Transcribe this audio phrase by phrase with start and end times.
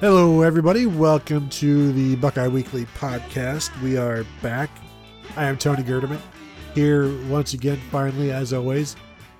[0.00, 0.86] Hello, everybody.
[0.86, 3.76] Welcome to the Buckeye Weekly podcast.
[3.82, 4.70] We are back.
[5.36, 6.20] I am Tony Gerdeman
[6.72, 8.94] here once again, finally, as always,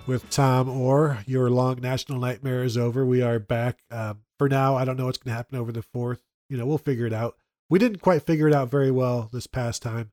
[0.09, 1.19] with Tom Orr.
[1.27, 3.07] Your long national nightmare is over.
[3.07, 3.79] We are back.
[3.93, 6.23] Um, for now, I don't know what's going to happen over the fourth.
[6.49, 7.37] You know, we'll figure it out.
[7.71, 10.11] We didn't quite figure it out very well this past time,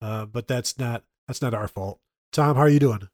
[0.00, 1.98] uh, but that's not that's not our fault.
[2.30, 3.08] Tom, how are you doing?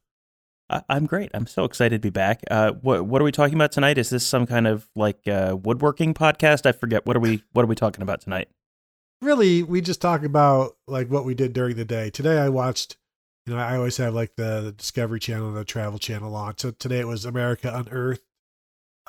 [0.69, 1.31] I- I'm great.
[1.33, 2.41] I'm so excited to be back.
[2.51, 3.97] Uh, what what are we talking about tonight?
[3.97, 6.65] Is this some kind of like uh, woodworking podcast?
[6.65, 7.05] I forget.
[7.05, 8.49] What are we What are we talking about tonight?
[9.23, 12.97] really we just talk about like what we did during the day today i watched
[13.47, 16.55] you know i always have like the, the discovery channel and the travel channel on
[16.55, 18.21] so today it was america unearthed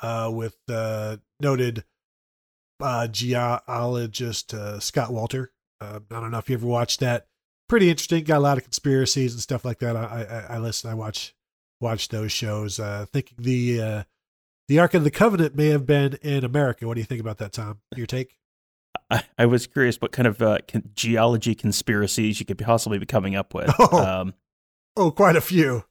[0.01, 1.83] uh with uh noted
[2.81, 5.49] uh geologist uh scott wolter
[5.79, 7.27] uh, i don't know if you ever watched that
[7.67, 10.89] pretty interesting got a lot of conspiracies and stuff like that i i, I listen
[10.89, 11.35] i watch
[11.81, 14.03] watch those shows uh thinking the uh
[14.67, 17.37] the ark of the covenant may have been in america what do you think about
[17.37, 18.35] that tom your take
[19.11, 23.07] I, I was curious what kind of uh, con- geology conspiracies you could possibly be
[23.07, 23.71] coming up with.
[23.79, 23.97] Oh.
[23.97, 24.33] Um,
[24.95, 25.83] oh quite a few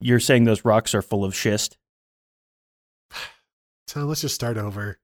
[0.00, 1.78] you're saying those rocks are full of schist.
[3.86, 4.98] Tom, let's just start over.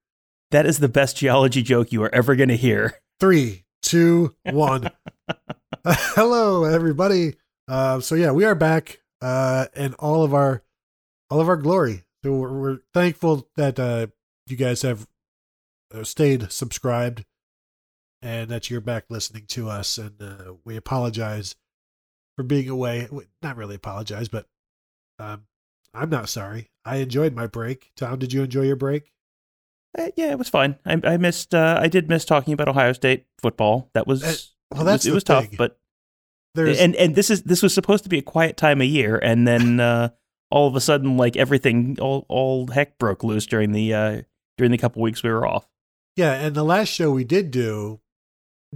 [0.51, 3.01] That is the best geology joke you are ever going to hear.
[3.19, 4.91] Three, two, one.
[5.85, 7.35] Hello, everybody.
[7.67, 10.63] Uh, so yeah, we are back uh, in all of our
[11.31, 12.05] all of our glory.
[12.23, 14.09] So we're, we're thankful that uh,
[14.47, 15.09] you guys have
[15.95, 17.25] uh, stayed subscribed
[18.21, 19.97] and that you're back listening to us.
[19.97, 21.57] And uh, we apologize
[22.37, 23.09] for being away.
[23.43, 24.47] Not really apologize, but
[25.19, 25.45] um,
[25.95, 26.71] I'm not sorry.
[26.85, 27.93] I enjoyed my break.
[27.97, 29.13] Tom, did you enjoy your break?
[29.99, 30.77] Uh, yeah, it was fine.
[30.87, 31.55] I, I missed.
[31.55, 33.91] Uh, I did miss talking about Ohio State football.
[33.95, 34.35] That was Uh,
[34.73, 35.79] well, it that's was, it was tough, but
[36.55, 39.19] There's and and this is this was supposed to be a quiet time of year,
[39.19, 40.11] and then uh,
[40.51, 44.23] all of a sudden, like everything, all all heck broke loose during the uh,
[44.59, 45.67] during the couple weeks we were off.
[46.17, 48.01] Yeah, and the last show we did do,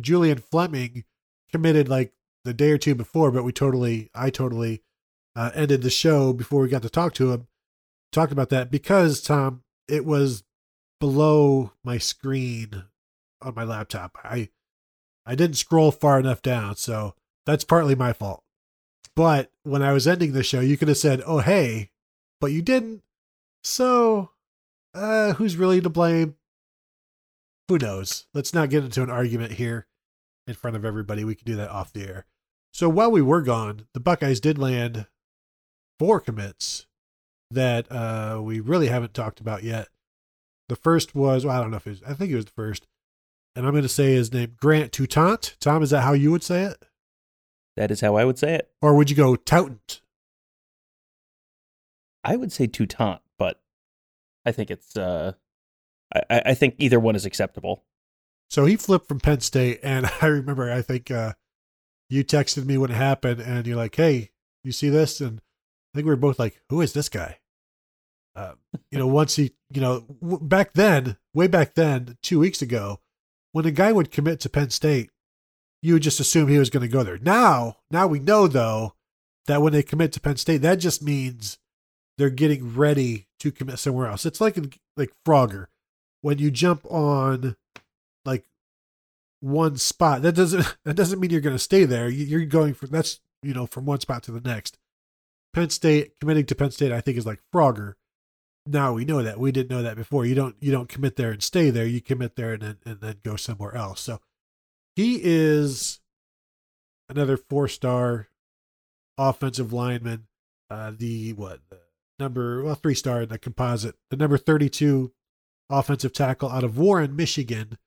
[0.00, 1.04] Julian Fleming
[1.52, 2.12] committed like
[2.44, 4.82] the day or two before, but we totally, I totally
[5.34, 7.48] uh, ended the show before we got to talk to him.
[8.12, 10.44] Talked about that because Tom, it was
[11.00, 12.84] below my screen
[13.42, 14.16] on my laptop.
[14.24, 14.48] I,
[15.26, 17.14] I didn't scroll far enough down, so
[17.46, 18.42] that's partly my fault.
[19.14, 21.90] But when I was ending the show, you could have said, "Oh hey,"
[22.40, 23.02] but you didn't.
[23.64, 24.30] So,
[24.94, 26.36] uh, who's really to blame?
[27.68, 28.26] who knows?
[28.32, 29.86] Let's not get into an argument here
[30.46, 31.24] in front of everybody.
[31.24, 32.26] We can do that off the air.
[32.72, 35.06] So while we were gone, the Buckeyes did land
[35.98, 36.86] four commits
[37.50, 39.88] that uh, we really haven't talked about yet.
[40.68, 42.52] The first was, well, I don't know if it was, I think it was the
[42.52, 42.86] first.
[43.54, 45.56] And I'm going to say his name, Grant Toutant.
[45.60, 46.76] Tom, is that how you would say it?
[47.76, 48.70] That is how I would say it.
[48.80, 50.00] Or would you go Toutant?
[52.24, 53.60] I would say Toutant, but
[54.44, 54.96] I think it's.
[54.96, 55.32] Uh,
[56.14, 57.84] I, I I think either one is acceptable.
[58.48, 61.34] So he flipped from Penn State, and I remember I think uh,
[62.08, 64.30] you texted me when it happened, and you're like, "Hey,
[64.64, 67.38] you see this?" And I think we were both like, "Who is this guy?"
[68.34, 68.52] Uh,
[68.90, 73.00] you know, once he, you know, w- back then, way back then, two weeks ago,
[73.52, 75.10] when a guy would commit to Penn State,
[75.86, 77.18] you would just assume he was going to go there.
[77.18, 78.94] Now, now we know though
[79.46, 81.58] that when they commit to Penn State, that just means
[82.18, 84.26] they're getting ready to commit somewhere else.
[84.26, 85.66] It's like in, like Frogger
[86.22, 87.56] when you jump on
[88.24, 88.44] like
[89.40, 90.22] one spot.
[90.22, 92.08] That doesn't that doesn't mean you're going to stay there.
[92.08, 94.78] You- You're going from that's you know from one spot to the next.
[95.54, 97.94] Penn State committing to Penn State, I think, is like Frogger.
[98.66, 100.26] Now we know that we didn't know that before.
[100.26, 101.86] You don't you don't commit there and stay there.
[101.86, 104.00] You commit there and then and then go somewhere else.
[104.00, 104.20] So
[104.96, 106.00] he is
[107.08, 108.28] another four star
[109.16, 110.26] offensive lineman.
[110.68, 111.78] Uh, the what the
[112.18, 113.94] number well three star in the composite.
[114.10, 115.12] The number thirty two
[115.70, 117.78] offensive tackle out of Warren, Michigan.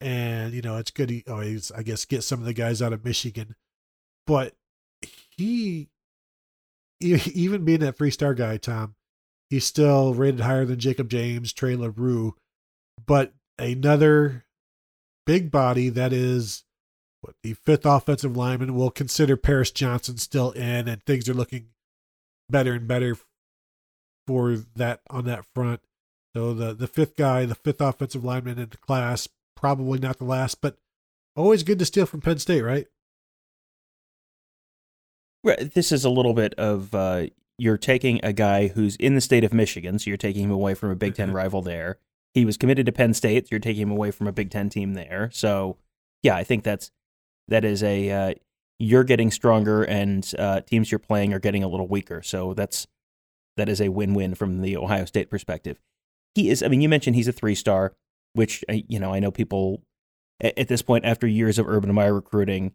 [0.00, 2.92] And, you know, it's good he always, I guess, get some of the guys out
[2.92, 3.54] of Michigan.
[4.26, 4.54] But
[5.36, 5.88] he
[7.00, 8.96] even being that three star guy, Tom,
[9.50, 12.34] he's still rated higher than Jakob James, Trey Leroux,
[13.06, 14.43] but another
[15.26, 16.64] big body that is
[17.20, 21.68] what the fifth offensive lineman We'll consider Paris Johnson still in, and things are looking
[22.50, 23.16] better and better
[24.26, 25.80] for that on that front.
[26.34, 30.24] So the the fifth guy, the fifth offensive lineman in the class, probably not the
[30.24, 30.76] last, but
[31.36, 32.86] always good to steal from Penn State, right?
[35.44, 37.26] This is a little bit of uh,
[37.58, 40.74] you're taking a guy who's in the state of Michigan, so you're taking him away
[40.74, 41.98] from a Big Ten rival there.
[42.34, 44.68] He was committed to Penn State, so you're taking him away from a Big Ten
[44.68, 45.30] team there.
[45.32, 45.78] So,
[46.22, 46.90] yeah, I think that's
[47.48, 48.34] that is a uh,
[48.78, 52.22] you're getting stronger, and uh, teams you're playing are getting a little weaker.
[52.22, 52.86] So that's
[53.56, 55.78] that is a win-win from the Ohio State perspective.
[56.34, 56.62] He is.
[56.62, 57.94] I mean, you mentioned he's a three-star,
[58.32, 59.82] which uh, you know I know people
[60.40, 62.72] at, at this point after years of Urban Meyer recruiting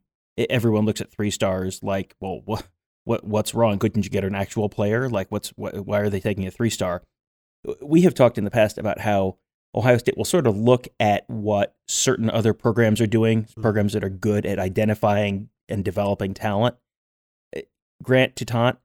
[0.50, 2.68] everyone looks at three stars like, well, what
[3.04, 3.80] what what's wrong?
[3.80, 5.10] Couldn't you get an actual player?
[5.10, 7.04] Like, what's what, why are they taking a three star?
[7.82, 9.38] We have talked in the past about how
[9.76, 13.62] Ohio State will sort of look at what certain other programs are doing, mm-hmm.
[13.62, 16.76] programs that are good at identifying and developing talent.
[17.56, 17.62] Eh,
[18.02, 18.78] Grant Toutant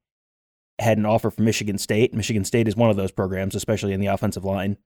[0.79, 2.13] had an offer from Michigan State.
[2.13, 4.77] Michigan State is one of those programs, especially in the offensive line.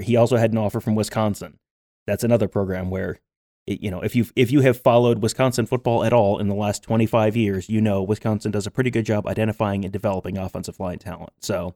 [0.00, 1.58] He also had an offer from Wisconsin.
[2.06, 3.20] That's another program where
[3.66, 6.82] you know, if you if you have followed Wisconsin football at all in the last
[6.82, 10.98] 25 years, you know Wisconsin does a pretty good job identifying and developing offensive line
[10.98, 11.32] talent.
[11.40, 11.74] So,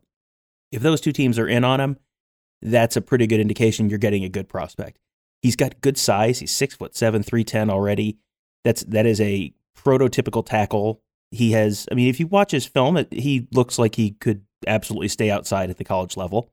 [0.73, 1.99] if those two teams are in on him,
[2.65, 4.99] that's a pretty good indication you're getting a good prospect.
[5.43, 6.39] He's got good size.
[6.39, 8.19] He's six foot seven, three ten already.
[8.65, 11.03] That's that is a prototypical tackle.
[11.31, 11.87] He has.
[11.93, 15.31] I mean, if you watch his film, it, he looks like he could absolutely stay
[15.31, 16.51] outside at the college level.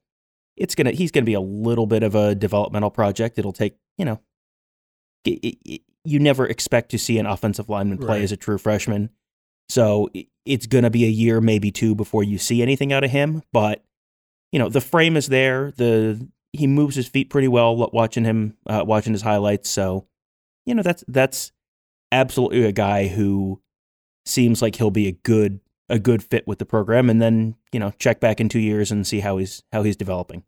[0.57, 0.91] It's gonna.
[0.91, 3.39] He's gonna be a little bit of a developmental project.
[3.39, 4.19] It'll take you know
[5.25, 8.23] it, it, you never expect to see an offensive lineman play right.
[8.23, 9.09] as a true freshman.
[9.69, 10.09] So
[10.45, 13.43] it's going to be a year, maybe two, before you see anything out of him.
[13.53, 13.83] But
[14.51, 15.71] you know, the frame is there.
[15.71, 17.75] The he moves his feet pretty well.
[17.92, 19.69] Watching him, uh, watching his highlights.
[19.69, 20.07] So
[20.65, 21.51] you know, that's that's
[22.12, 23.62] absolutely a guy who
[24.25, 25.59] seems like he'll be a good
[25.89, 27.09] a good fit with the program.
[27.09, 29.95] And then you know, check back in two years and see how he's how he's
[29.95, 30.44] developing.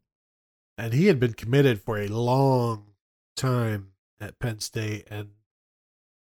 [0.78, 2.94] And he had been committed for a long
[3.36, 5.30] time at Penn State and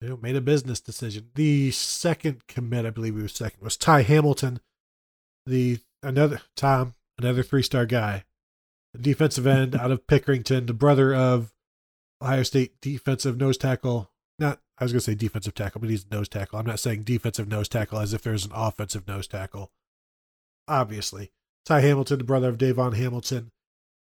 [0.02, 1.30] you know, made a business decision.
[1.36, 4.60] The second commit, I believe he was second, was Ty Hamilton,
[5.46, 8.26] the another Tom, another three star guy,
[9.00, 11.54] defensive end out of Pickerington, the brother of
[12.22, 14.12] Ohio State defensive nose tackle.
[14.40, 16.60] Not I was gonna say defensive tackle, but he's nose tackle.
[16.60, 19.72] I'm not saying defensive nose tackle as if there's an offensive nose tackle.
[20.68, 21.32] Obviously.
[21.66, 23.52] Ty Hamilton, the brother of Davon Hamilton,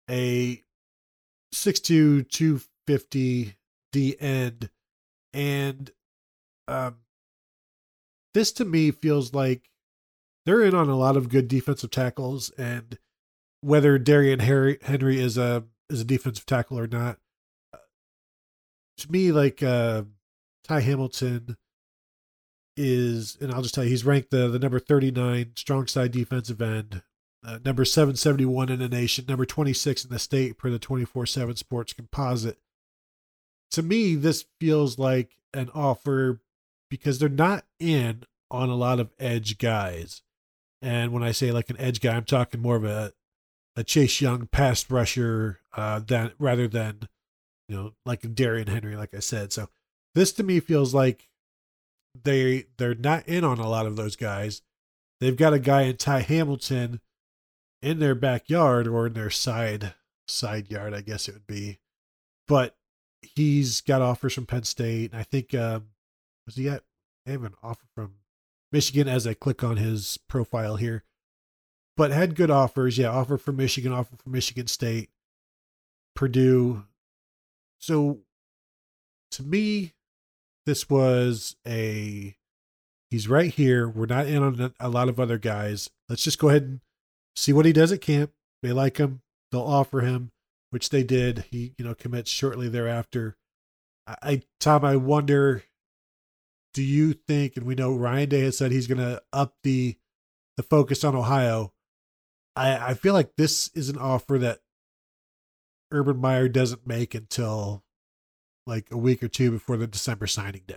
[0.08, 0.62] a
[1.52, 3.56] 6'2, 250
[3.92, 4.70] the end.
[5.32, 5.90] And
[6.68, 6.96] um,
[8.34, 9.70] this to me feels like
[10.46, 12.98] they're in on a lot of good defensive tackles, and
[13.60, 17.18] whether Darrion Harry, Henry is a is a defensive tackle or not,
[17.74, 17.78] uh,
[18.98, 20.04] to me, like uh,
[20.64, 21.56] Ty Hamilton
[22.76, 26.12] is, and I'll just tell you, he's ranked the the number thirty nine strong side
[26.12, 27.02] defensive end,
[27.44, 30.70] uh, number seven seventy one in the nation, number twenty six in the state per
[30.70, 32.58] the twenty four seven Sports Composite
[33.70, 36.40] to me, this feels like an offer
[36.88, 40.22] because they're not in on a lot of edge guys.
[40.82, 43.12] And when I say like an edge guy, I'm talking more of a
[43.76, 47.08] a Chase Young pass rusher uh, than rather than
[47.68, 49.52] you know like Darrion Henry, like I said.
[49.52, 49.68] So
[50.14, 51.28] this to me feels like
[52.20, 54.62] they they're not in on a lot of those guys.
[55.20, 57.00] They've got a guy in Ty Hamilton
[57.82, 59.94] in their backyard or in their side
[60.28, 61.78] side yard, I guess it would be.
[62.48, 62.76] But
[63.22, 65.12] he's got offers from Penn State.
[65.12, 65.88] And I think um,
[66.46, 66.84] was he at?
[67.26, 68.14] I have an offer from
[68.72, 71.04] Michigan as I click on his profile here,
[71.96, 72.98] but had good offers.
[72.98, 75.10] Yeah, offer from Michigan, offer from Michigan State,
[76.14, 76.84] Purdue.
[77.78, 78.20] So
[79.32, 79.94] to me,
[80.66, 82.36] this was a
[83.10, 83.88] he's right here.
[83.88, 85.90] We're not in on a lot of other guys.
[86.08, 86.80] Let's just go ahead and
[87.36, 88.32] see what he does at camp.
[88.62, 89.22] They like him.
[89.50, 90.32] They'll offer him
[90.70, 91.44] which they did.
[91.50, 93.36] He, you know, commits shortly thereafter.
[94.06, 95.64] I, I Tom, I wonder,
[96.72, 97.56] do you think?
[97.56, 99.96] And we know Ryan Day has said he's going to up the
[100.56, 101.72] the focus on Ohio.
[102.56, 104.60] I I feel like this is an offer that
[105.92, 107.84] Urban Meyer doesn't make until
[108.66, 110.76] like a week or two before the December signing day.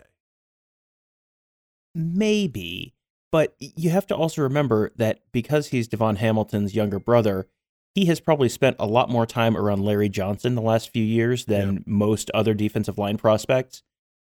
[1.96, 2.96] Maybe,
[3.32, 7.48] but you have to also remember that because he's Devon Hamilton's younger brother,
[7.94, 11.46] he has probably spent a lot more time around Larry Johnson the last few years
[11.46, 13.84] than most other defensive line prospects.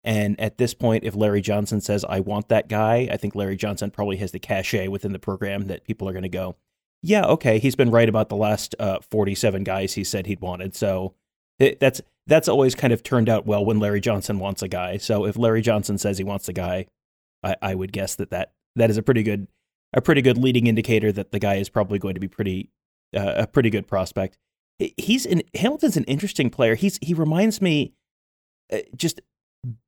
[0.03, 3.55] And at this point, if Larry Johnson says, I want that guy, I think Larry
[3.55, 6.57] Johnson probably has the cachet within the program that people are going to go,
[7.01, 10.75] yeah, okay, he's been right about the last uh, 47 guys he said he'd wanted.
[10.75, 11.13] So
[11.59, 14.97] it, that's that's always kind of turned out well when Larry Johnson wants a guy.
[14.97, 16.87] So if Larry Johnson says he wants a guy,
[17.43, 19.47] I, I would guess that, that that is a pretty good
[19.93, 22.69] a pretty good leading indicator that the guy is probably going to be pretty
[23.15, 24.37] uh, a pretty good prospect.
[24.97, 26.75] He's an, Hamilton's an interesting player.
[26.75, 27.93] He's he reminds me
[28.71, 29.21] uh, just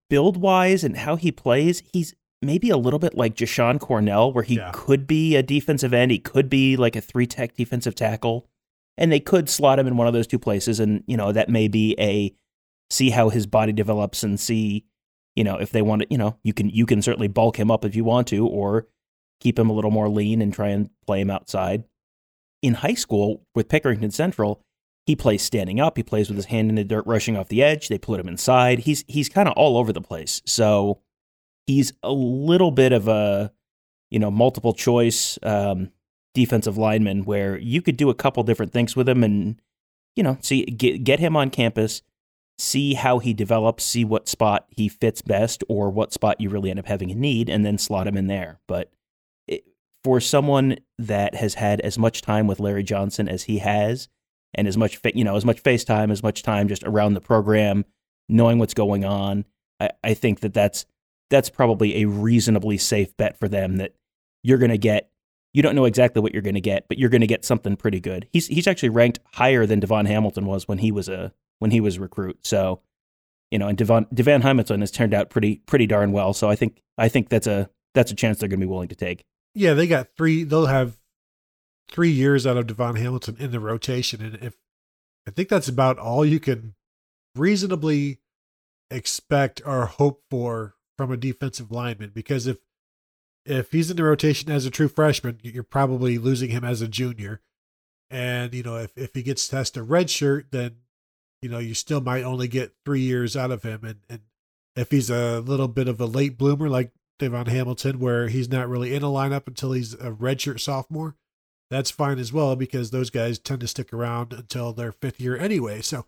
[0.09, 1.81] build wise and how he plays.
[1.93, 4.71] He's maybe a little bit like Jashon Cornell, where he Yeah.
[4.73, 6.11] could be a defensive end.
[6.11, 8.45] He could be like a three tech defensive tackle,
[8.97, 10.79] and they could slot him in one of those two places.
[10.79, 12.33] And you know that may be a
[12.91, 14.85] see how his body develops and see
[15.35, 16.07] you know if they want to.
[16.11, 18.87] You know you can you can certainly bulk him up if you want to, or
[19.41, 21.83] keep him a little more lean and try and play him outside.
[22.61, 24.61] In high school with Pickerington Central,
[25.05, 25.97] he plays standing up.
[25.97, 27.87] He plays with his hand in the dirt, rushing off the edge.
[27.87, 28.79] They put him inside.
[28.79, 30.41] He's he's kind of all over the place.
[30.45, 30.99] So
[31.67, 33.51] he's a little bit of a
[34.09, 35.91] you know multiple choice um,
[36.33, 39.61] defensive lineman where you could do a couple different things with him and
[40.15, 42.01] you know see get get him on campus,
[42.57, 46.71] see how he develops, see what spot he fits best, or what spot you really
[46.71, 48.59] end up having a need, and then slot him in there.
[48.67, 48.91] But
[49.47, 49.65] it,
[50.03, 54.09] for someone that has had as much time with Larry Johnson as he has,
[54.55, 57.85] and as much you know as much FaceTime, as much time just around the program,
[58.27, 59.45] knowing what's going on,
[59.79, 60.85] I, I think that that's
[61.29, 63.93] that's probably a reasonably safe bet for them that
[64.43, 65.09] you're going to get.
[65.53, 67.77] You don't know exactly what you're going to get, but you're going to get something
[67.77, 68.27] pretty good.
[68.31, 71.79] He's he's actually ranked higher than Devon Hamilton was when he was a when he
[71.79, 72.39] was recruit.
[72.43, 72.81] So,
[73.51, 76.33] you know, and Devon Devon Hamilton has turned out pretty pretty darn well.
[76.33, 78.89] So I think I think that's a that's a chance they're going to be willing
[78.89, 79.23] to take.
[79.53, 80.43] Yeah, they got three.
[80.43, 80.97] They'll have
[81.89, 84.55] three years out of Devon Hamilton in the rotation, and if
[85.27, 86.75] I think that's about all you can
[87.35, 88.19] reasonably
[88.89, 92.11] expect or hope for from a defensive lineman.
[92.13, 92.59] Because if
[93.45, 96.87] if he's in the rotation as a true freshman, you're probably losing him as a
[96.87, 97.41] junior.
[98.09, 100.77] And you know, if if he gets tested red shirt, then
[101.41, 103.83] you know you still might only get three years out of him.
[103.83, 104.21] And and
[104.75, 108.69] if he's a little bit of a late bloomer like Devon Hamilton, where he's not
[108.69, 111.15] really in a lineup until he's a redshirt sophomore,
[111.69, 115.37] that's fine as well because those guys tend to stick around until their fifth year
[115.37, 115.81] anyway.
[115.81, 116.05] So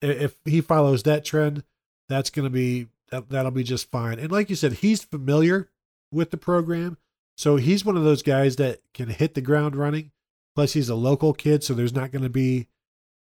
[0.00, 1.64] if he follows that trend,
[2.08, 4.18] that's going to be that, that'll be just fine.
[4.18, 5.68] And like you said, he's familiar
[6.12, 6.98] with the program,
[7.36, 10.12] so he's one of those guys that can hit the ground running.
[10.54, 12.66] Plus, he's a local kid, so there's not going to be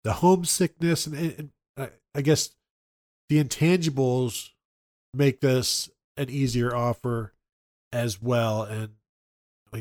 [0.04, 2.50] the homesickness, and, and I guess
[3.28, 4.50] the intangibles
[5.12, 7.33] make this an easier offer
[7.92, 8.62] as well.
[8.62, 8.90] And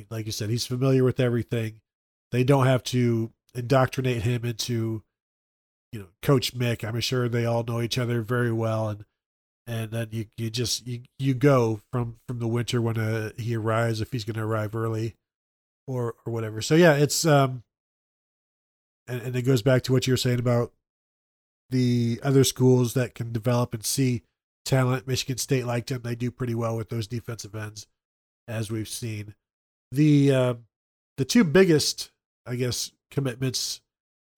[0.09, 1.81] like, you said, he's familiar with everything.
[2.31, 5.03] They don't have to indoctrinate him into,
[5.91, 6.83] you know, Coach Mick.
[6.83, 9.05] I'm sure they all know each other very well, and
[9.67, 13.55] and then you you just you you go from from the winter when uh, he
[13.55, 15.15] arrives if he's going to arrive early,
[15.87, 16.61] or or whatever.
[16.61, 17.63] So yeah, it's um,
[19.07, 20.71] and and it goes back to what you were saying about
[21.69, 24.23] the other schools that can develop and see
[24.65, 25.07] talent.
[25.07, 27.87] Michigan State liked him; they do pretty well with those defensive ends,
[28.47, 29.35] as we've seen.
[29.93, 30.53] The uh,
[31.17, 32.09] the two biggest,
[32.47, 33.81] I guess, commitments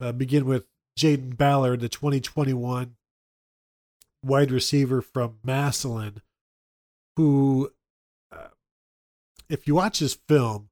[0.02, 0.66] uh, begin with
[1.00, 2.98] Jayden Ballard, the 2021
[4.22, 6.22] wide receiver from Massillon,
[7.16, 7.72] who,
[8.34, 8.50] uh,
[9.50, 10.68] if you watch his film,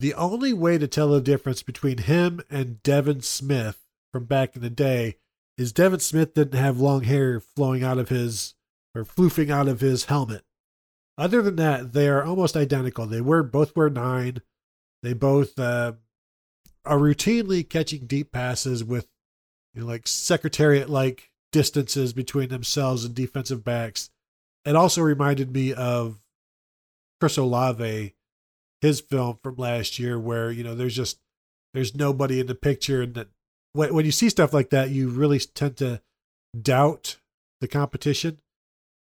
[0.00, 4.62] the only way to tell the difference between him and Devin Smith from back in
[4.62, 5.16] the day
[5.58, 8.54] is Devin Smith didn't have long hair flowing out of his
[8.94, 10.42] or floofing out of his helmet.
[11.16, 13.06] Other than that, they are almost identical.
[13.06, 14.42] They were both were nine.
[15.02, 15.92] They both uh,
[16.84, 19.06] are routinely catching deep passes with
[19.74, 24.10] you know, like secretariat like distances between themselves and defensive backs.
[24.64, 26.20] It also reminded me of
[27.20, 28.14] Chris Olave,
[28.80, 31.18] his film from last year, where you know there's just
[31.74, 33.28] there's nobody in the picture, and that
[33.72, 36.00] when when you see stuff like that, you really tend to
[36.60, 37.18] doubt
[37.60, 38.40] the competition.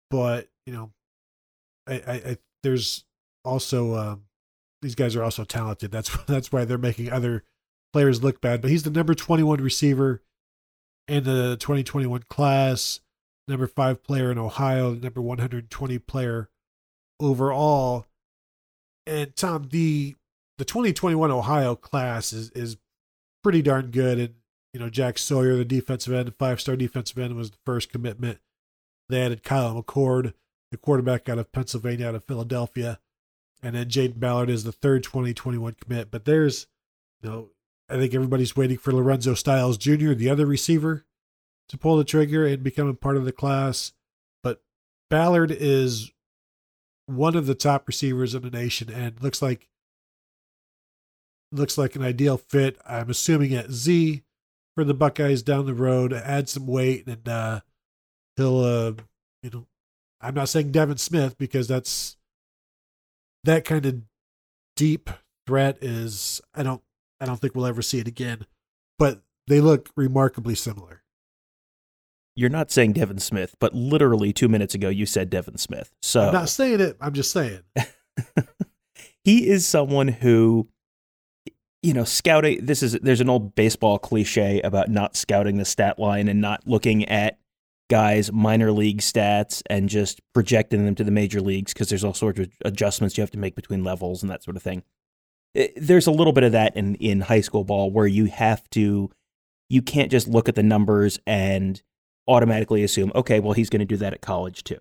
[0.10, 0.92] But you know,
[1.92, 3.06] I, I, I there's
[3.44, 4.24] also um,
[4.82, 5.92] these guys are also talented.
[5.92, 7.44] That's that's why they're making other
[7.94, 8.62] players look bad.
[8.62, 10.22] But he's the number 21 receiver
[11.08, 13.02] in the 2021 class,
[13.48, 16.50] number five player in Ohio, number 120 player
[17.20, 18.06] overall.
[19.06, 20.16] And Tom, the
[20.58, 22.78] the 2021 Ohio class is is
[23.44, 24.20] pretty darn good.
[24.20, 24.36] And
[24.74, 28.40] you know, Jack Sawyer, the defensive end, five star defensive end, was the first commitment.
[29.10, 30.34] They added Kyle McCord,
[30.72, 33.00] the quarterback out of Pennsylvania, out of Philadelphia.
[33.62, 36.10] And then Jayden Ballard is the third 2021 commit.
[36.10, 36.68] But there's,
[37.22, 37.50] you know,
[37.90, 41.06] I think everybody's waiting for Lorenzo Styles Jr., the other receiver,
[41.70, 43.92] to pull the trigger and become a part of the class.
[44.42, 44.62] But
[45.10, 46.12] Ballard is
[47.06, 49.68] one of the top receivers in the nation and looks like
[51.52, 52.80] looks like an ideal fit.
[52.88, 54.24] I'm assuming at Z
[54.74, 57.60] for the Buckeyes down the road, add some weight, and uh,
[58.38, 58.94] he'll, uh,
[59.44, 59.68] you know,
[60.22, 62.16] I'm not saying Devin Smith because that's
[63.44, 64.02] that kind of
[64.76, 65.10] deep
[65.48, 66.82] threat is I don't
[67.20, 68.46] I don't think we'll ever see it again,
[69.00, 71.04] but they look remarkably similar.
[72.36, 75.92] You're not saying Devin Smith, but literally two minutes ago you said Devin Smith.
[76.02, 76.98] So I'm not saying it.
[77.02, 77.62] I'm just saying.
[79.24, 80.70] he is someone who
[81.82, 85.98] you know scouting this is there's an old baseball cliche about not scouting the stat
[85.98, 87.40] line and not looking at
[87.92, 92.14] guys minor league stats and just projecting them to the major leagues because there's all
[92.14, 94.82] sorts of adjustments you have to make between levels and that sort of thing
[95.54, 98.68] it, there's a little bit of that in in high school ball where you have
[98.70, 99.12] to
[99.70, 101.84] you can't just look at the numbers and
[102.28, 104.80] automatically assume okay well he's going to do that at college too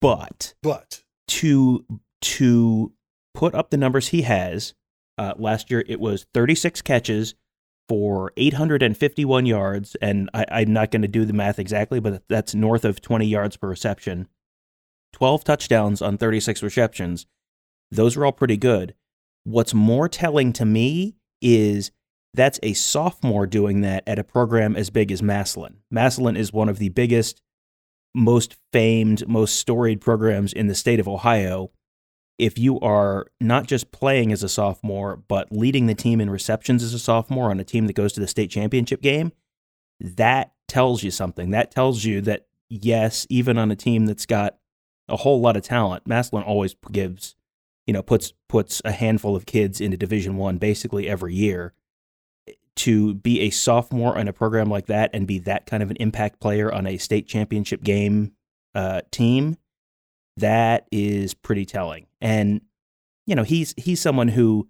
[0.00, 1.84] but But to
[2.22, 2.92] to
[3.34, 4.74] put up the numbers he has.
[5.18, 7.34] Uh, last year it was 36 catches
[7.88, 12.54] for 851 yards, and I, I'm not going to do the math exactly, but that's
[12.54, 14.28] north of 20 yards per reception.
[15.12, 17.26] 12 touchdowns on 36 receptions.
[17.90, 18.94] Those are all pretty good.
[19.44, 21.90] What's more telling to me is
[22.34, 25.76] that's a sophomore doing that at a program as big as Massillon.
[25.90, 27.40] Massillon is one of the biggest
[28.14, 31.70] most famed, most storied programs in the state of Ohio,
[32.38, 36.82] if you are not just playing as a sophomore, but leading the team in receptions
[36.82, 39.32] as a sophomore on a team that goes to the state championship game,
[40.00, 41.50] that tells you something.
[41.50, 44.58] That tells you that, yes, even on a team that's got
[45.08, 47.36] a whole lot of talent, Massillon always gives,
[47.86, 51.72] you know, puts puts a handful of kids into Division One basically every year
[52.76, 55.96] to be a sophomore on a program like that and be that kind of an
[55.96, 58.32] impact player on a state championship game
[58.74, 59.56] uh, team,
[60.36, 62.06] that is pretty telling.
[62.26, 62.60] And
[63.28, 64.68] you know, he's he's someone who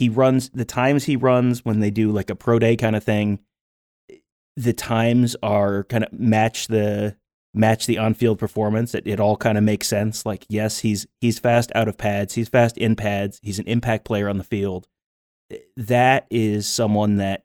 [0.00, 3.04] he runs the times he runs when they do like a pro day kind of
[3.04, 3.38] thing.
[4.56, 7.16] The times are kind of match the
[7.54, 8.92] match the on-field performance.
[8.92, 10.26] It, it all kind of makes sense.
[10.26, 14.04] Like, yes, he's he's fast out of pads, he's fast in pads, he's an impact
[14.04, 14.88] player on the field
[15.52, 17.44] eh, that is someone that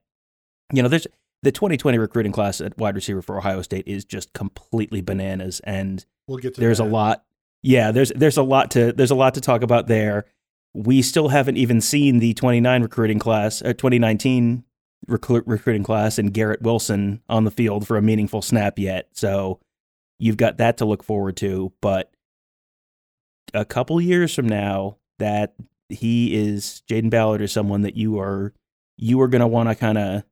[0.74, 1.06] you know there's
[1.44, 6.04] the 2020 recruiting class at wide receiver for Ohio State is just completely bananas and
[6.28, 6.86] we'll get to there's that.
[6.86, 7.25] a lot
[7.66, 10.26] yeah there's there's a lot to there's a lot to talk about there
[10.74, 14.64] we still haven't even seen the 29 recruiting class uh, 2019
[15.10, 19.60] recru- recruiting class and Garrett Wilson on the field for a meaningful snap yet so
[20.20, 22.12] you've got that to look forward to but
[23.54, 25.56] a couple years from now that
[25.90, 28.54] he is Jayden Ballard is someone that you are
[28.98, 30.24] you are going to want to kind of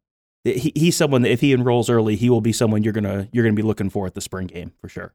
[0.43, 3.45] he, he's someone that if he enrolls early, he will be someone you're gonna you're
[3.45, 5.13] gonna be looking for at the spring game for sure.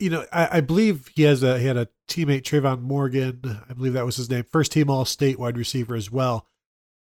[0.00, 3.60] You know, I, I believe he has a he had a teammate Trayvon Morgan.
[3.68, 4.44] I believe that was his name.
[4.50, 6.46] First team All State wide receiver as well.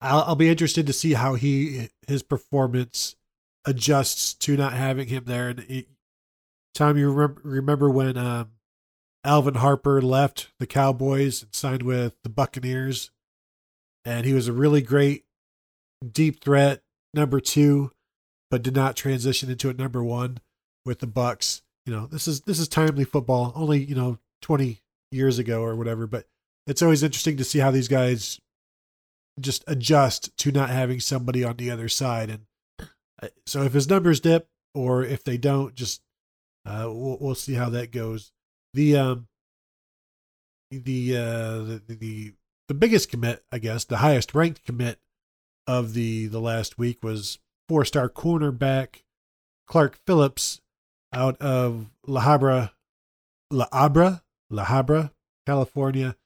[0.00, 3.16] I'll, I'll be interested to see how he his performance
[3.64, 5.48] adjusts to not having him there.
[5.48, 5.87] And it,
[6.74, 8.50] Tom, you remember remember when um,
[9.24, 13.11] Alvin Harper left the Cowboys and signed with the Buccaneers,
[14.04, 15.24] and he was a really great
[16.12, 16.82] deep threat
[17.14, 17.92] number two,
[18.50, 20.38] but did not transition into a number one
[20.84, 21.62] with the Bucks.
[21.88, 23.51] You know, this is this is timely football.
[23.55, 26.27] Only you know twenty years ago or whatever, but
[26.66, 28.38] it's always interesting to see how these guys
[29.40, 32.29] just adjust to not having somebody on the other side.
[32.29, 32.90] And
[33.22, 36.03] uh, so if his numbers dip or if they don't, just
[36.66, 38.33] uh, we'll, we'll see how that goes.
[38.74, 39.29] The um
[40.70, 42.33] the uh the, the
[42.68, 44.98] the biggest commit, I guess, the highest ranked commit
[45.66, 49.05] of the the last week was four star cornerback
[49.66, 50.61] Clark Phillips
[51.12, 52.72] out of La Habra,
[53.50, 55.10] La Habra, La Habra,
[55.46, 56.16] California.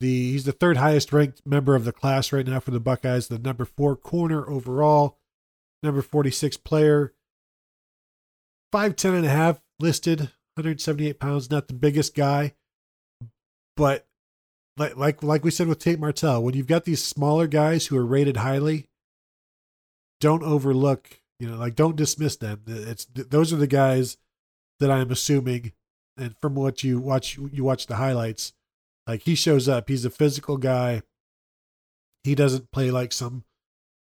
[0.00, 3.28] The he's the third highest ranked member of the class right now for the Buckeyes.
[3.28, 5.18] The number four corner overall,
[5.82, 7.14] number forty six player,
[8.70, 10.18] five ten and a half listed,
[10.56, 11.50] 178 pounds.
[11.50, 12.54] Not the biggest guy,
[13.76, 14.06] but
[14.76, 17.96] like like like we said with Tate Martell, when you've got these smaller guys who
[17.96, 18.88] are rated highly,
[20.20, 22.62] don't overlook, you know, like don't dismiss them.
[22.66, 24.16] It's those are the guys
[24.80, 25.72] that I'm assuming,
[26.16, 28.52] and from what you watch, you watch the highlights,
[29.06, 29.88] like he shows up.
[29.88, 31.02] He's a physical guy.
[32.24, 33.44] He doesn't play like some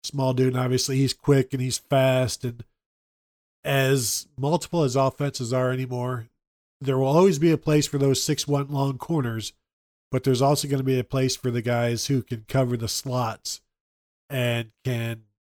[0.05, 0.55] small dude.
[0.55, 2.45] And obviously, he's quick and he's fast.
[2.45, 2.65] And
[3.65, 6.29] as multiple as offenses are anymore,
[6.81, 9.53] there will always be a place for those six one long corners
[10.13, 12.87] but there's also going to be a place for the guys who can cover the
[12.87, 13.63] slots
[14.29, 15.32] and can can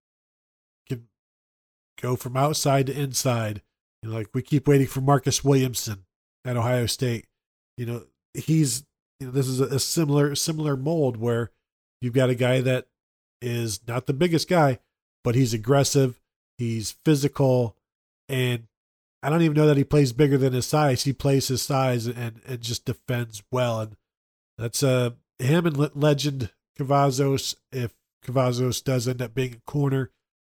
[2.02, 3.62] go from outside to inside
[4.02, 6.04] You know, like we keep waiting for Marcus Williamson
[6.44, 7.26] at Ohio State.
[7.76, 8.02] You know,
[8.34, 8.84] he's
[9.20, 11.50] you know this is a, a similar similar mold where
[12.00, 12.88] you've got a guy that
[13.40, 14.80] is not the biggest guy,
[15.24, 16.20] but he's aggressive,
[16.58, 17.76] he's physical,
[18.28, 18.64] and
[19.22, 21.04] I don't even know that he plays bigger than his size.
[21.04, 23.96] He plays his size and and just defends well, and
[24.58, 27.54] that's uh him and Lejond Cavazos.
[27.70, 27.94] If
[28.26, 30.10] Cavazos does end up being a corner,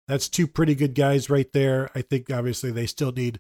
[0.08, 1.90] that's two pretty good guys right there.
[1.96, 3.40] I think obviously they still need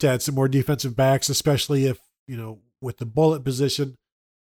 [0.00, 3.96] to add some more defensive backs, especially if you know with the bullet position.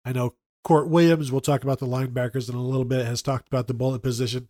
[0.04, 1.32] I know Court Williams.
[1.32, 3.06] We'll talk about the linebackers in a little bit.
[3.06, 4.48] Has talked about the bullet position.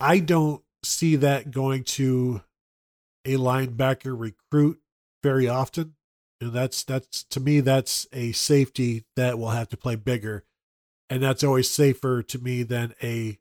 [0.00, 2.42] I don't see that going to
[3.24, 4.80] a linebacker recruit
[5.22, 5.94] very often.
[6.40, 10.44] And that's that's to me that's a safety that will have to play bigger.
[11.10, 13.38] And that's always safer to me than a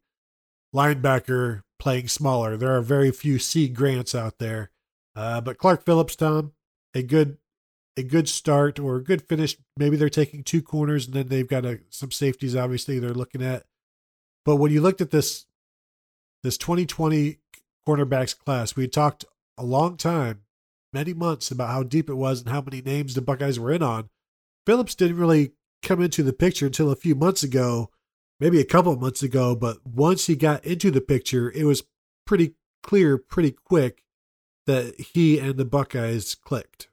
[0.74, 2.58] linebacker playing smaller.
[2.58, 4.72] There are very few C grants out there.
[5.16, 6.54] Uh, but Clark Phillips, Tom,
[6.94, 7.38] a good
[7.98, 9.58] a good start or a good finish.
[9.76, 12.56] Maybe they're taking two corners and then they've got a, some safeties.
[12.56, 13.66] Obviously, they're looking at.
[14.46, 15.46] But when you looked at this
[16.44, 17.40] this 2020
[17.88, 19.26] cornerbacks class, we talked
[19.58, 20.42] a long time
[20.94, 23.84] many months about how deep it was and how many names the Buckeyes were in
[23.84, 24.10] on.
[24.66, 27.90] Phillips didn't really come into the picture until a few months ago,
[28.40, 31.84] maybe a couple of months ago, but once he got into the picture, it was
[32.26, 34.04] pretty clear pretty quick
[34.66, 36.90] that he and the Buckeyes clicked.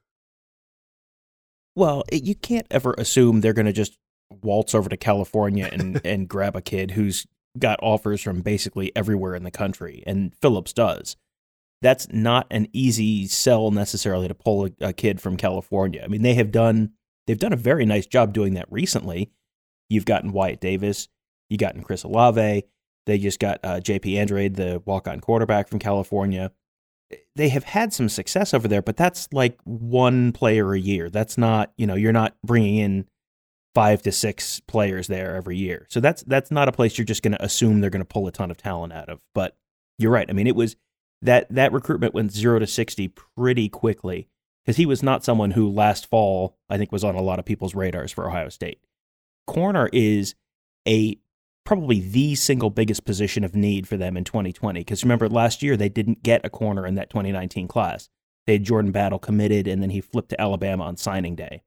[1.75, 3.97] Well, it, you can't ever assume they're going to just
[4.41, 7.27] waltz over to California and, and grab a kid who's
[7.57, 11.15] got offers from basically everywhere in the country, and Phillips does
[11.85, 16.01] that's not an easy sell necessarily to pull a, a, kid from California.
[16.03, 16.93] I mean, they have done
[17.27, 19.31] they've done a very nice job doing that recently.
[19.87, 21.09] You've gotten Wyatt Davis,
[21.49, 22.63] you gotten Chris Olave,
[23.05, 26.51] they just got uh, JP Andrade, the walk-on quarterback from California.
[27.35, 31.09] They have had some success over there, but that's like one player a year.
[31.09, 33.07] That's not you know you're not bringing in
[33.75, 35.85] five to six players there every year.
[35.89, 38.25] So that's that's not a place you're just going to assume they're going to pull
[38.25, 39.19] a ton of talent out of.
[39.35, 39.55] But
[39.99, 40.27] you're right.
[40.27, 40.75] I mean, it was
[41.21, 44.27] that that recruitment went zero to sixty pretty quickly
[44.63, 47.45] because he was not someone who last fall I think was on a lot of
[47.45, 48.79] people's radars for Ohio State.
[49.45, 50.33] Corner is
[50.87, 51.19] a
[51.65, 55.75] probably the single biggest position of need for them in 2020 because remember last year
[55.75, 58.09] they didn't get a corner in that 2019 class.
[58.45, 61.63] They had Jordan Battle committed and then he flipped to Alabama on signing day.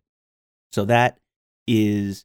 [0.73, 1.19] So that
[1.67, 2.25] is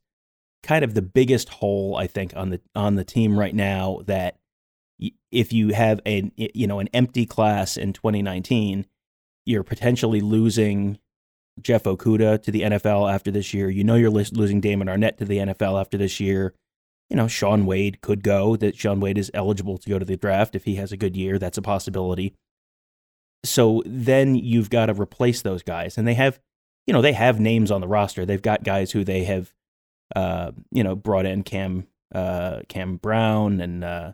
[0.61, 4.37] kind of the biggest hole I think on the on the team right now that
[5.31, 8.85] if you have a you know an empty class in 2019,
[9.45, 10.99] you're potentially losing
[11.61, 13.69] Jeff Okudah to the NFL after this year.
[13.69, 16.53] You know you're losing Damon Arnette to the NFL after this year.
[17.13, 18.55] You know Shaun Wade could go.
[18.55, 21.15] That Shaun Wade is eligible to go to the draft if he has a good
[21.15, 21.37] year.
[21.37, 22.33] That's a possibility.
[23.45, 26.39] So then you've got to replace those guys, and they have,
[26.87, 28.25] you know, they have names on the roster.
[28.25, 29.53] They've got guys who they have,
[30.15, 34.13] uh, you know, brought in Cam, uh, Cam Brown and uh,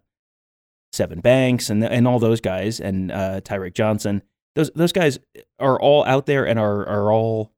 [0.94, 4.24] Sevyn Banks and and all those guys and uh, Tyreke Johnson.
[4.58, 5.20] Those those guys
[5.58, 7.54] are all out there and are are all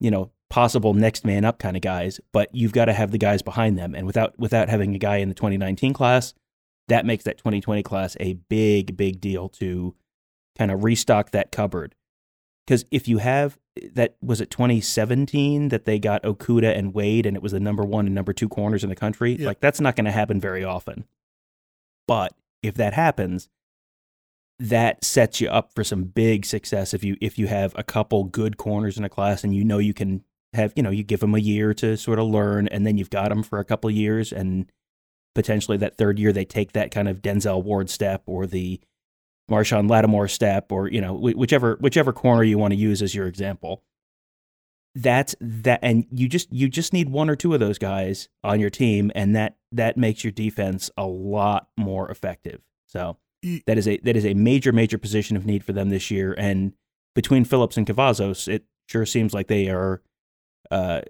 [0.00, 2.20] you know possible next man up kind of guys.
[2.30, 5.16] But you've got to have the guys behind them, and without without having a guy
[5.16, 6.34] in the 2019 class,
[6.88, 9.96] that makes that 2020 class a big big deal to
[10.56, 11.94] kind of restock that cupboard.
[12.66, 13.58] Because if you have
[13.94, 17.82] that was it 2017 that they got Okudah and Wade and it was the number
[17.82, 19.36] one and number two corners in the country.
[19.36, 19.46] Yeah.
[19.46, 21.06] Like that's not going to happen very often.
[22.06, 23.48] But if that happens,
[24.58, 28.24] that sets you up for some big success if you if you have a couple
[28.24, 30.22] good corners in a class and you know you can
[30.54, 33.10] have you know you give them a year to sort of learn and then you've
[33.10, 34.70] got them for a couple years and
[35.34, 38.80] potentially that third year they take that kind of Denzel Ward step or the
[39.50, 43.26] Marshon Lattimore step or you know whichever whichever corner you want to use as your
[43.26, 43.82] example.
[44.94, 48.60] That's that and you just you just need one or two of those guys on
[48.60, 52.60] your team and that that makes your defense a lot more effective.
[52.86, 53.16] So
[53.66, 56.34] that is a that is a major major position of need for them this year
[56.36, 56.74] and
[57.14, 60.02] between Phillips and Cavazos it sure seems like they are
[60.70, 61.02] uh,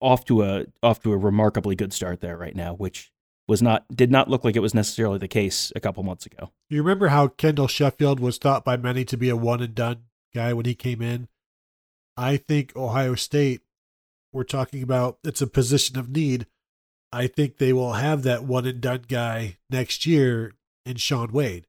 [0.00, 3.12] off to a off to a remarkably good start there right now which
[3.46, 6.52] was not did not look like it was necessarily the case a couple months ago.
[6.68, 10.04] You remember how Kendall Sheffield was thought by many to be a one and done
[10.32, 11.28] guy when he came in
[12.20, 13.62] I think Ohio State,
[14.30, 16.46] we're talking about it's a position of need.
[17.10, 20.52] I think they will have that one and done guy next year
[20.84, 21.66] in Shaun Wade.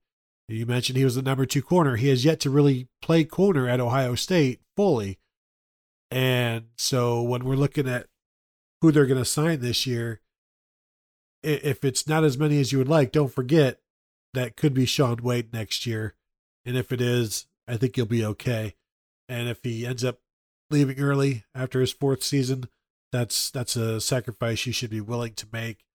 [0.49, 1.95] You mentioned he was the number two corner.
[1.95, 5.17] He has yet to really play corner at Ohio State fully.
[6.11, 8.07] And so when we're looking at
[8.81, 10.19] who they're going to sign this year,
[11.41, 13.79] if it's not as many as you would like, don't forget
[14.33, 16.15] that could be Shaun Wade next year.
[16.65, 18.75] And if it is, I think you'll be okay.
[19.29, 20.19] and if he ends up
[20.69, 22.65] leaving early after his fourth season,
[23.11, 25.85] that's that's a sacrifice you should be willing to make.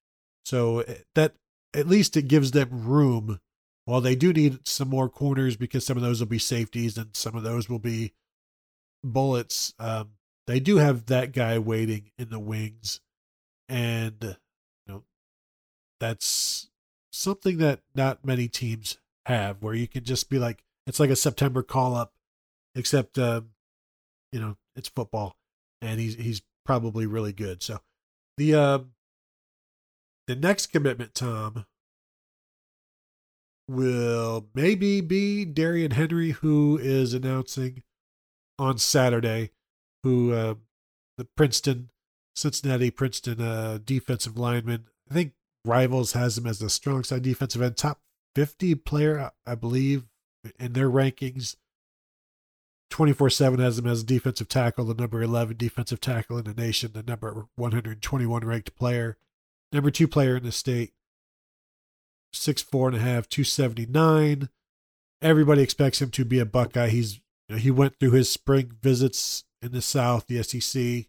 [0.45, 1.35] So eh, that
[1.75, 3.41] at least it gives them room.
[3.85, 7.15] While they do need some more corners because some of those will be safeties and
[7.15, 8.13] some of those will be
[9.05, 9.75] bullets.
[9.79, 10.11] Um,
[10.47, 13.01] they do have that guy waiting in the wings,
[13.69, 15.05] and you know
[16.01, 16.69] that's
[17.13, 21.17] something that not many teams have, where you can just be like, it's like a
[21.17, 22.13] September call up,
[22.75, 23.51] except um,
[24.33, 25.37] you know it's football,
[25.81, 27.63] and he's he's probably really good.
[27.63, 27.81] So
[28.37, 28.93] the um,
[30.27, 31.67] the next commitment, Tom,
[33.69, 37.83] will maybe be Darrion Henry, who is announcing
[38.59, 39.51] on Saturday,
[40.03, 40.55] who uh,
[41.17, 41.91] the Princeton,
[42.35, 44.87] Cincinnati Princeton uh, defensive lineman.
[45.11, 45.33] I think
[45.65, 48.01] Rivals has him as the strong side defensive end, top
[48.35, 50.05] 50 player, I believe,
[50.59, 51.57] in their rankings.
[52.91, 56.55] 24 7 has him as a defensive tackle, the number 11 defensive tackle in the
[56.55, 59.17] nation, the number 121 ranked player,
[59.73, 60.93] number two player in the state,
[62.33, 64.49] six four and a half, 279.
[65.21, 66.89] Everybody expects him to be a Buckeye.
[66.89, 71.07] He's you know, he went through his spring visits in the South, the SEC,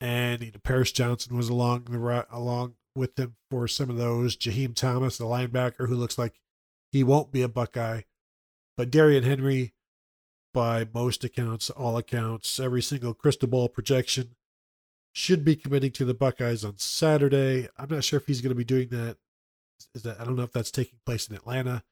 [0.00, 4.36] and you know, Paris Johnson was along the along with them for some of those.
[4.36, 6.40] Jaheim Thomas, the linebacker, who looks like
[6.92, 8.02] he won't be a Buckeye.
[8.76, 9.74] But Darrion Henry,
[10.54, 14.36] by most accounts, all accounts, every single crystal ball projection,
[15.12, 17.68] should be committing to the Buckeyes on Saturday.
[17.76, 19.16] I'm not sure if he's going to be doing that.
[19.94, 21.84] Is that I don't know if that's taking place in Atlanta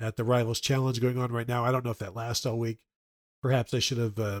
[0.00, 1.64] at the Rivals Challenge going on right now.
[1.64, 2.78] I don't know if that lasts all week.
[3.42, 4.40] Perhaps I should have uh,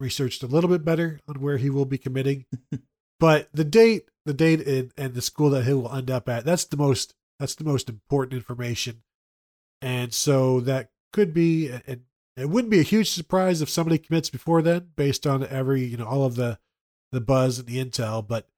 [0.00, 2.46] researched a little bit better on where he will be committing.
[3.20, 6.44] but the date the date and, and the school that he will end up at.
[6.44, 9.02] That's the most that's the most important information.
[9.80, 12.02] And so that could be and
[12.36, 15.96] it wouldn't be a huge surprise if somebody commits before then, based on every, you
[15.96, 16.58] know, all of the
[17.10, 18.48] the buzz and the intel, but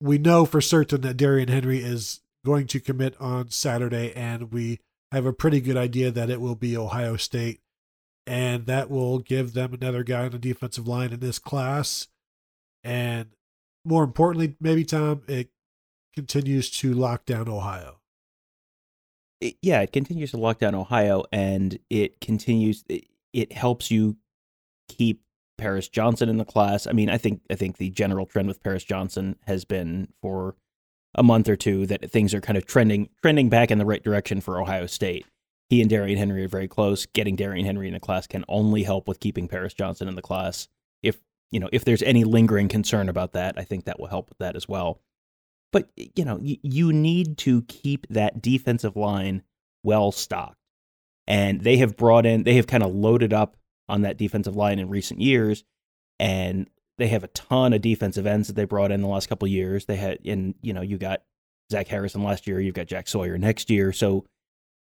[0.00, 4.80] we know for certain that Darrion Henry is going to commit on Saturday, and we
[5.12, 7.60] have a pretty good idea that it will be Ohio State.
[8.30, 12.06] And that will give them another guy on the defensive line in this class.
[12.84, 13.30] And
[13.84, 15.50] more importantly, maybe Tom, it
[16.14, 17.96] continues to lock down Ohio.
[19.40, 22.84] It, yeah, it continues to lock down Ohio, and it continues.
[22.88, 24.16] It, it helps you
[24.88, 25.22] keep
[25.58, 26.86] Paris Johnson in the class.
[26.86, 30.54] I mean, I think I think the general trend with Paris Johnson has been for
[31.16, 34.04] a month or two that things are kind of trending trending back in the right
[34.04, 35.26] direction for Ohio State.
[35.70, 37.06] He and Darrion Henry are very close.
[37.06, 40.22] Getting Darrion Henry in the class can only help with keeping Paris Johnson in the
[40.22, 40.68] class.
[41.02, 41.16] If
[41.50, 44.38] you know, if there's any lingering concern about that, I think that will help with
[44.38, 45.00] that as well.
[45.72, 49.42] But, you know, y- you need to keep that defensive line
[49.82, 50.56] well stocked.
[51.26, 53.56] And they have brought in, they have kind of loaded up
[53.88, 55.64] on that defensive line in recent years.
[56.18, 59.46] And they have a ton of defensive ends that they brought in the last couple
[59.48, 59.86] years.
[59.86, 61.22] They had, and, you know, you got
[61.70, 63.92] Zach Harrison last year, you've got Jack Sawyer next year.
[63.92, 64.26] So,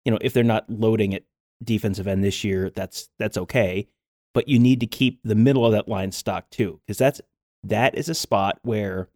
[0.04, 1.24] you know, if they're not loading at
[1.62, 3.88] defensive end this year, that's that's okay
[4.32, 7.20] but you need to keep the middle of that line stocked too, because that's
[7.64, 9.08] that is a spot where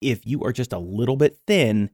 [0.00, 1.90] if you are just a little bit thin,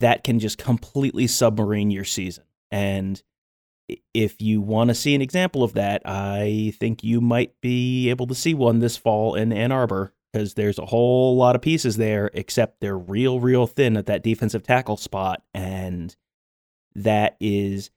[0.00, 2.44] that can just completely submarine your season.
[2.70, 3.22] And
[4.12, 8.26] if you want to see an example of that, I think you might be able
[8.26, 11.96] to see one this fall in Ann Arbor because there's a whole lot of pieces
[11.96, 15.42] there, except they're real, real thin at that defensive tackle spot.
[15.54, 16.14] And
[17.04, 17.90] that is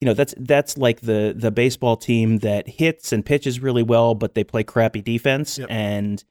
[0.00, 4.14] you know that's that's like the the baseball team that hits and pitches really well,
[4.14, 5.66] but they play crappy defense, yep.
[5.70, 6.22] and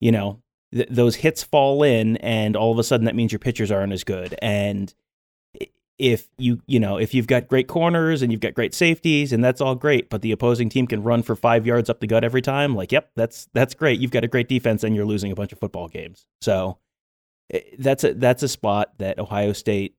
[0.00, 0.42] you know
[0.74, 3.92] th- those hits fall in, and all of a sudden that means your pitchers aren't
[3.92, 4.34] as good.
[4.42, 4.92] And
[5.96, 9.44] if you you know if you've got great corners and you've got great safeties, and
[9.44, 12.24] that's all great, but the opposing team can run for five yards up the gut
[12.24, 14.00] every time, like yep, that's that's great.
[14.00, 16.26] You've got a great defense, and you're losing a bunch of football games.
[16.40, 16.78] So
[17.52, 19.94] eh, that's a that's a spot that Ohio State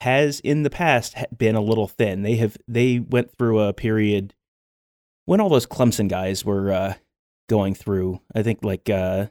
[0.00, 2.22] has in the past been a little thin.
[2.22, 4.34] They have they went through a period
[5.24, 6.94] when all those Clemson guys were uh,
[7.48, 8.20] going through.
[8.34, 9.26] I think like uh,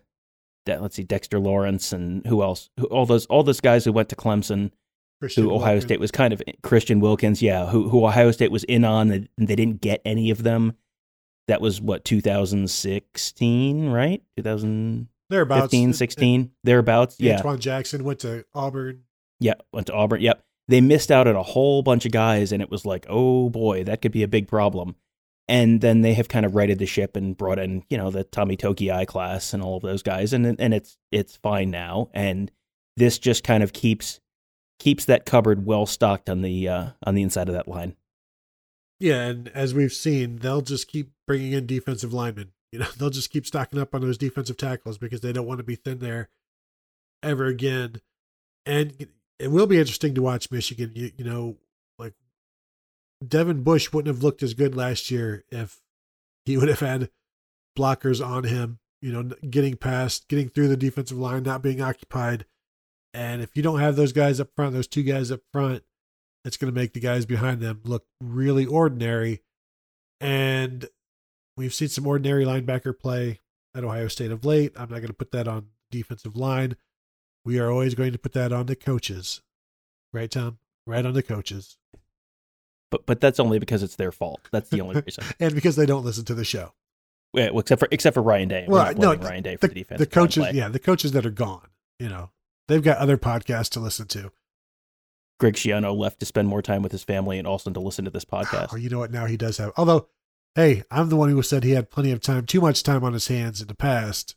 [0.67, 2.69] let's see, Dexter Lawrence and who else?
[2.79, 4.71] Who, all those all those guys who went to Clemson.
[5.19, 5.83] Christian who Ohio Wilkins.
[5.85, 9.27] State was kind of Christian Wilkins, yeah, who who Ohio State was in on, and
[9.37, 10.73] they didn't get any of them.
[11.47, 14.21] That was what 2016, right?
[14.35, 15.97] 2015, thereabouts.
[15.97, 17.15] 16, thereabouts.
[17.19, 17.41] Yeah.
[17.41, 19.05] Antwuan Jackson went to Auburn.
[19.39, 20.21] Yeah, went to Auburn.
[20.21, 23.49] Yep they missed out on a whole bunch of guys, and it was like, oh
[23.49, 24.95] boy, that could be a big problem.
[25.47, 28.25] And then they have kind of righted the ship and brought in, you know, the
[28.25, 32.09] Tommy Togiai class and all of those guys, and and it's it's fine now.
[32.13, 32.51] And
[32.97, 34.19] this just kind of keeps
[34.79, 37.95] keeps that cupboard well stocked on the uh, on the inside of that line.
[38.99, 42.51] Yeah, and as we've seen, they'll just keep bringing in defensive linemen.
[42.73, 45.59] You know, they'll just keep stocking up on those defensive tackles because they don't want
[45.59, 46.27] to be thin there
[47.23, 48.01] ever again.
[48.65, 49.07] And
[49.39, 50.91] it will be interesting to watch Michigan.
[50.95, 51.57] You, you know,
[51.99, 52.13] like
[53.25, 55.81] Devin Bush wouldn't have looked as good last year if
[56.45, 57.09] he would have had
[57.77, 62.45] blockers on him, you know, getting past, getting through the defensive line, not being occupied.
[63.13, 65.83] And if you don't have those guys up front, those two guys up front,
[66.45, 69.41] it's going to make the guys behind them look really ordinary.
[70.19, 70.87] And
[71.55, 73.41] we've seen some ordinary linebacker play
[73.75, 74.73] at Ohio State of late.
[74.75, 76.75] I'm not going to put that on defensive line.
[77.47, 79.41] We are always going to put that on the coaches.
[80.11, 80.57] Right, Tom?
[80.85, 81.77] Right on the coaches.
[82.91, 84.49] But but that's only because it's their fault.
[84.51, 85.23] That's the only reason.
[85.39, 86.73] and because they don't listen to the show.
[87.33, 88.65] Yeah, well, except for except for Ryan Day.
[88.67, 89.99] Well, no, Ryan Day the, for the, defense.
[89.99, 91.69] the coaches, yeah, the coaches that are gone.
[91.99, 92.31] You know,
[92.67, 94.33] they've got other podcasts to listen to.
[95.39, 98.11] Greg Schiano left to spend more time with his family and also to listen to
[98.11, 98.73] this oh, podcast.
[98.73, 99.11] Oh, you know what?
[99.11, 99.71] Now he does have.
[99.77, 100.09] Although,
[100.55, 103.13] hey, I'm the one who said he had plenty of time, too much time on
[103.13, 104.35] his hands in the past.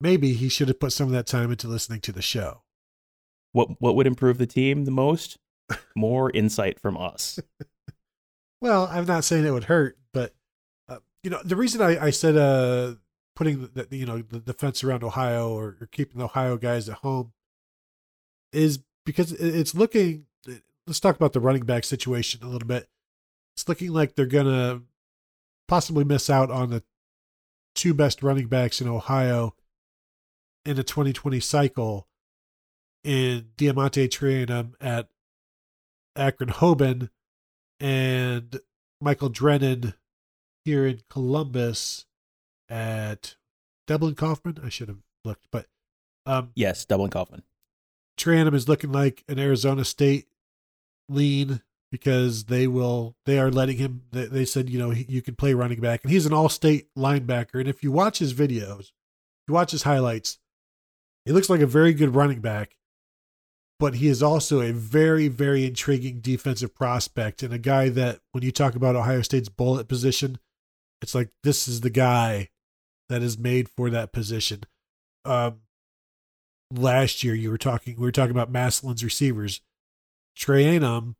[0.00, 2.62] Maybe he should have put some of that time into listening to the show.
[3.52, 5.38] What what would improve the team the most?
[5.96, 7.40] More insight from us.
[8.60, 10.34] well, I'm not saying it would hurt, but
[10.88, 12.96] uh, you know, the reason I, I said uh,
[13.34, 16.96] putting the you know the defense around Ohio or, or keeping the Ohio guys at
[16.96, 17.32] home
[18.52, 20.26] is because it's looking.
[20.86, 22.88] Let's talk about the running back situation a little bit.
[23.56, 24.82] It's looking like they're gonna
[25.66, 26.82] possibly miss out on the
[27.74, 29.54] two best running backs in Ohio
[30.66, 32.08] in a 2020 cycle
[33.04, 35.08] in DeaMonte Trayanum at
[36.16, 37.10] Akron Hoban
[37.78, 38.60] and
[39.00, 39.94] Michael Drennan
[40.64, 42.06] here in Columbus
[42.68, 43.36] at
[43.86, 44.64] Dublin Coffman.
[44.64, 45.66] I should have looked, but
[46.26, 47.42] um, yes, Dublin Coffman.
[48.18, 50.26] Trayanum is looking like an Arizona State
[51.08, 54.02] lean because they will they are letting him.
[54.10, 56.88] They, they said you know he, you can play running back, and he's an all-state
[56.98, 57.60] linebacker.
[57.60, 58.90] And if you watch his videos,
[59.46, 60.38] you watch his highlights,
[61.26, 62.76] he looks like a very good running back
[63.78, 68.42] but he is also a very, very intriguing defensive prospect and a guy that, when
[68.42, 70.38] you talk about Ohio State's bullet position,
[71.02, 72.48] it's like this is the guy
[73.08, 74.62] that is made for that position.
[75.24, 75.60] Um,
[76.72, 79.60] last year, you were talking, we were talking about Massillon's receivers.
[80.38, 81.16] Trayanum,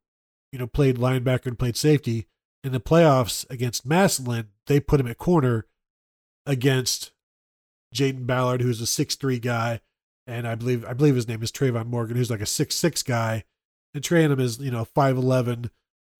[0.50, 2.26] you know, played linebacker and played safety.
[2.64, 5.66] In the playoffs against Massillon, they put him at corner
[6.46, 7.12] against
[7.94, 9.80] Jayden Ballard, who's a six-three guy
[10.26, 13.02] and I believe I believe his name is Trayvon Morgan, who's like a six six
[13.02, 13.44] guy,
[13.94, 15.70] and Trayanum is you know 5'11",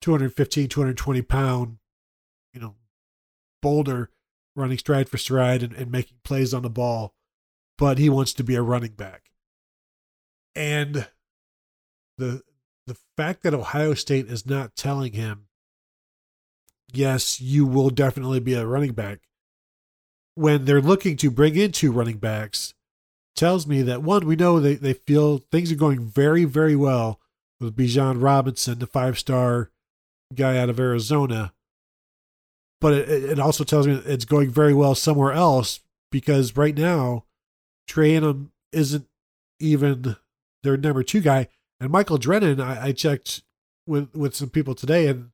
[0.01, 1.77] 215, 220 pound,
[2.53, 2.75] you know,
[3.61, 4.09] boulder,
[4.55, 7.13] running stride for stride and, and making plays on the ball,
[7.77, 9.23] but he wants to be a running back,
[10.55, 11.07] and
[12.17, 12.41] the
[12.85, 15.47] the fact that Ohio State is not telling him,
[16.93, 19.19] yes, you will definitely be a running back,
[20.35, 22.73] when they're looking to bring in two running backs
[23.37, 27.21] tells me that one, we know they, they feel things are going very, very well
[27.59, 29.71] with Bijan Robinson, the five star
[30.35, 31.53] guy out of Arizona.
[32.81, 35.79] But it, it also tells me it's going very well somewhere else
[36.11, 37.25] because right now,
[37.89, 39.07] Trayanum isn't
[39.59, 40.17] even
[40.63, 41.47] their number two guy.
[41.79, 43.43] And Michael Drennan, I, I checked
[43.85, 45.29] with, with some people today, and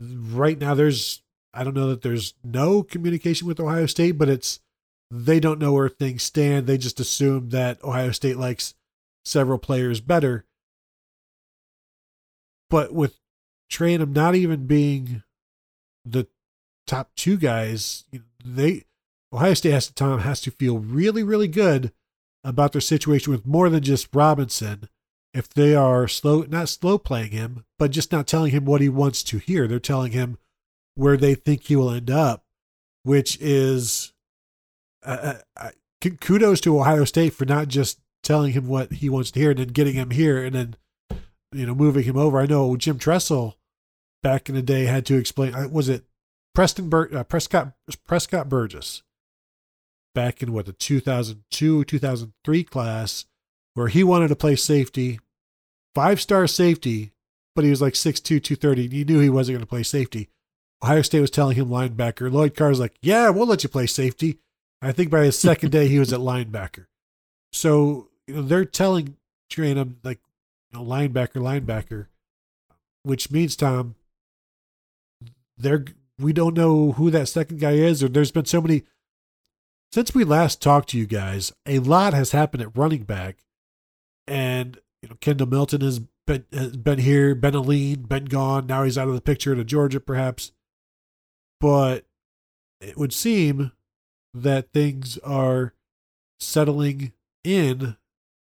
[0.00, 1.22] right now there's,
[1.54, 4.60] I don't know that there's no communication with Ohio State, but it's,
[5.10, 6.66] they don't know where things stand.
[6.66, 8.74] They just assume that Ohio State likes
[9.24, 10.44] several players better.
[12.70, 13.18] But with
[13.70, 15.22] Trayanum not even being
[16.04, 16.26] the
[16.86, 18.04] top two guys,
[18.44, 18.84] they
[19.32, 21.92] Ohio State has to Tom has to feel really, really good
[22.44, 24.88] about their situation with more than just Robinson.
[25.34, 28.88] If they are slow, not slow playing him, but just not telling him what he
[28.88, 30.38] wants to hear, they're telling him
[30.94, 32.44] where they think he will end up,
[33.02, 34.12] which is
[35.04, 35.70] uh, uh
[36.20, 39.58] kudos to Ohio State for not just telling him what he wants to hear and
[39.58, 40.76] then getting him here and then
[41.52, 42.38] you know moving him over.
[42.38, 43.56] I know Jim Tressel
[44.22, 45.54] back in the day had to explain.
[45.54, 46.04] Uh, was it
[46.54, 47.72] Preston Bur- uh, Prescott
[48.06, 49.02] Prescott Burgess
[50.14, 53.26] back in what the 2002 2003 class
[53.74, 55.20] where he wanted to play safety,
[55.94, 57.12] five star safety,
[57.54, 58.88] but he was like 6'2", 230.
[58.88, 60.28] He knew he wasn't going to play safety.
[60.82, 62.30] Ohio State was telling him linebacker.
[62.30, 64.38] Lloyd Carr's like, yeah, we'll let you play safety.
[64.80, 66.86] I think by his second day he was at linebacker.
[67.52, 69.16] So you know they're telling
[69.50, 70.20] Trayanum like
[70.70, 72.06] you know, linebacker, linebacker,
[73.02, 73.96] which means Tom,
[75.56, 75.84] they're
[76.18, 78.84] we don't know who that second guy is, or there's been so many
[79.92, 81.52] since we last talked to you guys.
[81.66, 83.38] A lot has happened at running back,
[84.26, 88.66] and you know Kendall Milton has been has been here, been a lean, been gone.
[88.66, 90.52] Now he's out of the picture to Georgia, perhaps.
[91.60, 92.04] But
[92.80, 93.72] it would seem
[94.42, 95.74] that things are
[96.40, 97.12] settling
[97.44, 97.96] in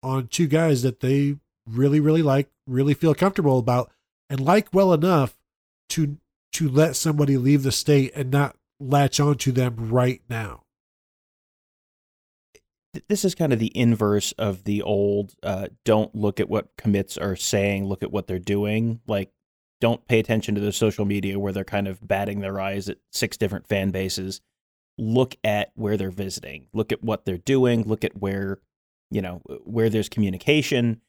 [0.03, 3.91] on two guys that they really, really like, really feel comfortable about,
[4.29, 5.37] and like well enough
[5.89, 6.17] to
[6.53, 10.63] to let somebody leave the state and not latch onto them right now.
[13.07, 17.17] this is kind of the inverse of the old uh, don't look at what commits
[17.17, 19.31] are saying look at what they're doing like
[19.79, 22.97] don't pay attention to their social media where they're kind of batting their eyes at
[23.11, 24.41] six different fan bases
[24.97, 28.59] look at where they're visiting look at what they're doing look at where
[29.09, 31.01] you know where there's communication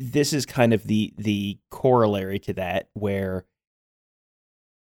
[0.00, 3.44] this is kind of the the corollary to that where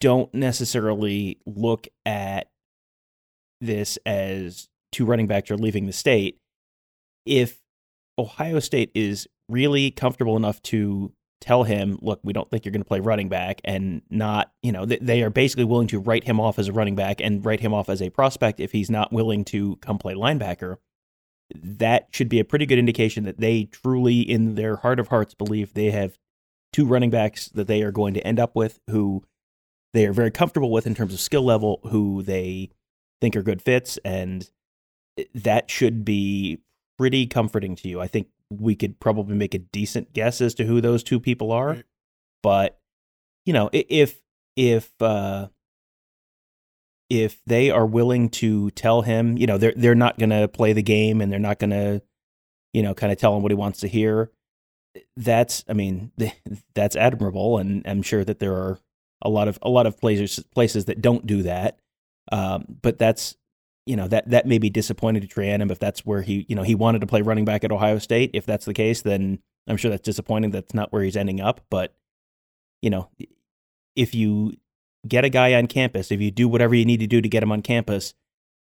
[0.01, 2.49] don't necessarily look at
[3.61, 6.39] this as two running backs are leaving the state.
[7.25, 7.59] If
[8.17, 12.83] Ohio State is really comfortable enough to tell him, look, we don't think you're going
[12.83, 16.39] to play running back, and not, you know, they are basically willing to write him
[16.39, 19.11] off as a running back and write him off as a prospect if he's not
[19.11, 20.77] willing to come play linebacker.
[21.53, 25.33] That should be a pretty good indication that they truly, in their heart of hearts,
[25.33, 26.17] believe they have
[26.71, 29.23] two running backs that they are going to end up with who
[29.93, 32.69] they are very comfortable with in terms of skill level, who they
[33.19, 34.49] think are good fits, and
[35.17, 36.59] eh, that should be
[36.97, 37.99] pretty comforting to you.
[37.99, 41.51] I think we could probably make a decent guess as to who those two people
[41.51, 41.83] are, Right.
[42.43, 42.79] but
[43.45, 44.21] you know, if
[44.55, 45.47] if uh,
[47.09, 50.73] if they are willing to tell him, you know, they're they're not going to play
[50.73, 52.01] the game and they're not going to,
[52.73, 54.31] you know, kind of tell him what he wants to hear.
[55.17, 56.11] That's, I mean,
[56.75, 58.79] that's admirable, and I'm sure that there are
[59.21, 61.79] a lot of a lot of places places that don't do that.
[62.31, 63.35] Um, but that's
[63.85, 66.63] you know that that may be disappointing to Adams if that's where he you know
[66.63, 68.31] he wanted to play running back at Ohio State.
[68.33, 70.51] If that's the case, then I'm sure that's disappointing.
[70.51, 71.61] That's not where he's ending up.
[71.69, 71.93] But
[72.81, 73.09] you know,
[73.95, 74.53] if you
[75.07, 77.43] get a guy on campus, if you do whatever you need to do to get
[77.43, 78.13] him on campus,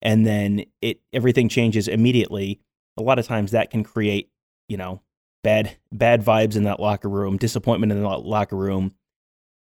[0.02, 2.61] and then it everything changes immediately,
[2.96, 4.30] a lot of times that can create
[4.68, 5.00] you know
[5.42, 8.94] bad bad vibes in that locker room, disappointment in that locker room.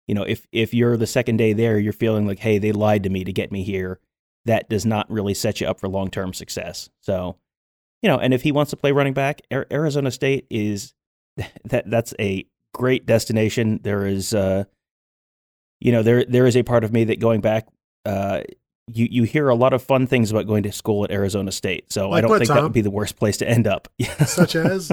[0.06, 3.02] You know, if if you're the second day there, you're feeling like, hey, they lied
[3.04, 4.00] to me to get me here.
[4.48, 6.88] That does not really set you up for long term success.
[7.02, 7.36] So,
[8.02, 10.94] you know, and if he wants to play running back, Arizona State is
[11.64, 13.80] that that's a great destination.
[13.82, 14.64] There is, uh,
[15.80, 17.68] you know, there there is a part of me that going back,
[18.06, 18.40] uh,
[18.92, 21.92] you you hear a lot of fun things about going to school at Arizona State.
[21.92, 23.88] So I don't what, think that would be the worst place to end up.
[24.26, 24.90] Such as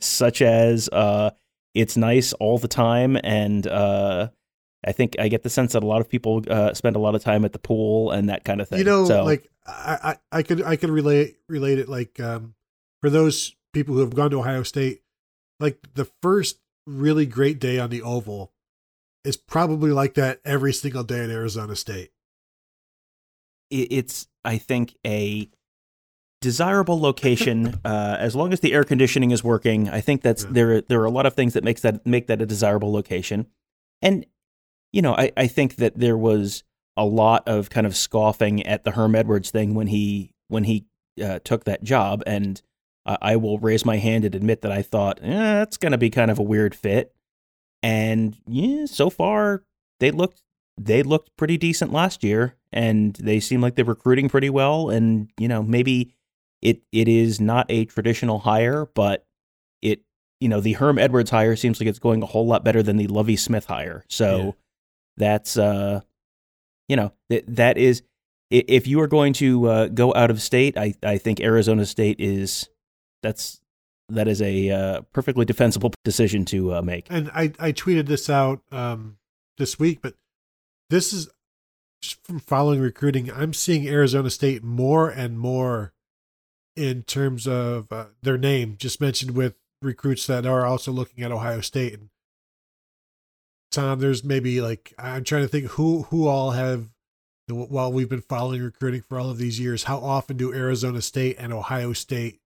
[0.00, 1.30] such as uh,
[1.74, 4.28] it's nice all the time, and uh,
[4.86, 7.14] I think I get the sense that a lot of people uh, spend a lot
[7.14, 8.78] of time at the pool and that kind of thing.
[8.78, 12.54] you know, so, like I, I, I could I could relate relate it like um,
[13.00, 15.02] for those people who have gone to Ohio State,
[15.60, 18.52] like the first really great day on the Oval
[19.24, 22.10] is probably like that every single day at Arizona State.
[23.70, 25.48] it's I think a
[26.40, 29.88] desirable location uh, as long as the air conditioning is working.
[29.88, 30.50] I think that's Yeah.
[30.52, 30.80] there.
[30.82, 33.46] There are a lot of things that makes that make that a desirable location,
[34.02, 34.26] and
[34.94, 36.62] you know I, I think that there was
[36.96, 40.86] a lot of kind of scoffing at the Herm Edwards thing when he when he
[41.22, 42.60] uh, took that job, and
[43.06, 46.10] I, will raise my hand and admit that I thought eh, that's going to be
[46.10, 47.12] kind of a weird fit,
[47.82, 49.64] and yeah, so far
[50.00, 50.40] they looked
[50.78, 52.56] they looked pretty decent last year.
[52.72, 54.90] And they seem like they're recruiting pretty well.
[54.90, 56.14] And you know maybe
[56.60, 59.26] it it is not a traditional hire but
[59.82, 60.00] it
[60.40, 62.96] you know the Herm Edwards hire seems like it's going a whole lot better than
[62.96, 64.04] the Lovie Smith hire.
[64.08, 64.50] So Yeah.
[65.16, 66.00] That's uh
[66.88, 68.02] you know that that is
[68.50, 72.20] if you are going to uh, go out of state I I think Arizona State
[72.20, 72.68] is
[73.22, 73.60] that's
[74.10, 78.28] that is a uh, perfectly defensible decision to uh, make And I I tweeted this
[78.28, 79.16] out um,
[79.58, 80.14] this week, but
[80.90, 81.28] this is
[82.22, 83.32] from following recruiting.
[83.32, 85.92] I'm seeing Arizona State more and more
[86.76, 91.32] in terms of uh, their name, just mentioned with recruits that are also looking at
[91.32, 91.94] Ohio State.
[91.94, 92.08] And
[93.74, 96.88] Tom, there's maybe like I'm trying to think who who all have
[97.48, 99.84] while we've been following recruiting for all of these years.
[99.84, 102.40] How often do Arizona State and Ohio State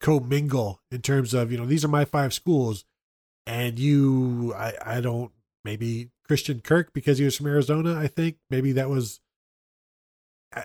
[0.00, 2.84] commingle in terms of you know these are my five schools,
[3.46, 5.32] and you I I don't
[5.64, 7.98] maybe Christian Kirk because he was from Arizona.
[7.98, 9.20] I think maybe that was.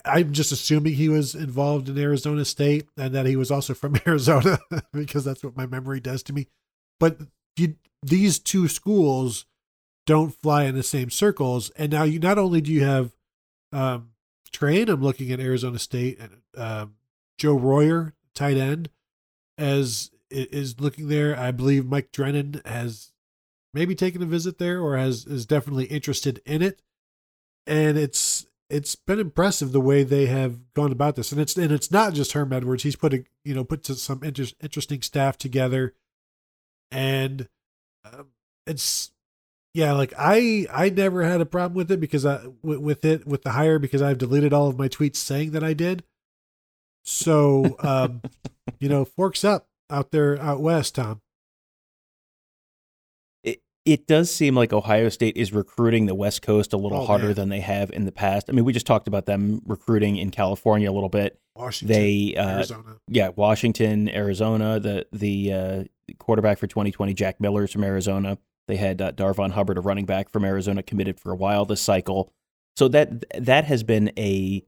[0.06, 4.00] I'm just assuming he was involved in Arizona State and that he was also from
[4.08, 4.60] Arizona
[4.94, 6.48] because that's what my memory does to me.
[7.00, 7.18] But
[7.58, 9.46] you, these two schools
[10.06, 13.12] don't fly in the same circles, and now you not only do you have
[13.72, 14.12] um,
[14.52, 16.96] Trey I'm looking at Arizona State and um,
[17.38, 18.90] Joe Royer, tight end,
[19.58, 21.38] as is looking there.
[21.38, 23.12] I believe Mike Drennan has
[23.74, 26.82] maybe taken a visit there or has is definitely interested in it.
[27.68, 31.32] And it's it's been impressive the way they have gone about this.
[31.32, 32.84] And it's and it's not just Herm Edwards.
[32.84, 35.94] He's put a you know put some inter- interesting staff together,
[36.92, 37.48] and
[38.06, 38.28] um,
[38.66, 39.12] it's
[39.74, 43.26] yeah like I I never had a problem with it because I with, with it
[43.26, 46.04] with the hire because I've deleted all of my tweets saying that I did.
[47.04, 48.22] So um,
[48.80, 51.22] you know, forks up out there out west, Tom.
[53.44, 57.06] It it does seem like Ohio State is recruiting the West Coast a little Oh,
[57.06, 57.36] harder man.
[57.36, 58.50] than they have in the past.
[58.50, 61.40] I mean, we just talked about them recruiting in California a little bit.
[61.56, 62.98] Washington, They uh, Arizona.
[63.08, 64.80] yeah, Washington, Arizona.
[64.80, 65.84] The the uh,
[66.20, 68.38] quarterback for 2020, Jack Miller, is from Arizona.
[68.68, 71.82] They had uh, Darvon Hubbard, a running back from Arizona, committed for a while this
[71.82, 72.32] cycle.
[72.76, 74.64] So that that has been a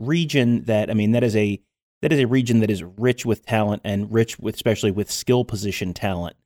[0.00, 1.60] region that I mean that is a
[2.02, 5.44] that is a region that is rich with talent and rich with especially with skill
[5.44, 6.36] position talent.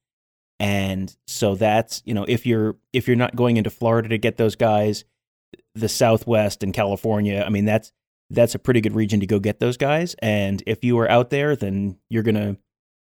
[0.59, 4.37] And so that's you know if you're if you're not going into Florida to get
[4.37, 5.05] those guys,
[5.75, 7.93] the Southwest and California, I mean that's
[8.31, 10.17] that's a pretty good region to go get those guys.
[10.21, 12.57] And if you are out there, then you're gonna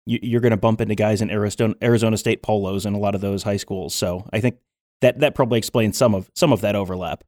[0.06, 3.22] you- you're gonna bump into guys in Arizona Arizona State polos and a lot of
[3.22, 3.94] those high schools.
[3.96, 4.58] So I think
[5.02, 7.24] that that probably explains some of some of that overlap.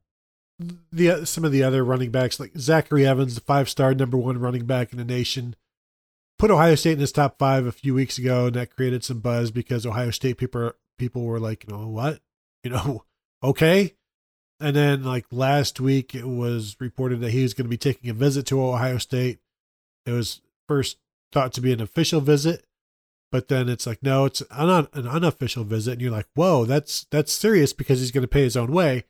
[0.90, 4.16] the uh, some of the other running backs like Zachary Evans, the five star number
[4.16, 5.54] one running back in the nation,
[6.38, 9.20] put Ohio State in his top five a few weeks ago, and that created some
[9.20, 12.20] buzz because Ohio State people people were like, you know what,
[12.64, 13.04] you know,
[13.42, 13.94] okay.
[14.60, 18.10] And then like last week, it was reported that he was going to be taking
[18.10, 19.38] a visit to Ohio State.
[20.06, 20.98] It was first
[21.30, 22.64] thought to be an official visit,
[23.30, 27.06] but then it's like no, it's an, an unofficial visit, and you're like, whoa, that's
[27.10, 29.04] that's serious because he's going to pay his own way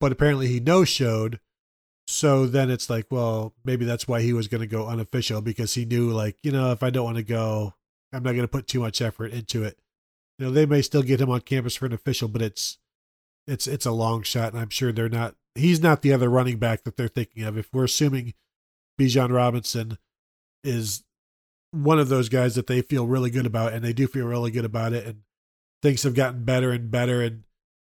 [0.00, 1.40] but apparently he no showed.
[2.06, 5.74] So then it's like, well, maybe that's why he was going to go unofficial because
[5.74, 7.74] he knew, like, you know, if I don't want to go,
[8.12, 9.78] I'm not going to put too much effort into it.
[10.38, 12.78] You know, they may still get him on campus for an official, but it's
[13.46, 15.34] it's it's a long shot, and I'm sure they're not.
[15.54, 17.58] He's not the other running back that they're thinking of.
[17.58, 18.34] If we're assuming
[18.98, 19.98] Bijan Robinson
[20.62, 21.02] is
[21.70, 24.50] one of those guys that they feel really good about, and they do feel really
[24.50, 25.22] good about it, and
[25.82, 27.44] things have gotten better and better, and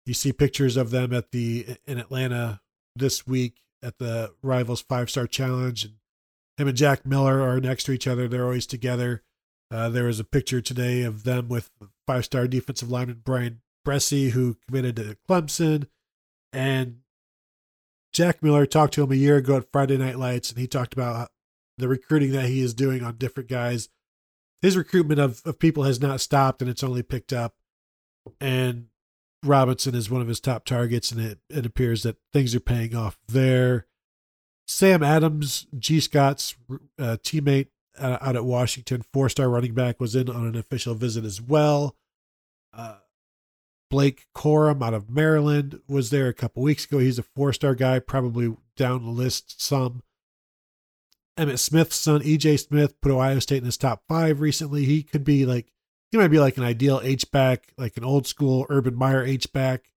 [0.05, 2.61] you see pictures of them at the in Atlanta
[2.95, 5.93] this week at the Rivals Five Star Challenge, and
[6.57, 8.27] him and Jack Miller are next to each other.
[8.27, 9.23] They're always together.
[9.71, 11.69] Uh, there was a picture today of them with
[12.07, 15.87] five star defensive lineman Bryan Bresee, who committed to Clemson,
[16.51, 16.99] and
[18.11, 20.93] Jack Miller talked to him a year ago at Friday Night Lights, and he talked
[20.93, 21.29] about
[21.79, 23.89] the recruiting that he is doing on different guys.
[24.61, 27.55] His recruitment of, of people has not stopped, and it's only picked up.
[28.41, 28.87] And
[29.43, 32.95] Robinson is one of his top targets, and it, it appears that things are paying
[32.95, 33.87] off there.
[34.67, 36.55] Sam Adams, Gee Scott's
[36.99, 37.67] uh, teammate
[37.97, 41.41] uh, out at Washington, four star running back, was in on an official visit as
[41.41, 41.95] well.
[42.73, 42.97] Uh,
[43.89, 46.99] Blake Corum out of Maryland was there a couple weeks ago.
[46.99, 50.03] He's a four star guy, probably down the list some.
[51.39, 54.85] Emmitt Smith's son, EJ Smith, put Ohio State in his top five recently.
[54.85, 55.71] He could be like
[56.11, 59.51] he might be like an ideal H back, like an old school Urban Meyer H
[59.53, 59.91] back,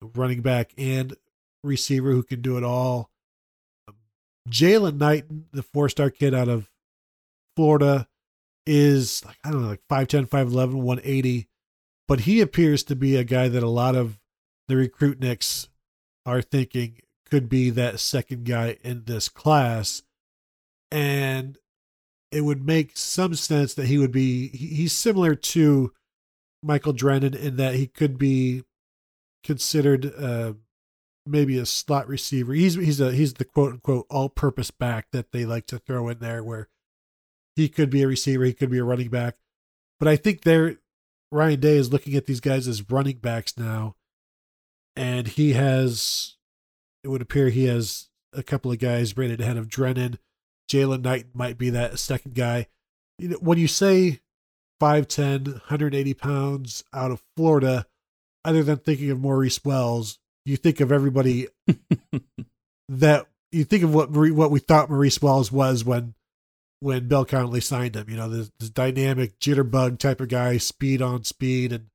[0.00, 1.14] running back and
[1.62, 3.10] receiver who can do it all.
[4.48, 6.70] Jaylan Knighton, the four star kid out of
[7.56, 8.08] Florida,
[8.66, 11.48] is like, I don't know, like 5'10, 5'11, 180.
[12.06, 14.18] But he appears to be a guy that a lot of
[14.66, 15.68] the recruitniks
[16.24, 17.00] are thinking
[17.30, 20.02] could be that second guy in this class.
[20.90, 21.58] And
[22.30, 25.92] it would make some sense that he would be he's similar to
[26.62, 28.64] Michael Drennan in that he could be
[29.44, 30.54] considered uh,
[31.26, 32.52] maybe a slot receiver.
[32.52, 36.08] He's he's a he's the quote unquote all purpose back that they like to throw
[36.08, 36.68] in there where
[37.56, 39.36] he could be a receiver, he could be a running back.
[39.98, 40.76] But I think they're
[41.30, 43.96] Ryan Day is looking at these guys as running backs now.
[44.96, 46.36] And he has
[47.04, 50.18] it would appear he has a couple of guys rated ahead of Drennan.
[50.68, 52.66] Jalen Knight might be that second guy.
[53.18, 54.20] You know, when you say
[54.80, 57.86] 5'10, 180 pounds out of Florida,
[58.44, 61.48] other than thinking of Maurice Wells, you think of everybody
[62.88, 66.14] that you think of what what we thought Maurice Wells was when
[66.80, 68.08] when Bill Connolly signed him.
[68.08, 71.88] You know, this, this dynamic jitterbug type of guy, speed on speed, and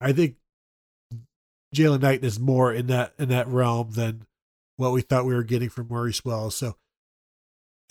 [0.00, 0.36] I think
[1.74, 4.26] Jalen Knight is more in that in that realm than
[4.76, 6.56] what we thought we were getting from Maurice Wells.
[6.56, 6.76] So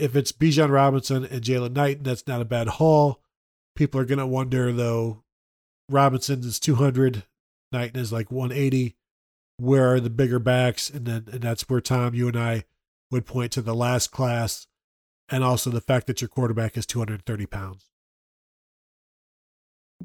[0.04, 3.22] if it's Bijan Robinson and Jalen Knight, that's not a bad haul.
[3.74, 5.24] People are gonna wonder though.
[5.90, 7.24] Robinson is two hundred,
[7.72, 8.98] Knight is like one eighty.
[9.58, 10.90] Where are the bigger backs?
[10.90, 12.66] And then and that's where Tom, you and I
[13.12, 14.68] would point to the last class,
[15.30, 17.90] and also the fact that your quarterback is two hundred thirty pounds.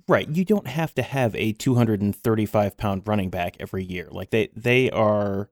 [0.07, 0.29] Right.
[0.29, 4.07] You don't have to have a 235 pound running back every year.
[4.13, 5.51] Like they, they are,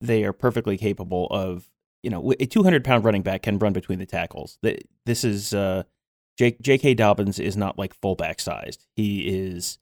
[0.00, 1.68] they are perfectly capable of,
[2.02, 4.58] you know, a 200 pound running back can run between the tackles.
[5.04, 5.84] This is, uh,
[6.38, 6.94] J.K.
[6.94, 8.86] Dobbins is not like fullback sized.
[8.94, 9.78] He is,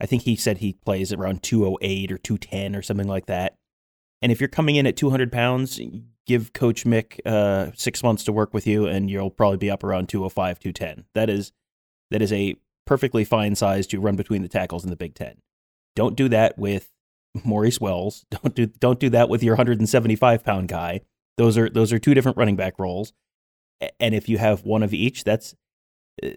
[0.00, 3.56] I think he said he plays around 208 or 210 or something like that.
[4.22, 5.80] And if you're coming in at 200 pounds,
[6.26, 9.82] give Coach Mick uh, six months to work with you, and you'll probably be up
[9.82, 11.04] around 205, 210.
[11.14, 11.52] That is
[12.10, 12.56] that is a
[12.86, 15.38] perfectly fine size to run between the tackles in the Big Ten.
[15.94, 16.90] Don't do that with
[17.44, 18.24] Maurice Wells.
[18.30, 21.02] Don't do don't do that with your 175 pound guy.
[21.38, 23.12] Those are those are two different running back roles.
[24.00, 25.54] And if you have one of each, that's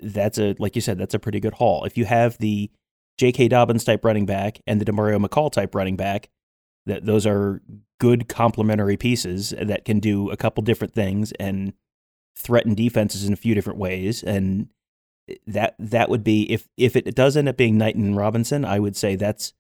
[0.01, 1.83] that's a like you said, that's a pretty good haul.
[1.83, 2.71] If you have the
[3.17, 3.49] J.K.
[3.49, 6.29] Dobbins type running back and the Demario McCall type running back,
[6.85, 7.61] that those are
[7.99, 11.73] good complementary pieces that can do a couple different things and
[12.37, 14.69] threaten defenses in a few different ways and
[15.45, 18.79] that that would be if if it does end up being Knighton and Robinson, I
[18.79, 19.53] would say that's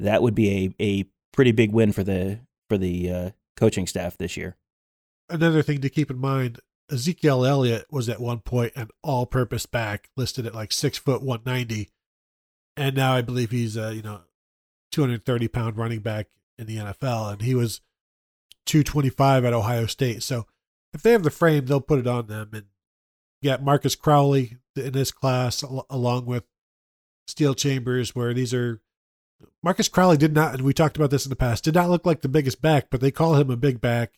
[0.00, 4.16] that would be a, a pretty big win for the for the uh, coaching staff
[4.16, 4.56] this year.
[5.28, 6.60] Another thing to keep in mind:
[6.90, 11.40] Ezekiel Elliott was at one point an all-purpose back, listed at like six foot one
[11.44, 11.90] ninety,
[12.76, 14.20] and now I believe he's a you know
[14.92, 17.80] two hundred thirty pound running back in the NFL, and he was
[18.66, 20.22] 225 at Ohio State.
[20.22, 20.46] So
[20.92, 22.50] if they have the frame, they'll put it on them.
[22.52, 22.64] And
[23.42, 26.44] got Marcus Crowley in this class, along with
[27.26, 28.80] Steele Chambers, where these are.
[29.62, 32.06] Marcus Crowley did not, and we talked about this in the past, did not look
[32.06, 34.14] like the biggest back, but they call him a big back.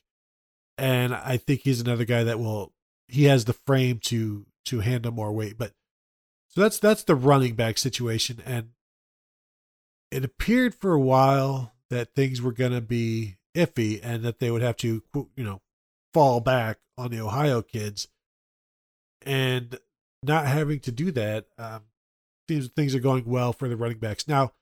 [0.79, 2.72] And I think he's another guy that will,
[3.09, 5.59] he has the frame to to handle more weight.
[5.59, 5.72] But
[6.49, 8.43] so that's that's the running back situation.
[8.45, 8.70] And
[10.11, 14.51] it appeared for a while that things were going to be iffy and that they
[14.51, 15.61] would have to, you know,
[16.14, 18.09] fall back on the Ohio kids.
[19.22, 19.79] And
[20.22, 21.83] not having to do that, um,
[22.47, 24.29] things things are going well for the running backs.
[24.29, 24.53] Now,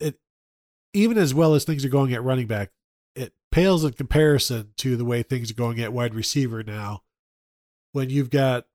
[0.00, 0.18] it
[0.92, 2.70] even as well as things are going at running back,
[3.54, 7.04] pales in comparison to the way things are going at wide receiver now.
[7.92, 8.66] When you've got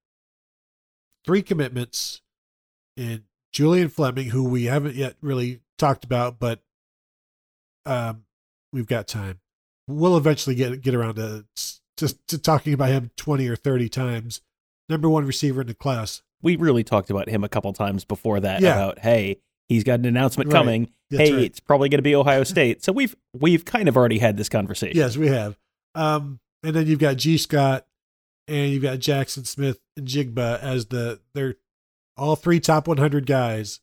[1.26, 2.22] three commitments
[2.96, 6.62] in Julian Fleming, who we haven't yet really talked about, but
[7.86, 8.24] um,
[8.72, 9.42] we've got time.
[9.86, 11.46] We'll eventually get get around to,
[11.98, 14.40] to to talking about him twenty or thirty times.
[14.88, 16.22] Number one receiver in the class.
[16.42, 18.62] We really talked about him a couple times before that.
[18.62, 18.76] Yeah.
[18.76, 20.60] About hey, he's got an announcement right.
[20.60, 20.90] coming.
[21.10, 21.44] That's hey, right.
[21.44, 22.84] it's probably going to be Ohio State.
[22.84, 24.98] So we've we've kind of already had this conversation.
[24.98, 25.58] Yes, we have.
[25.96, 27.86] Um, and then you've got Gee Scott,
[28.48, 31.56] and you've got Jackson Smith and Jigba as the they're
[32.18, 33.80] all three top 100 guys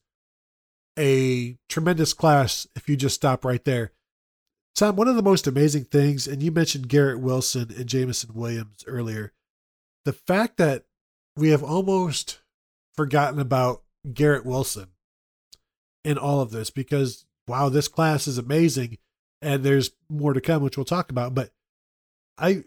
[0.99, 3.93] a tremendous class if you just stop right there.
[4.75, 8.85] Tom, one of the most amazing things, and you mentioned Garrett Wilson and Jameson Williams
[8.87, 9.33] earlier,
[10.05, 10.85] the fact that
[11.35, 12.41] we have almost
[12.95, 13.83] forgotten about
[14.13, 14.89] Garrett Wilson
[16.07, 18.97] in all of this because, wow, this class is amazing
[19.43, 21.35] and there's more to come, which we'll talk about.
[21.35, 21.51] But
[22.39, 22.63] I,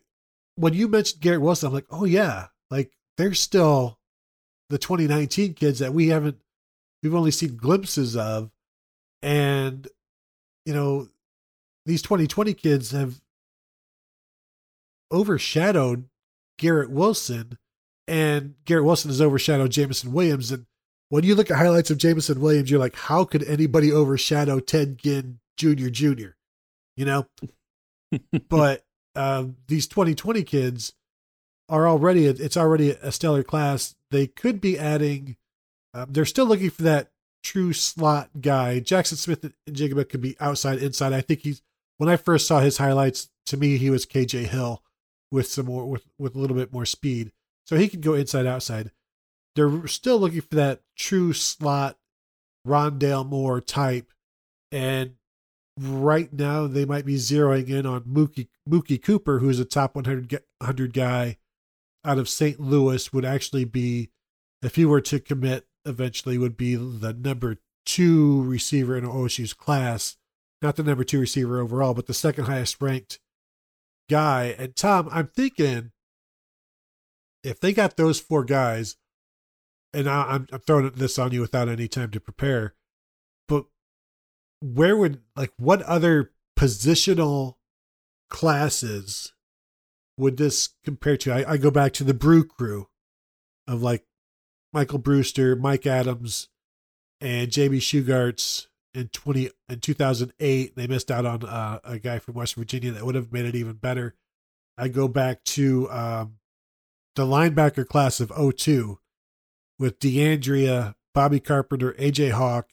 [0.56, 3.98] when you mentioned Garrett Wilson, I'm like, oh, yeah, like there's still
[4.70, 6.38] the 2019 kids that we haven't
[7.02, 8.52] we've only seen glimpses of.
[9.22, 9.88] And,
[10.66, 11.08] you know,
[11.86, 13.22] these 2020 kids have
[15.14, 16.10] overshadowed
[16.58, 17.58] Garrett Wilson,
[18.06, 20.52] and Garrett Wilson has overshadowed Jameson Williams.
[20.52, 20.66] And
[21.10, 24.98] when you look at highlights of Jameson Williams, you're like, how could anybody overshadow Ted
[24.98, 25.90] Ginn Jr.
[25.90, 26.30] Jr.?
[26.96, 27.28] You know?
[28.50, 28.84] but
[29.16, 30.94] um, these 2020 kids
[31.68, 33.96] are already, it's already a stellar class.
[34.12, 35.36] They could be adding
[35.94, 37.12] um, they're still looking for that
[37.44, 38.80] true slot guy.
[38.80, 41.14] Jackson Smith-Njigba could be outside, inside.
[41.14, 41.62] I think he's
[41.98, 44.84] when I first saw his highlights, to me he was KJ Hill
[45.32, 47.32] with some more with with a little bit more speed.
[47.66, 48.92] So he can go inside, outside.
[49.56, 51.98] They're still looking for that true slot
[52.68, 54.12] Rondale Moore type,
[54.72, 55.16] and
[55.80, 60.32] right now they might be zeroing in on Mookie Mookie Cooper, who's a top 100
[60.60, 61.38] 100 guy
[62.06, 62.60] out of St.
[62.60, 64.10] Louis, would actually be
[64.62, 70.18] if he were to commit eventually would be the number two receiver in OSU's class,
[70.62, 73.20] not the number two receiver overall, but the second highest ranked
[74.10, 74.56] guy.
[74.58, 75.92] And Tom, I'm thinking
[77.44, 78.98] if they got those four guys,
[79.94, 82.76] and I, am I'm throwing this on you without any time to prepare,
[83.48, 83.66] but
[84.62, 87.56] where would like what other positional
[88.30, 89.34] classes
[90.18, 91.32] would this compare to?
[91.32, 92.88] I, I go back to the Brew Crew
[93.68, 94.06] of like
[94.74, 96.50] Michael Brewster, Mike Adams,
[97.22, 100.76] and JB Shugarts in twenty in two thousand eight.
[100.76, 103.56] They missed out on uh, a guy from West Virginia that would have made it
[103.56, 104.16] even better.
[104.78, 106.36] I go back to um,
[107.16, 108.98] the linebacker class of 02
[109.80, 112.70] with D'Andrea Bobby Carpenter, AJ Hawk,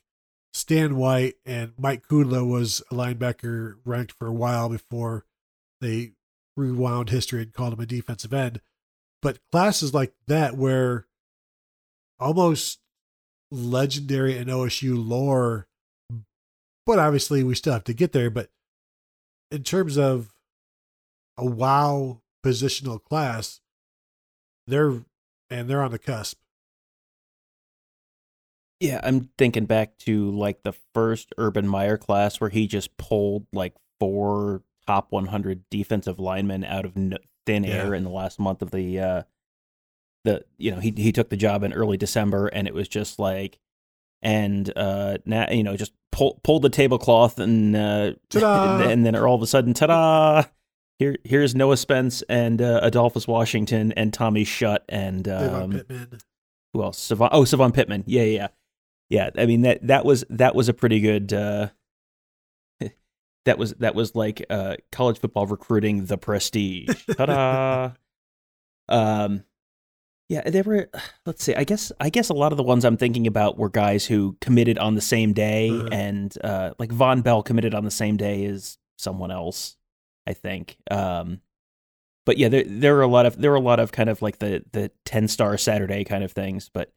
[0.52, 5.24] Stan White, and Mike Kudla was a linebacker ranked for a while before
[5.80, 6.12] they
[6.56, 8.60] rewound history and called him a defensive end.
[9.22, 11.06] But classes like that, where
[12.18, 12.80] almost
[13.50, 15.68] legendary in OSU lore,
[16.84, 18.30] but obviously we still have to get there.
[18.30, 18.50] But
[19.50, 20.32] in terms of
[21.36, 23.60] a wow positional class,
[24.66, 25.04] they're
[25.50, 26.38] and they're on the cusp.
[28.80, 33.46] Yeah, I'm thinking back to like the first Urban Meyer class where he just pulled
[33.52, 37.96] like four top 100 defensive linemen out of thin air Yeah.
[37.96, 39.22] in the last month of the uh
[40.24, 43.18] the you know he he took the job in early December and it was just
[43.18, 43.58] like
[44.22, 48.80] and uh now you know just pull pulled the tablecloth and uh Ta-da!
[48.88, 50.44] and then all of a sudden ta-da
[50.98, 56.18] here here's Noah Spence and uh, Adolphus Washington and Tommy Schutt and um, Pittman.
[56.72, 56.98] who else?
[56.98, 57.28] Se'Von.
[57.32, 58.02] Oh, Se'Von Pittman.
[58.06, 58.48] Yeah, yeah,
[59.08, 59.30] yeah.
[59.36, 61.32] I mean that that was that was a pretty good.
[61.32, 61.68] Uh,
[63.44, 66.88] that was that was like uh, college football recruiting, the prestige.
[67.16, 67.92] Ta-da!
[68.88, 69.44] um,
[70.28, 70.88] yeah, there were.
[71.26, 71.54] Let's see.
[71.54, 74.36] I guess I guess a lot of the ones I'm thinking about were guys who
[74.40, 75.88] committed on the same day, Uh-huh.
[75.92, 79.76] and uh, like Vonn Bell committed on the same day as someone else.
[80.26, 80.76] I think.
[80.90, 81.40] Um,
[82.24, 84.20] but yeah, there there are a lot of there are a lot of kind of
[84.22, 86.68] like the the ten star Saturday kind of things.
[86.74, 86.92] But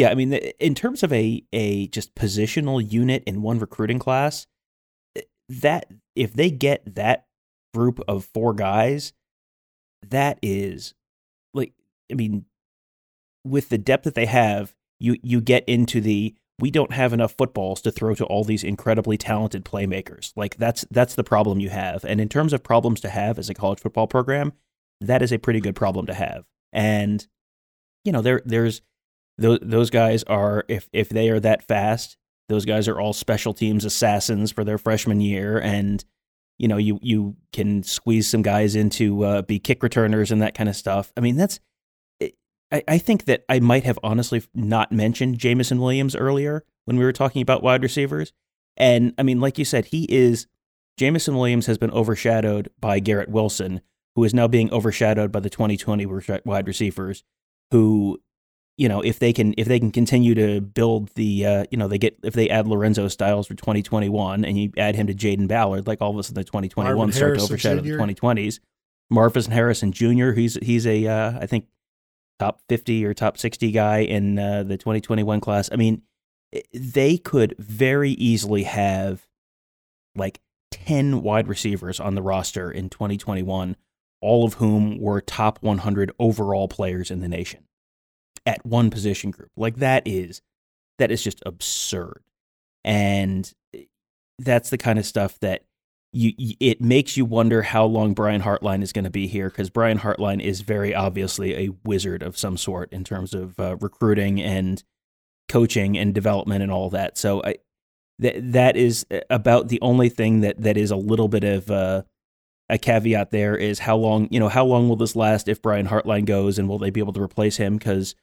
[0.00, 4.46] yeah, I mean, in terms of a a just positional unit in one recruiting class,
[5.50, 7.26] that if they get that
[7.74, 9.12] group of four guys,
[10.00, 10.94] that is
[11.52, 11.74] like
[12.10, 12.46] I mean,
[13.44, 17.34] with the depth that they have, you you get into the we don't have enough
[17.36, 20.32] footballs to throw to all these incredibly talented playmakers.
[20.34, 22.06] Like that's that's the problem you have.
[22.06, 24.54] And in terms of problems to have as a college football program,
[25.02, 26.46] that is a pretty good problem to have.
[26.72, 27.26] And
[28.06, 28.80] you know, there there's
[29.40, 32.16] those those guys are if if they are that fast,
[32.48, 36.04] those guys are all special teams assassins for their freshman year and
[36.58, 40.54] you know, you you can squeeze some guys into uh, be kick returners and that
[40.54, 41.10] kind of stuff.
[41.16, 41.58] I mean, that's
[42.70, 47.04] I, I think that I might have honestly not mentioned Jameson Williams earlier when we
[47.04, 48.34] were talking about wide receivers.
[48.76, 50.46] And I mean, like you said, he is
[50.98, 53.80] Jameson Williams has been overshadowed by Garrett Wilson,
[54.14, 57.24] who is now being overshadowed by the 2020 re- wide receivers,
[57.70, 58.18] who,
[58.76, 61.86] you know, if they can if they can continue to build the uh, you know,
[61.86, 65.48] they get if they add Lorenzo Styles for 2021 and you add him to Jayden
[65.48, 67.96] Ballard, like all of a sudden the 2021 Marvin start to overshadow Jr..
[67.98, 68.60] the 2020s.
[69.10, 70.30] Marvin Harrison Jr.
[70.30, 71.66] He's he's a uh, I think
[72.38, 75.68] top 50 or top 60 guy in uh, the 2021 class.
[75.70, 76.02] I mean,
[76.72, 79.26] they could very easily have
[80.16, 80.40] like
[80.70, 83.76] 10 wide receivers on the roster in 2021,
[84.22, 87.64] all of whom were top 100 overall players in the nation
[88.46, 89.50] at one position group.
[89.56, 90.42] Like that is
[90.98, 92.22] that is just absurd.
[92.84, 93.84] And eh,
[94.38, 95.64] that's the kind of stuff that
[96.12, 99.70] you, it makes you wonder how long Brian Hartline is going to be here because
[99.70, 104.40] Brian Hartline is very obviously a wizard of some sort in terms of uh, recruiting
[104.40, 104.82] and
[105.48, 107.16] coaching and development and all that.
[107.16, 107.56] So I
[108.18, 112.02] that that is about the only thing that that is a little bit of uh,
[112.68, 115.86] a caveat there is how long you know how long will this last if Brian
[115.86, 118.14] Hartline goes and will they be able to replace him because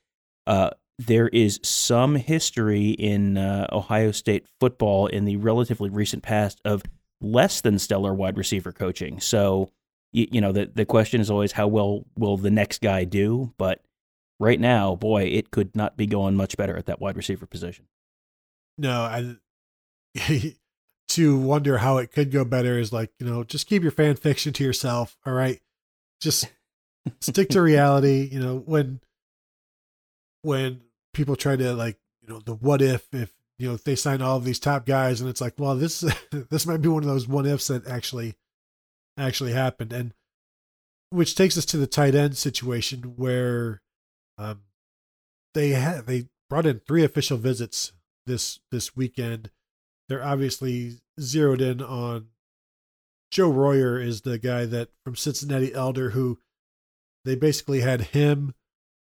[0.47, 6.59] uh, there is some history in uh, Ohio State football in the relatively recent past
[6.65, 6.81] of
[7.21, 9.19] less than stellar wide receiver coaching.
[9.19, 9.69] So,
[10.11, 13.53] you, you know, the the question is always how well will the next guy do?
[13.57, 13.81] But
[14.39, 17.85] right now, boy, it could not be going much better at that wide receiver position.
[18.77, 19.35] No, I
[21.09, 24.15] to wonder how it could go better is like, you know, just keep your fan
[24.15, 25.17] fiction to yourself.
[25.25, 25.59] All right.
[26.21, 26.51] Just
[27.21, 28.29] stick to reality.
[28.31, 29.01] You know, when
[30.41, 30.81] when
[31.13, 34.21] people try to like, you know, the what if if you know if they sign
[34.21, 37.09] all of these top guys and it's like, well, this this might be one of
[37.09, 38.35] those what ifs that actually
[39.17, 39.93] actually happened.
[39.93, 40.13] And
[41.09, 43.81] which takes us to the tight end situation where
[44.38, 44.61] um
[45.53, 47.93] they had they brought in three official visits
[48.25, 49.49] this this weekend.
[50.09, 52.27] They're obviously zeroed in on
[53.31, 56.39] Joe Royer is the guy that from Cincinnati Elder who
[57.25, 58.53] they basically had him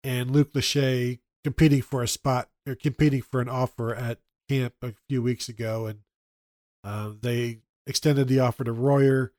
[0.03, 4.19] and Luke Lachey competing for a spot or competing for an offer at
[4.49, 6.01] camp a few weeks ago and
[6.83, 9.33] uh, they extended the offer to Royer.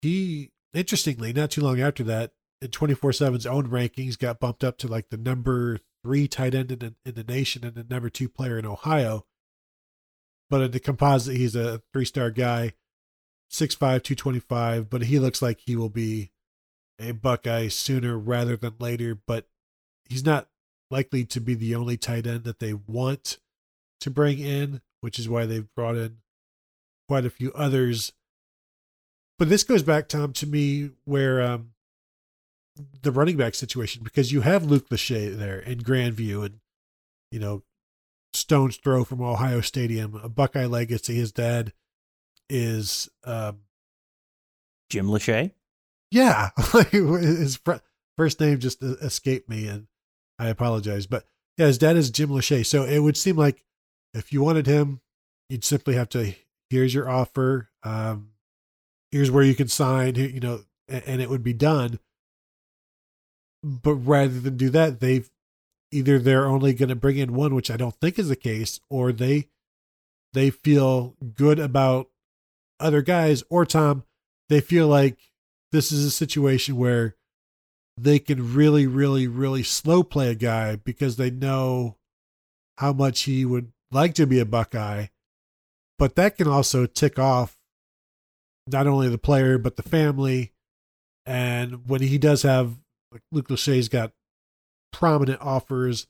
[0.00, 2.32] He interestingly, not too long after that,
[2.62, 6.78] in 24/7's own rankings, got bumped up to like the number three tight end in
[6.78, 9.26] the, in the nation and the number two player in Ohio.
[10.48, 12.72] But in the composite, he's a three star guy,
[13.52, 16.32] 6'5, 225, but he looks like he will be
[16.98, 19.14] a Buckeye sooner rather than later.
[19.14, 19.48] But
[20.08, 20.48] he's not
[20.90, 23.38] likely to be the only tight end that they want
[24.00, 26.18] to bring in, which is why they've brought in
[27.08, 28.12] quite a few others.
[29.38, 31.72] But this goes back, Tom, to me where um,
[33.02, 36.60] the running back situation because you have Luke Lachey there in Grandview and
[37.30, 37.62] you know
[38.32, 41.16] stone's throw from Ohio Stadium, a Buckeye legacy.
[41.16, 41.72] His dad
[42.48, 43.60] is um,
[44.90, 45.52] Jim Lachey.
[46.10, 46.50] Yeah,
[46.90, 47.58] his
[48.16, 49.86] first name just escaped me, and
[50.38, 51.06] I apologize.
[51.06, 51.24] But
[51.56, 52.64] yeah, his dad is Jim Lachey.
[52.64, 53.64] So it would seem like
[54.14, 55.00] if you wanted him,
[55.48, 56.34] you'd simply have to
[56.70, 58.30] here's your offer, um,
[59.10, 61.98] here's where you can sign, you know, and it would be done.
[63.62, 65.28] But rather than do that, they've
[65.90, 68.80] either they're only going to bring in one, which I don't think is the case,
[68.88, 69.48] or they
[70.32, 72.08] they feel good about
[72.78, 74.04] other guys, or Tom,
[74.48, 75.18] they feel like
[75.72, 77.15] this is a situation where
[77.96, 81.96] they can really, really, really slow play a guy because they know
[82.78, 85.06] how much he would like to be a Buckeye.
[85.98, 87.56] But that can also tick off
[88.66, 90.52] not only the player, but the family.
[91.24, 92.76] And when he does have,
[93.12, 94.12] like Luke Lachey's got
[94.92, 96.06] prominent offers.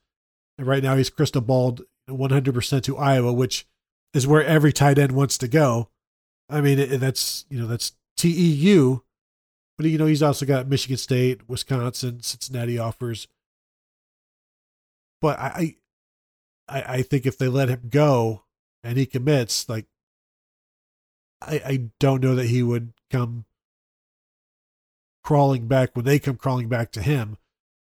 [0.58, 3.66] And right now he's crystal balled 100% to Iowa, which
[4.12, 5.90] is where every tight end wants to go.
[6.48, 9.02] I mean, that's, you know, that's TEU.
[9.76, 13.28] But, you know, he's also got Michigan State, Wisconsin, Cincinnati offers.
[15.20, 15.76] But I,
[16.68, 18.44] I, I think if they let him go
[18.82, 19.86] and he commits, like,
[21.42, 23.44] I, I don't know that he would come
[25.22, 27.36] crawling back when they come crawling back to him.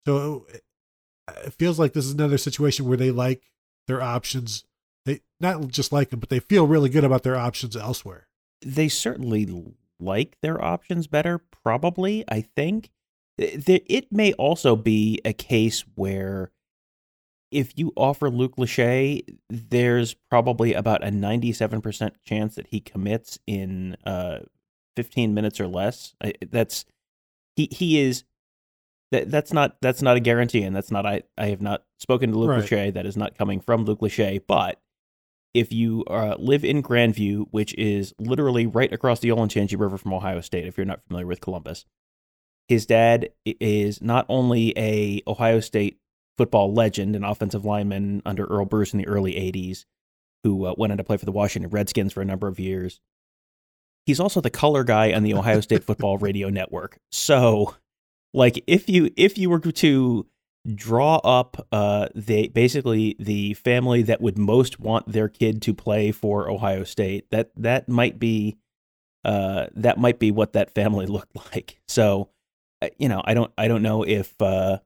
[0.06, 3.52] So it feels like this is another situation where they like
[3.88, 4.66] their options.
[5.06, 8.28] They not just like them, but they feel really good about their options elsewhere.
[8.62, 9.46] They certainly
[10.00, 12.24] like their options better, probably.
[12.28, 12.92] I think
[13.38, 16.52] There it may also be a case where
[17.52, 23.96] if you offer Luke Lachey, there's probably about a 97% chance that he commits in
[24.06, 24.40] uh,
[24.96, 26.16] 15 minutes or less.
[26.50, 26.86] That's
[27.56, 28.24] he he is
[29.12, 32.32] that that's not that's not a guarantee, and that's not I I have not spoken
[32.32, 32.64] to Luke right.
[32.64, 32.94] Lachey.
[32.94, 34.42] That is not coming from Luke Lachey.
[34.46, 34.82] But
[35.56, 40.14] if you uh, live in Grandview, which is literally right across the Olentangy River from
[40.14, 41.86] Ohio State, if you're not familiar with Columbus,
[42.68, 45.98] his dad is not only a Ohio State
[46.38, 49.86] football legend, an offensive lineman under Earle Bruce in the early '80s,
[50.44, 53.00] who uh, went on to play for the Washington Redskins for a number of years.
[54.06, 56.98] He's also the color guy on the Ohio State Football Radio Network.
[57.12, 57.76] So
[58.34, 60.28] like if you if you were to
[60.74, 66.50] draw up uh basically the family that would most want their kid to play for
[66.50, 67.30] Ohio State.
[67.32, 68.58] That that might be
[69.24, 71.80] uh that might be what that family looked like.
[71.88, 72.30] So
[72.82, 74.80] uh, you know I don't I don't know if uh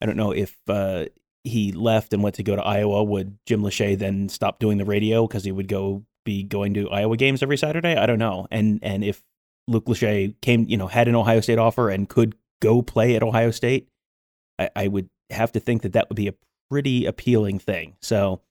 [0.00, 1.06] I don't know if uh
[1.44, 4.84] he left and went to go to Iowa would Jim Lachey then stop doing the
[4.84, 7.96] radio because he would go be going to Iowa games every Saturday?
[7.96, 8.48] I don't know.
[8.50, 9.22] And and if
[9.68, 13.22] Luke Lachey came, you know, had an Ohio State offer and could go play at
[13.22, 13.88] Ohio State,
[14.58, 16.34] I, I would have to think that that would be a
[16.70, 17.96] pretty appealing thing.
[18.00, 18.42] So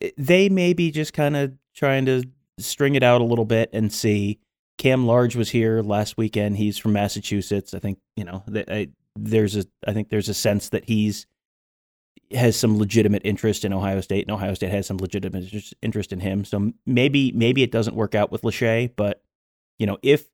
[0.00, 2.24] eh, they may be just kind of trying to
[2.58, 4.38] string it out a little bit and see.
[4.78, 6.56] Cam Large was here last weekend.
[6.56, 7.74] He's from Massachusetts.
[7.74, 11.26] I think you know I, there's a I think there's a sense that he's
[12.32, 16.20] has some legitimate interest in Ohio State, and Ohio State has some legitimate interest in
[16.20, 16.44] him.
[16.44, 19.22] So maybe maybe it doesn't work out with Lachey, but
[19.78, 20.26] you know if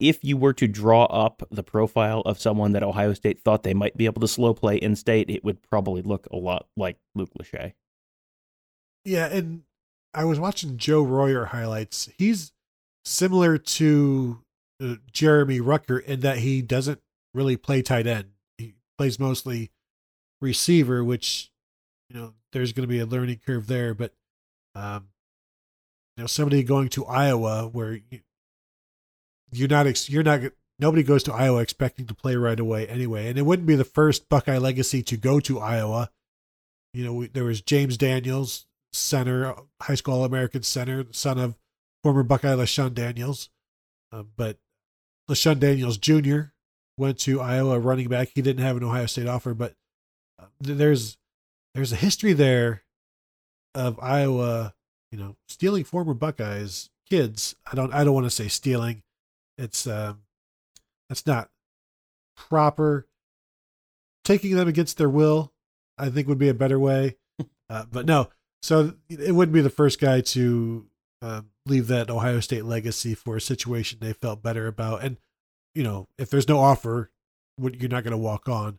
[0.00, 3.74] if you were to draw up the profile of someone that Ohio State thought they
[3.74, 6.98] might be able to slow play in state, it would probably look a lot like
[7.14, 7.74] Luke Lachey.
[9.04, 9.62] Yeah, and
[10.14, 12.08] I was watching Joe Royer highlights.
[12.16, 12.52] He's
[13.04, 14.40] similar to
[14.82, 17.00] uh, Jeremy Ruckert in that he doesn't
[17.34, 18.30] really play tight end.
[18.56, 19.70] He plays mostly
[20.40, 21.50] receiver, which
[22.08, 23.94] you know there's going to be a learning curve there.
[23.94, 24.12] But
[24.74, 25.08] um,
[26.16, 28.00] you know, somebody going to Iowa where
[29.52, 30.40] you're not you're not
[30.78, 33.84] nobody goes to Iowa expecting to play right away anyway, and it wouldn't be the
[33.84, 36.10] first Buckeye legacy to go to Iowa.
[36.94, 41.56] You know, we, there was James Daniels, center, high school All American center, son of
[42.02, 43.50] former Buckeye LeShun Daniels,
[44.12, 44.58] uh, but
[45.28, 46.52] LeShun Daniels Jr.
[46.96, 48.30] went to Iowa running back.
[48.34, 49.74] He didn't have an Ohio State offer, but
[50.40, 51.18] uh, there's
[51.74, 52.82] there's a history there
[53.74, 54.74] of Iowa,
[55.12, 57.54] you know, stealing former Buckeyes kids.
[57.70, 59.02] I don't I don't want to say stealing
[59.58, 60.14] it's uh,
[61.08, 61.50] that's not
[62.36, 63.06] proper.
[64.24, 65.52] Taking them against their will,
[65.96, 67.16] I think, would be a better way.
[67.70, 68.30] Uh, but no,
[68.62, 70.86] so it wouldn't be the first guy to
[71.20, 75.04] uh, leave that Ohio State legacy for a situation they felt better about.
[75.04, 75.18] And
[75.74, 77.10] you know, if there's no offer,
[77.58, 78.78] you're not going to walk on.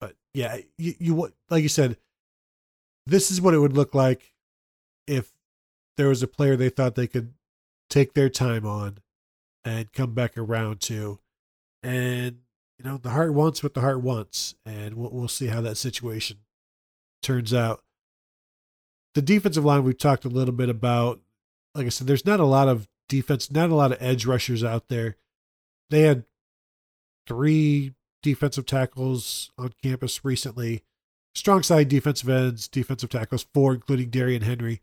[0.00, 1.98] But yeah, you, you like you said,
[3.06, 4.34] this is what it would look like
[5.06, 5.30] if
[5.96, 7.34] there was a player they thought they could
[7.88, 8.98] take their time on
[9.64, 11.18] and come back around to.
[11.82, 12.38] And,
[12.78, 14.54] you know, the heart wants what the heart wants.
[14.64, 16.38] And we'll, we'll see how that situation
[17.22, 17.82] turns out.
[19.14, 21.20] The defensive line we've talked a little bit about.
[21.74, 24.64] Like I said, there's not a lot of defense, not a lot of edge rushers
[24.64, 25.16] out there.
[25.90, 26.24] They had
[27.26, 30.82] three defensive tackles on campus recently.
[31.34, 34.82] Strong side defensive ends, defensive tackles, four, including Darrion Henry.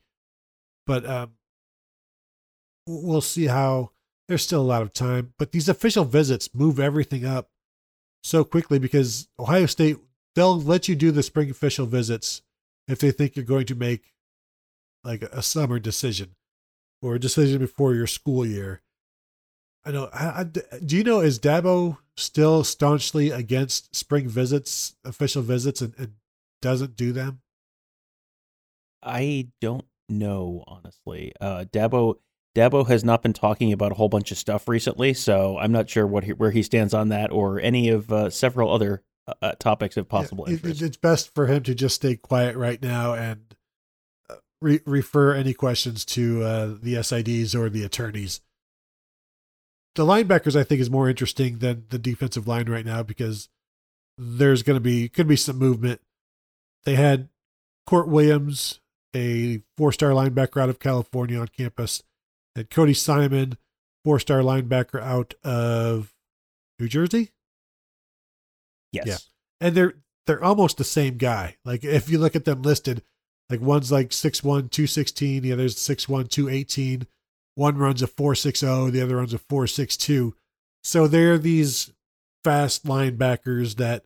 [0.86, 1.34] But um,
[2.88, 3.92] we'll see how
[4.30, 5.34] there's still a lot of time.
[5.40, 7.50] But these official visits move everything up
[8.24, 9.98] so quickly because Ohio State,
[10.36, 12.44] they'll let you do the spring official visits
[12.88, 14.14] if they think you're going to make
[15.04, 16.36] like a summer decision
[17.02, 18.84] or a decision before your school year.
[19.84, 20.10] I know.
[20.14, 25.96] I, I, do you know is Dabo still staunchly against spring visits, official visits, and,
[25.98, 26.14] and
[26.62, 27.42] doesn't do them?
[29.02, 31.34] I don't know, honestly.
[31.42, 32.18] Uh, Dabo
[32.56, 35.90] Dabo has not been talking about a whole bunch of stuff recently, so I'm not
[35.90, 39.34] sure what he, where he stands on that or any of uh, several other uh,
[39.42, 40.82] uh topics of possible yeah, interest.
[40.82, 43.56] It's best for him to just stay quiet right now and
[44.30, 48.42] uh, re- refer any questions to uh, the SIDs or the attorneys.
[49.96, 53.50] The linebackers, I think, is more interesting than the defensive line right now because
[54.18, 56.02] there's going to be could be some movement.
[56.84, 57.30] They had
[57.88, 58.80] Kourt Williams,
[59.16, 62.04] a four-star linebacker out of California, on campus
[62.60, 63.58] and Cody Simon,
[64.04, 66.14] four star linebacker out of
[66.80, 67.32] New Jersey.
[68.92, 69.08] Yes.
[69.08, 69.18] Yeah.
[69.62, 69.94] And they're
[70.28, 71.58] they're almost the same guy.
[71.66, 73.02] Like if you look at them listed,
[73.50, 77.08] like one's like 6'1, 216, the other's 6'1, 218.
[77.56, 80.36] One runs a 460, the other runs a 462.
[80.84, 81.92] So they're these
[82.44, 84.06] fast linebackers that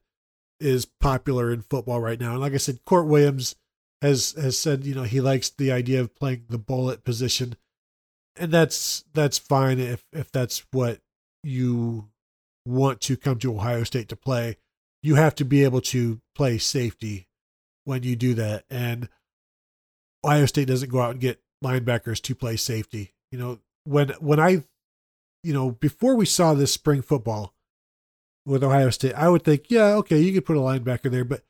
[0.60, 2.32] is popular in football right now.
[2.32, 3.56] And like I said, Kourt Williams
[4.02, 7.58] has has said, you know, he likes the idea of playing the bullet position
[8.38, 11.00] and that's that's fine if if that's what
[11.44, 12.10] you
[12.66, 14.58] want to come to Ohio State to play.
[15.02, 17.28] You have to be able to play safety
[17.86, 19.10] when you do that, and
[20.26, 23.14] Ohio State doesn't go out and get linebackers to play safety.
[23.32, 24.64] You know, when when I,
[25.44, 27.54] you know, before we saw this spring football
[28.46, 31.44] with Ohio State, I would think, yeah, okay, you could put a linebacker there, but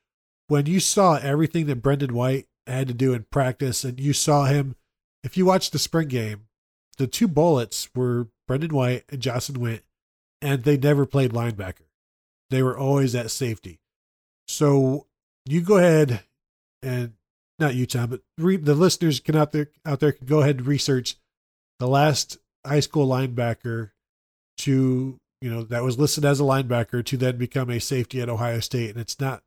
[0.47, 4.45] when you saw everything that Brendan White had to do in practice, and you saw
[4.45, 4.75] him,
[5.23, 6.47] if you watched the spring game,
[6.97, 9.83] the two bullets were Brendan White and Jahsen Wint,
[10.41, 11.87] and they never played linebacker.
[12.49, 13.79] They were always at safety.
[14.47, 15.07] So
[15.45, 16.21] you go ahead
[16.81, 17.13] and
[17.59, 20.57] not you, Tom, but re, the listeners can out there out there can go ahead
[20.57, 21.15] and research
[21.79, 23.91] the last high school linebacker
[24.57, 28.29] to you know that was listed as a linebacker to then become a safety at
[28.29, 29.43] Ohio State, and it's not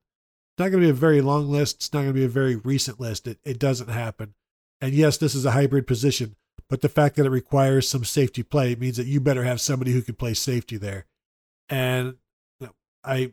[0.59, 1.77] not going to be a very long list.
[1.77, 3.27] It's not going to be a very recent list.
[3.27, 4.35] It it doesn't happen.
[4.81, 6.37] And yes, this is a hybrid position,
[6.69, 9.93] but the fact that it requires some safety play means that you better have somebody
[9.93, 11.07] who can play safety there.
[11.69, 12.17] And
[13.05, 13.33] I,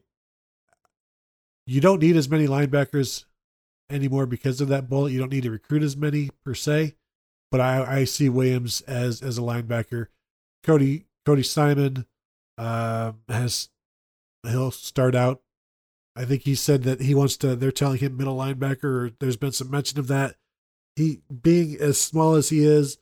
[1.65, 3.25] you don't need as many linebackers
[3.89, 5.11] anymore because of that bullet.
[5.11, 6.95] You don't need to recruit as many per se,
[7.51, 10.07] but I, I see Williams as as a linebacker.
[10.63, 12.05] Cody Cody Simon
[12.57, 13.69] uh, has
[14.47, 15.41] he'll start out.
[16.15, 17.55] I think he said that he wants to.
[17.55, 18.83] They're telling him middle linebacker.
[18.83, 20.35] Or there's been some mention of that.
[20.95, 22.97] He being as small as he is,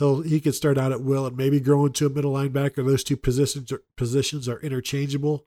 [0.00, 2.84] he'll he could start out at will and maybe grow into a middle linebacker.
[2.84, 5.46] Those two positions are, positions are interchangeable.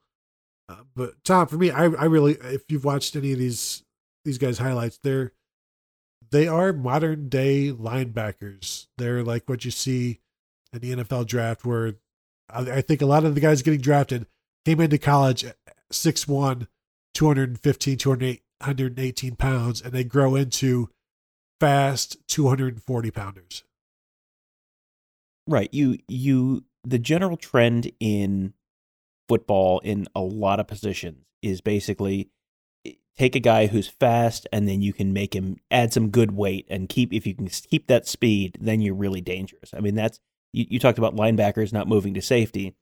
[0.69, 3.83] Uh, but Tom, for me, I I really if you've watched any of these
[4.23, 5.33] these guys highlights, they're
[6.31, 8.87] they are modern day linebackers.
[8.97, 10.21] They're like what you see
[10.71, 11.95] in the NFL draft, where
[12.49, 14.27] I, I think a lot of the guys getting drafted
[14.65, 15.57] came into college at
[15.91, 16.67] 6'1",
[17.13, 20.89] 215, 218 pounds, and they grow into
[21.59, 23.63] fast 240 pounders.
[25.47, 25.69] Right.
[25.73, 28.53] You you the general trend in
[29.27, 32.29] football in a lot of positions is basically
[32.85, 36.31] eh, take a guy who's fast and then you can make him add some good
[36.31, 39.73] weight and keep if you can keep that speed, then you're really dangerous.
[39.73, 40.19] I mean that's
[40.53, 42.75] you, you talked about linebackers not moving to safety.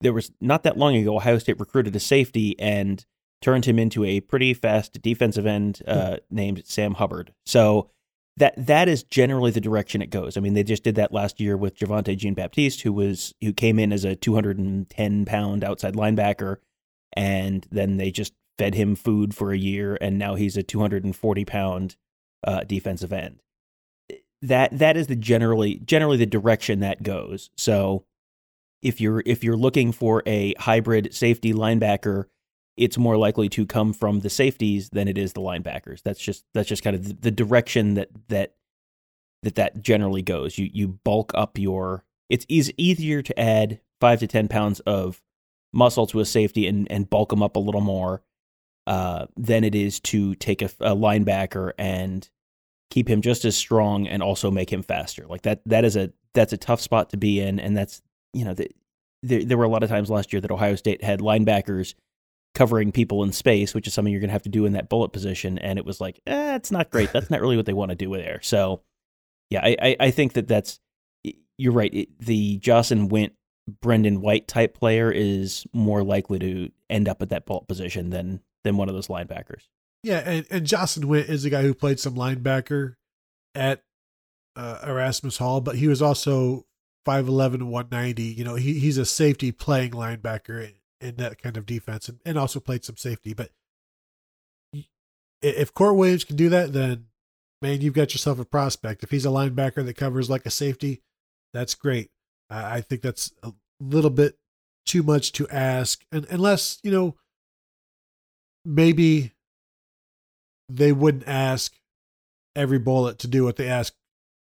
[0.00, 3.04] There was not that long ago Ohio State recruited a safety and
[3.40, 7.32] turned him into a pretty fast defensive end uh, named Sam Hubbard.
[7.44, 7.90] So
[8.36, 10.36] that that is generally the direction it goes.
[10.36, 13.52] I mean, they just did that last year with Javontae Jean Baptiste, who was who
[13.52, 16.56] came in as a 210 pound outside linebacker,
[17.12, 21.44] and then they just fed him food for a year, and now he's a 240
[21.44, 21.96] pound
[22.44, 23.42] uh, defensive end.
[24.40, 27.50] That that is the generally generally the direction that goes.
[27.56, 28.04] So
[28.82, 32.24] if you're if you're looking for a hybrid safety linebacker,
[32.76, 36.02] it's more likely to come from the safeties than it is the linebackers.
[36.02, 38.54] That's just that's just kind of the direction that that
[39.42, 40.58] that that generally goes.
[40.58, 42.04] You you bulk up your.
[42.28, 45.22] It's easy, easier to add five to ten pounds of
[45.72, 48.22] muscle to a safety and and bulk them up a little more
[48.86, 52.28] uh, than it is to take a, a linebacker and
[52.90, 55.26] keep him just as strong and also make him faster.
[55.26, 58.02] Like that that is a that's a tough spot to be in, and that's
[58.32, 58.70] you know the,
[59.22, 61.94] there there were a lot of times last year that Ohio State had linebackers
[62.54, 64.88] covering people in space, which is something you're going to have to do in that
[64.88, 65.58] bullet position.
[65.58, 67.12] And it was like, eh, it's not great.
[67.12, 68.40] That's not really what they want to do there.
[68.42, 68.82] So,
[69.50, 70.80] yeah, I, I, I think that that's,
[71.58, 71.92] you're right.
[71.92, 73.34] It, the Jahsen Wint,
[73.80, 78.40] Brendan White type player is more likely to end up at that bullet position than
[78.64, 79.68] than one of those linebackers.
[80.02, 82.94] Yeah, and, and Jahsen Wint is a guy who played some linebacker
[83.54, 83.82] at
[84.56, 86.66] uh, Erasmus Hall, but he was also
[87.06, 88.22] 5'11 190.
[88.22, 90.72] You know, he, he's a safety playing linebacker
[91.02, 93.34] in that kind of defense and, and also played some safety.
[93.34, 93.50] But
[95.42, 97.06] if Kourt Williams can do that, then
[97.60, 99.02] man, you've got yourself a prospect.
[99.02, 101.02] If he's a linebacker that covers like a safety,
[101.52, 102.10] that's great.
[102.50, 104.36] I think that's a little bit
[104.84, 107.16] too much to ask, and unless you know,
[108.64, 109.32] maybe
[110.68, 111.74] they wouldn't ask
[112.54, 113.94] every bullet to do what they ask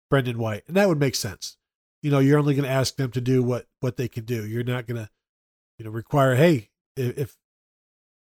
[0.10, 1.58] Brendan White, and that would make sense.
[2.02, 4.46] You know, you're only going to ask them to do what what they can do.
[4.46, 5.10] You're not going to
[5.80, 7.38] you know require hey if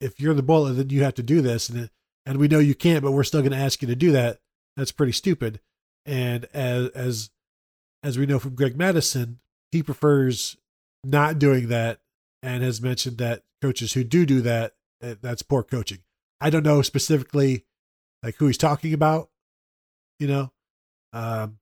[0.00, 1.88] if you're the bullet then you have to do this and
[2.26, 4.38] and we know you can't but we're still going to ask you to do that
[4.76, 5.60] that's pretty stupid.
[6.06, 7.30] And as as
[8.02, 9.38] as we know from Greg Mattison
[9.72, 10.56] he prefers
[11.02, 12.00] not doing that
[12.42, 16.00] and has mentioned that coaches who do do that eh, that's poor coaching.
[16.40, 17.64] I don't know specifically
[18.22, 19.30] like who he's talking about
[20.18, 20.52] you know?
[21.12, 21.58] Um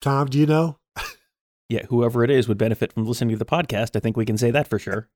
[0.00, 0.78] tom do you know?
[1.68, 3.96] Yeah whoever it is would benefit from listening to the podcast.
[3.96, 5.08] I think we can say that for sure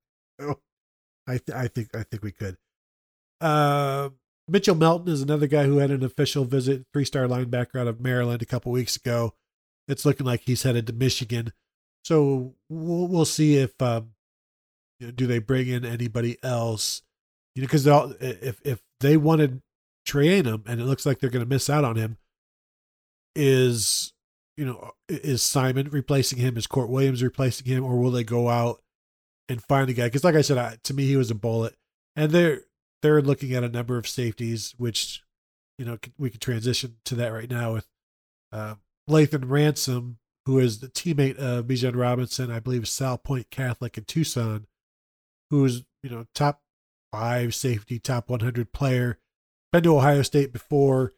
[1.26, 2.56] I th- I think I think we could.
[3.40, 4.10] Uh,
[4.48, 8.00] Mitchell Melton is another guy who had an official visit, three star linebacker out of
[8.00, 9.34] Maryland a couple weeks ago.
[9.88, 11.52] It's looking like he's headed to Michigan,
[12.04, 14.10] so we'll we'll see if um,
[14.98, 17.02] you know, do they bring in anybody else?
[17.54, 17.86] You know, because
[18.20, 19.62] if if they wanted
[20.06, 22.18] Trayanum and it looks like they're going to miss out on him,
[23.34, 24.12] is
[24.56, 26.56] you know is Simon replacing him?
[26.56, 28.82] Is Kourt Williams replacing him, or will they go out
[29.50, 31.74] and find a guy because, like I said, I, to me he was a bullet,
[32.16, 32.62] and they're
[33.02, 35.22] they're looking at a number of safeties, which
[35.76, 37.88] you know we could transition to that right now with
[38.52, 38.76] uh,
[39.10, 44.04] Lathan Ransom, who is the teammate of Bijan Robinson, I believe South Salpointe Catholic in
[44.04, 44.66] Tucson,
[45.50, 46.62] who's you know top
[47.12, 49.18] five safety, top 100 player,
[49.72, 51.12] been to Ohio State before,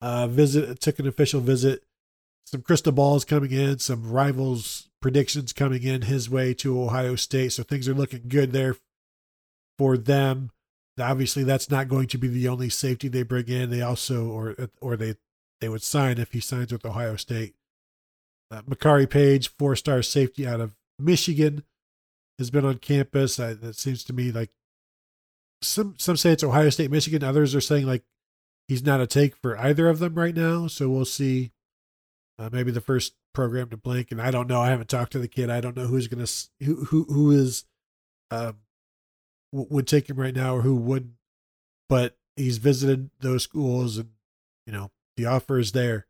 [0.00, 1.84] uh, visit took an official visit,
[2.44, 7.52] some crystal balls coming in, some rivals predictions coming in his way to Ohio State.
[7.52, 8.76] So things are looking good there
[9.76, 10.50] for them.
[10.98, 13.70] Obviously, that's not going to be the only safety they bring in.
[13.70, 15.16] They also, or or they
[15.60, 17.54] they would sign if he signs with Ohio State.
[18.50, 21.64] Uh, Makari Paige, four star safety out of Michigan,
[22.38, 23.36] has been on campus.
[23.36, 24.50] That seems to me like
[25.60, 27.24] some some say it's Ohio State, Michigan.
[27.24, 28.04] Others are saying like
[28.68, 30.66] he's not a take for either of them right now.
[30.68, 31.50] So we'll see.
[32.38, 34.60] Uh, maybe the first program to blink, and I don't know.
[34.60, 35.50] I haven't talked to the kid.
[35.50, 36.26] I don't know who's gonna
[36.64, 37.64] who who who is
[38.30, 38.56] um
[39.52, 41.14] would take him right now or who wouldn't.
[41.88, 44.10] But he's visited those schools, and
[44.66, 46.06] you know the offer is there,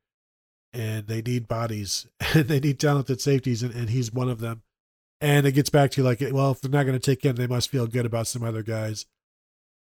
[0.73, 4.63] and they need bodies and they need talented safeties, and, and he's one of them.
[5.21, 7.37] And it gets back to you like, well, if they're not going to take him,
[7.37, 9.07] they must feel good about some other guys.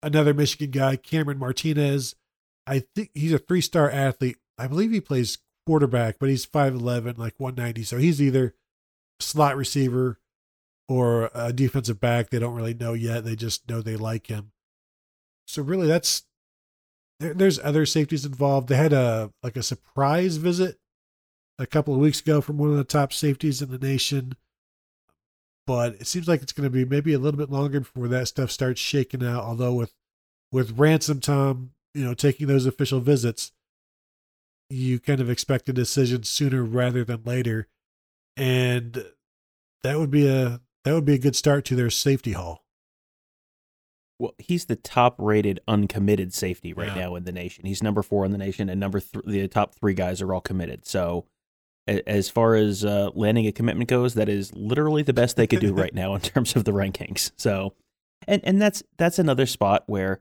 [0.02, 2.16] Another Michigan guy, Cameron Martinez.
[2.66, 4.36] I think he's a three star athlete.
[4.56, 5.38] I believe he plays
[5.68, 7.82] quarterback, but he's 5'11, like 190.
[7.82, 8.54] So he's either
[9.20, 10.18] slot receiver
[10.88, 12.30] or a defensive back.
[12.30, 13.26] They don't really know yet.
[13.26, 14.52] They just know they like him.
[15.46, 16.24] So really, that's
[17.20, 18.68] there, there's other safeties involved.
[18.70, 20.78] They had a like a surprise visit
[21.58, 24.36] a couple of weeks ago from one of the top safeties in the nation.
[25.66, 28.28] But it seems like it's going to be maybe a little bit longer before that
[28.28, 29.44] stuff starts shaking out.
[29.44, 29.92] Although with
[30.50, 33.52] with ransom Tom, you know, taking those official visits,
[34.70, 37.68] you kind of expect a decision sooner rather than later,
[38.36, 39.04] and
[39.82, 42.64] that would be a that would be a good start to their safety haul.
[44.18, 47.02] Well, he's the top rated uncommitted safety right yeah.
[47.04, 47.66] now in the nation.
[47.66, 50.40] He's number four in the nation, and number th- the top three guys are all
[50.40, 50.86] committed.
[50.86, 51.26] So,
[51.86, 55.60] as far as uh, landing a commitment goes, that is literally the best they could
[55.60, 57.30] do right now in terms of the rankings.
[57.36, 57.74] So,
[58.26, 60.20] and and that's that's another spot where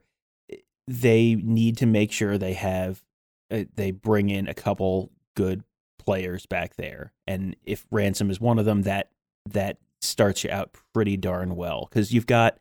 [0.86, 3.02] they need to make sure they have
[3.50, 5.62] they bring in a couple good
[5.98, 9.10] players back there, and if Ransom is one of them, that
[9.46, 12.58] that starts you out pretty darn well because you've got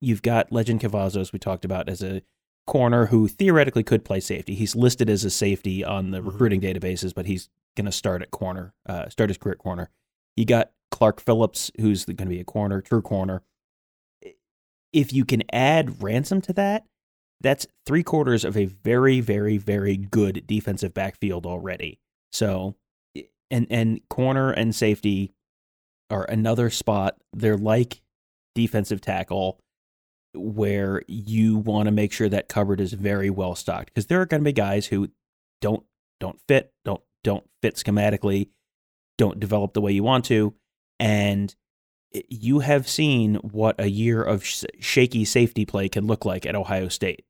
[0.00, 2.22] you've got Lejond Cavazos we talked about as a
[2.66, 4.54] corner who theoretically could play safety.
[4.54, 6.26] He's listed as a safety on the Mhm.
[6.26, 9.90] recruiting databases, but he's going to start at corner, uh, start his career at corner.
[10.36, 13.42] You got Clark Phillips, who's going to be a corner, true corner.
[14.92, 16.86] If you can add Ransom to that,
[17.40, 22.00] that's three quarters of a very, very, very good defensive backfield already.
[22.32, 22.76] So,
[23.50, 25.32] and and corner and safety
[26.10, 27.16] are another spot.
[27.32, 28.02] They're like
[28.54, 29.60] defensive tackle
[30.34, 34.26] where you want to make sure that cupboard is very well stocked because there are
[34.26, 35.08] going to be guys who
[35.60, 35.84] don't
[36.20, 38.48] don't fit, don't don't fit schematically,
[39.18, 40.54] don't develop the way you want to,
[40.98, 41.54] and
[42.28, 46.54] you have seen what a year of sh- shaky safety play can look like at
[46.54, 47.24] Ohio State,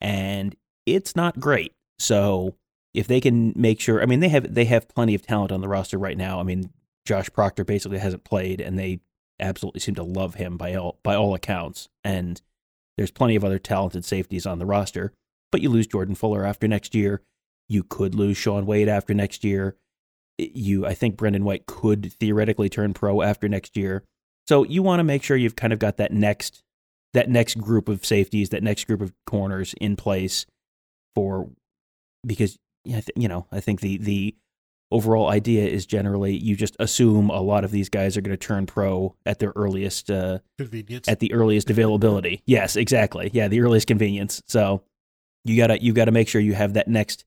[0.00, 0.56] and
[0.86, 1.72] it's not great.
[1.98, 2.56] So
[2.94, 5.60] if they can make sure, I mean, they have they have plenty of talent on
[5.60, 6.40] the roster right now.
[6.40, 6.70] I mean,
[7.06, 9.00] Josh Proctor basically hasn't played, and they
[9.38, 11.88] absolutely seem to love him by all by all accounts.
[12.04, 12.40] And
[12.96, 15.12] there's plenty of other talented safeties on the roster,
[15.52, 17.22] but you lose Jordan Fuller after next year.
[17.68, 19.76] You could lose Shaun Wade after next year.
[20.38, 24.04] You, I think Brendan White could theoretically turn pro after next year.
[24.50, 26.64] So you want to make sure you've kind of got that next
[27.14, 30.44] that next group of safeties, that next group of corners in place
[31.14, 31.48] for
[32.26, 34.34] because yeah, you know, I think the the
[34.90, 38.46] overall idea is generally you just assume a lot of these guys are going to
[38.46, 41.06] turn pro at their earliest uh, Convenience.
[41.06, 42.42] at the earliest availability.
[42.44, 43.30] Yes, exactly.
[43.32, 44.42] Yeah, the earliest convenience.
[44.48, 44.82] So
[45.44, 47.24] you gotta you gotta make sure you have that next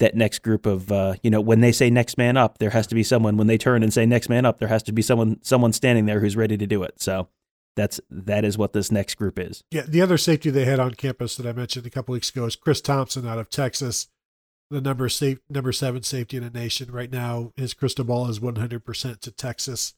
[0.00, 2.86] that next group of uh, you know when they say next man up, there has
[2.88, 3.36] to be someone.
[3.36, 6.06] When they turn and say next man up, there has to be someone someone standing
[6.06, 7.00] there who's ready to do it.
[7.00, 7.28] So
[7.76, 9.62] that's that is what this next group is.
[9.70, 12.44] Yeah, the other safety they had on campus that I mentioned a couple weeks ago
[12.46, 14.08] is Chris Thompson out of Texas,
[14.70, 17.52] the number safe number seven safety in the nation right now.
[17.56, 19.94] His crystal ball is one hundred percent to Texas.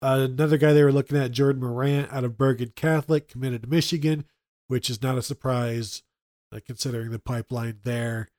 [0.00, 3.68] Uh, another guy they were looking at, Jordan Morant out of Bergen Catholic, committed to
[3.68, 4.24] Michigan,
[4.68, 6.04] which is not a surprise
[6.52, 8.30] uh, considering the pipeline there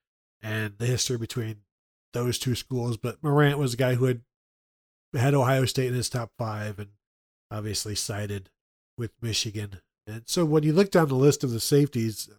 [0.42, 1.58] and the history between
[2.14, 2.98] those two schools.
[2.98, 4.22] But Morant was a guy who had
[5.14, 6.90] had Ohio State in his top five and
[7.52, 8.50] obviously sided
[8.98, 9.82] with Michigan.
[10.08, 12.30] And so when you look down the list of the safeties,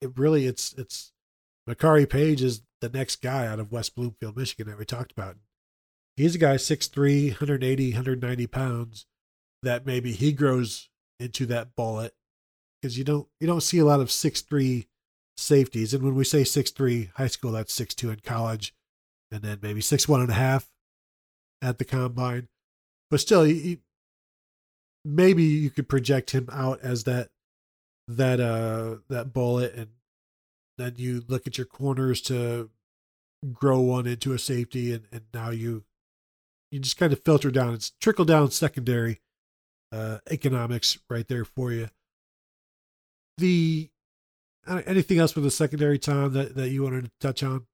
[0.00, 1.12] it really it's it's
[1.68, 5.36] Makari Paige is the next guy out of West Bloomfield, Michigan that we talked about.
[6.16, 9.06] He's a guy 6'3, 180, 190 pounds
[9.62, 10.88] that maybe he grows
[11.18, 12.14] into that bullet
[12.80, 14.86] because you don't you don't see a lot of 6'3
[15.40, 15.94] safeties.
[15.94, 18.74] And when we say 6'3 high school, that's 6'2 in college,
[19.30, 20.68] and then maybe 6'1 and a half
[21.62, 22.48] at the combine.
[23.10, 23.80] But still, he,
[25.04, 27.28] maybe you could project him out as that
[28.08, 29.88] that uh that bullet and
[30.78, 32.70] then you look at your corners to
[33.52, 35.84] grow one into a safety and, and now you
[36.70, 39.20] you just kind of filter down it's trickle down secondary
[39.92, 41.88] uh economics right there for you
[43.38, 43.88] the
[44.70, 47.66] anything else with the secondary tom that, that you wanted to touch on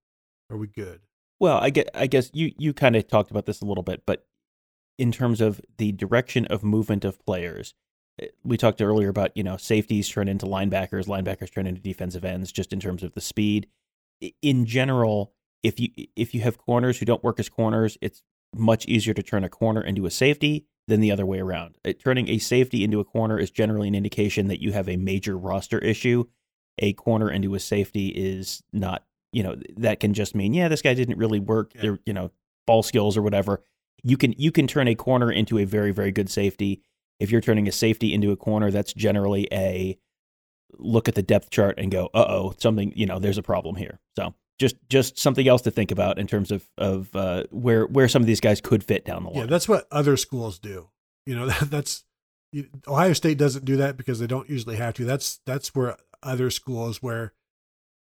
[0.50, 1.00] are we good
[1.38, 4.02] Well, I get I guess you you kind of talked about this a little bit,
[4.06, 4.26] but
[4.98, 7.74] in terms of the direction of movement of players,
[8.20, 12.24] eh, we talked earlier about you know safeties turn into linebackers, linebackers turn into defensive
[12.24, 13.68] ends, just in terms of the speed.
[14.40, 18.22] In general, if you if you have corners who don't work as corners, it's
[18.54, 21.76] much easier to turn a corner into a safety than the other way around.
[21.84, 24.96] Uh, Turning a safety into a corner is generally an indication that you have a
[24.96, 26.24] major roster issue.
[26.78, 30.82] A corner into a safety is not you know that can just mean yeah this
[30.82, 31.82] guy didn't really work Yeah.
[31.82, 32.30] their you know
[32.66, 33.62] ball skills or whatever
[34.02, 36.82] you can you can turn a corner into a very very good safety
[37.20, 39.98] if you're turning a safety into a corner that's generally a
[40.78, 43.98] look at the depth chart and go uh-oh something you know there's a problem here
[44.16, 48.08] so just just something else to think about in terms of of uh, where where
[48.08, 50.88] some of these guys could fit down the line Yeah, that's what other schools do.
[51.26, 52.04] You know, that, that's
[52.52, 55.04] you- Ohio State doesn't do that because they don't usually have to.
[55.04, 57.32] That's that's where other schools where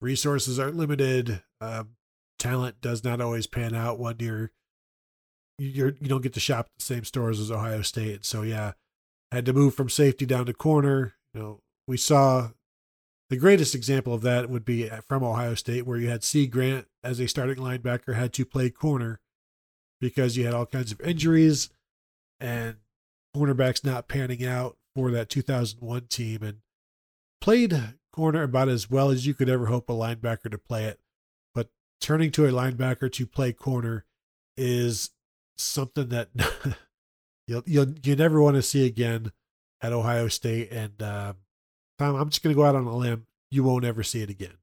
[0.01, 1.91] resources aren't limited, um,
[2.39, 4.51] talent does not always pan out when you're
[5.59, 8.25] you're you don't get to shop the same stores as Ohio State.
[8.25, 8.73] So yeah,
[9.31, 11.15] had to move from safety down to corner.
[11.35, 12.51] You know, we saw
[13.29, 16.87] the greatest example of that would be from Ohio State, where you had Cie Grant
[17.05, 19.21] as a starting linebacker had to play corner
[20.01, 21.69] because you had all kinds of injuries
[22.41, 22.77] and
[23.37, 26.59] cornerbacks not panning out for that 2001 team and
[27.41, 27.79] played
[28.13, 31.01] corner about as well as you could ever hope a linebacker to play it.
[31.55, 31.69] But
[32.01, 34.05] turning to a linebacker to play corner
[34.57, 35.11] is
[35.57, 36.29] something that
[37.47, 39.33] you'll, you'll you never want to see again
[39.81, 40.71] at Ohio State.
[40.73, 41.37] And um,
[41.99, 43.27] Tom, I'm just going to go out on a limb.
[43.51, 44.55] You won't ever see it again.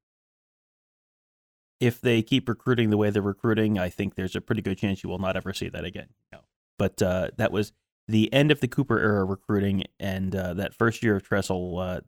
[1.79, 5.03] if they keep recruiting the way they're recruiting, I think there's a pretty good chance
[5.03, 6.07] you will not ever see that again.
[6.31, 6.39] No.
[6.79, 7.71] But uh, that was
[8.07, 12.01] the end of the Cooper era recruiting, and uh, that first year of Tressel, uh,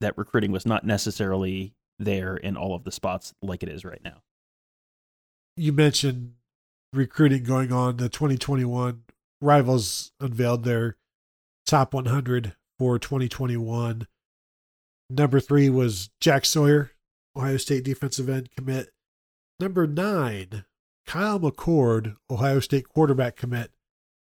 [0.00, 4.02] that recruiting was not necessarily there in all of the spots like it is right
[4.04, 4.22] now.
[5.56, 6.34] You mentioned
[6.92, 7.96] recruiting going on.
[7.96, 9.02] The 2021
[9.40, 10.96] Rivals unveiled their
[11.66, 14.06] top 100 for 2021.
[15.10, 16.92] Number three was Jack Sawyer,
[17.36, 18.90] Ohio State defensive end commit.
[19.60, 20.64] Number nine,
[21.06, 23.72] Kyle McCord, Ohio State quarterback commit.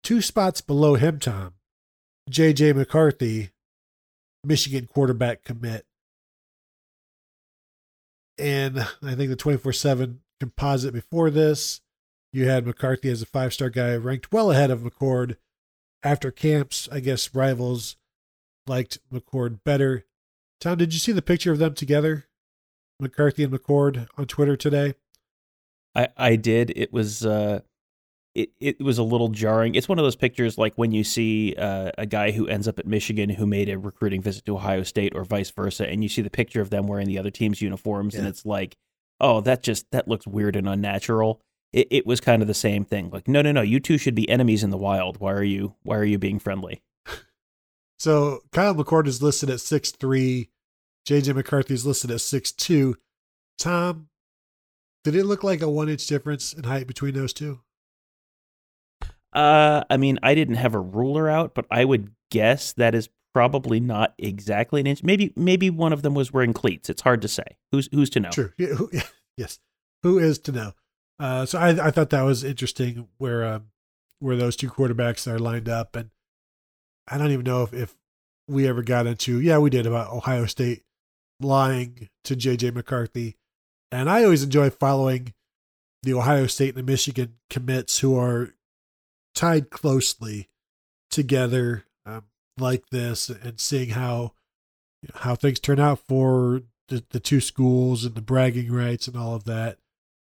[0.02, 1.54] Two spots below him, Tom,
[2.28, 2.72] J.J.
[2.72, 3.50] McCarthy,
[4.44, 5.86] Michigan quarterback commit.
[8.38, 11.80] And I think the 24 7 composite before this,
[12.32, 15.36] you had McCarthy as a five star guy, ranked well ahead of McCord.
[16.02, 17.96] After camps, I guess rivals
[18.66, 20.06] liked McCord better.
[20.60, 22.26] Tom, did you see the picture of them together?
[22.98, 24.94] McCarthy and McCord on Twitter today?
[25.94, 26.72] I, I did.
[26.76, 27.60] It was uh
[28.42, 29.74] it, it was a little jarring.
[29.74, 32.78] It's one of those pictures like when you see uh, a guy who ends up
[32.78, 36.08] at Michigan who made a recruiting visit to Ohio State or vice versa, and you
[36.08, 38.20] see the picture of them wearing the other team's uniforms, yeah.
[38.20, 38.76] and it's like,
[39.20, 41.40] oh, that just that looks weird and unnatural.
[41.72, 43.10] It, it was kind of the same thing.
[43.10, 45.18] Like, no, no, no, you two should be enemies in the wild.
[45.18, 46.82] Why are you Why are you being friendly?
[47.98, 50.48] So Kyle McCord is listed at six three.
[51.06, 52.96] JJ McCarthy is listed at six two.
[53.58, 54.08] Tom,
[55.04, 57.60] did it look like a one inch difference in height between those two?
[59.32, 63.08] Uh, I mean, I didn't have a ruler out, but I would guess that is
[63.32, 65.02] probably not exactly an inch.
[65.02, 66.90] Maybe, maybe one of them was wearing cleats.
[66.90, 67.56] It's hard to say.
[67.70, 68.30] Who's who's to know?
[68.30, 68.52] True.
[68.58, 69.02] Yeah, who, yeah,
[69.36, 69.58] yes.
[70.02, 70.72] Who is to know?
[71.18, 73.66] Uh, so I I thought that was interesting where um
[74.18, 76.10] where those two quarterbacks are lined up, and
[77.08, 77.96] I don't even know if if
[78.48, 80.82] we ever got into yeah we did about Ohio State
[81.40, 83.36] lying to JJ McCarthy,
[83.92, 85.34] and I always enjoy following
[86.02, 88.54] the Ohio State and the Michigan commits who are
[89.34, 90.48] tied closely
[91.10, 92.24] together um,
[92.58, 94.32] like this and seeing how
[95.14, 99.34] how things turn out for the, the two schools and the bragging rights and all
[99.34, 99.78] of that.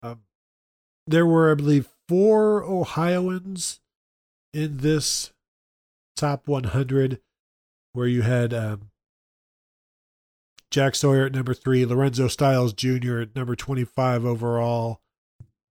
[0.02, 0.22] Um,
[1.06, 3.80] there were, I believe, four Ohioans
[4.52, 5.32] in this
[6.16, 7.20] top 100
[7.92, 8.90] where you had um,
[10.70, 13.20] Jack Sawyer at number three, Lorenzo Styles Jr.
[13.20, 15.00] at number 25 overall,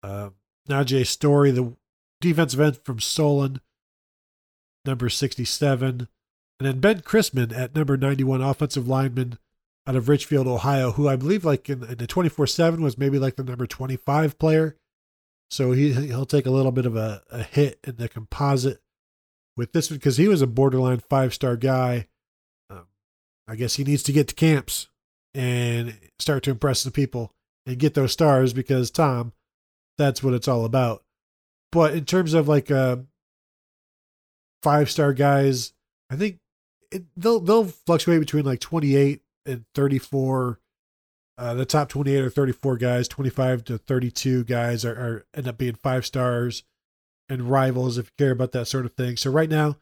[0.02, 0.30] uh,
[0.70, 1.76] Najee Story, the
[2.22, 3.62] defensive end from Solon,
[4.86, 6.08] number 67.
[6.60, 9.38] And then Ben Christman at number 91, offensive lineman
[9.88, 13.20] out of Richfield, Ohio, who I believe like in, in the 24 7 was maybe
[13.20, 14.78] like the number 25 player.
[15.52, 18.82] So he, he'll take a little bit of a, a hit in the composite
[19.56, 22.08] with this one because he was a borderline five star guy.
[22.70, 22.88] Um,
[23.48, 24.88] I guess he needs to get to camps
[25.34, 27.32] and start to impress the people
[27.66, 29.34] and get those stars because, Tom,
[29.98, 31.05] that's what it's all about.
[31.72, 32.98] But in terms of like uh,
[34.64, 35.74] five star guys,
[36.10, 36.40] I think
[36.92, 40.60] it, they'll they'll fluctuate between like 28 and 34.
[41.38, 45.58] Uh, the top 28 or 34 guys, 25 to 32 guys are, are end up
[45.58, 46.64] being five stars
[47.28, 49.18] and rivals if you care about that sort of thing.
[49.18, 49.76] So right now,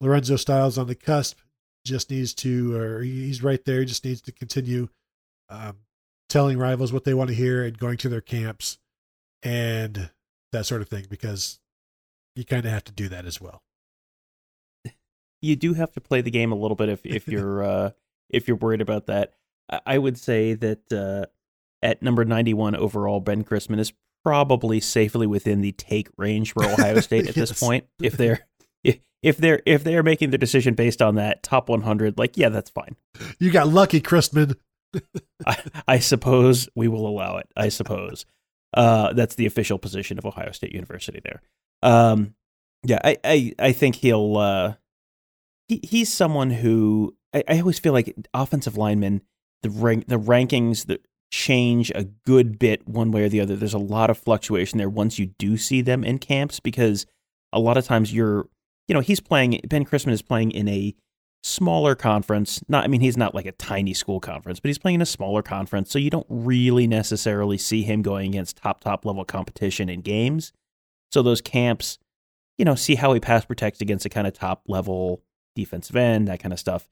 [0.00, 1.38] Lorenzo Styles on the cusp
[1.86, 4.88] just needs to, or he's right there, He just needs to continue
[5.48, 5.76] um,
[6.28, 8.78] telling rivals what they want to hear and going to their camps.
[9.42, 10.10] And
[10.52, 11.60] that sort of thing because
[12.36, 13.62] you kind of have to do that as well.
[15.42, 17.90] You do have to play the game a little bit if if you're uh,
[18.28, 19.34] if you're worried about that.
[19.86, 21.26] I would say that uh,
[21.80, 23.92] at number 91 overall, Ben Christman is
[24.24, 27.50] probably safely within the take range for Ohio State at yes.
[27.50, 27.86] this point.
[28.02, 28.46] If they're
[28.82, 32.48] if, if they're if they're making their decision based on that top 100, like yeah,
[32.48, 32.96] that's fine.
[33.38, 34.56] You got lucky, Christman.
[35.46, 37.48] I, I suppose we will allow it.
[37.56, 38.26] I suppose.
[38.74, 41.42] Uh, that's the official position of Ohio State University there.
[41.82, 42.34] Um,
[42.84, 44.36] yeah, I, I, I think he'll.
[44.36, 44.74] Uh,
[45.68, 49.22] he, he's someone who I, I always feel like offensive linemen,
[49.62, 53.56] the rank, the rankings that change a good bit one way or the other.
[53.56, 57.06] There's a lot of fluctuation there once you do see them in camps because
[57.52, 58.48] a lot of times you're,
[58.88, 59.60] you know, he's playing.
[59.68, 60.94] Ben Christman is playing in a
[61.42, 62.62] smaller conference.
[62.68, 65.06] Not, I mean, he's not like a tiny school conference, but he's playing in a
[65.06, 65.90] smaller conference.
[65.90, 70.52] So you don't really necessarily see him going against top, top level competition in games.
[71.12, 71.98] So those camps,
[72.58, 75.22] you know, see how he pass protects against a kind of top level
[75.56, 76.88] defensive end, that kind of stuff.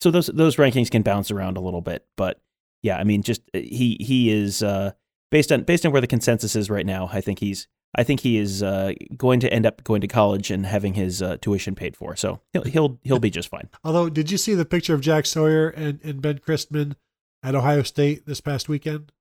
[0.00, 2.40] So those those rankings can bounce around a little bit, but
[2.82, 4.92] yeah, I mean, just he he is uh,
[5.30, 7.08] based on based on where the consensus is right now.
[7.12, 10.50] I think he's I think he is uh, going to end up going to college
[10.50, 12.16] and having his uh, tuition paid for.
[12.16, 13.68] So he'll he'll he'll be just fine.
[13.84, 16.94] Although, did you see the picture of Jack Sawyer and, and Ben Christman
[17.42, 19.12] at Ohio State this past weekend?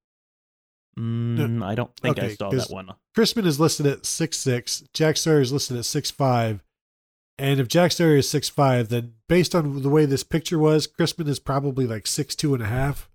[0.98, 1.66] Mm, no.
[1.66, 2.92] I don't think okay, I saw that one.
[3.18, 4.84] Christman is listed at six six.
[4.94, 6.64] Jack Sawyer is listed at six five,
[7.38, 10.88] And if Jack Sawyer is six five, then based on the way this picture was,
[10.88, 13.10] Christman is probably like six two and a half.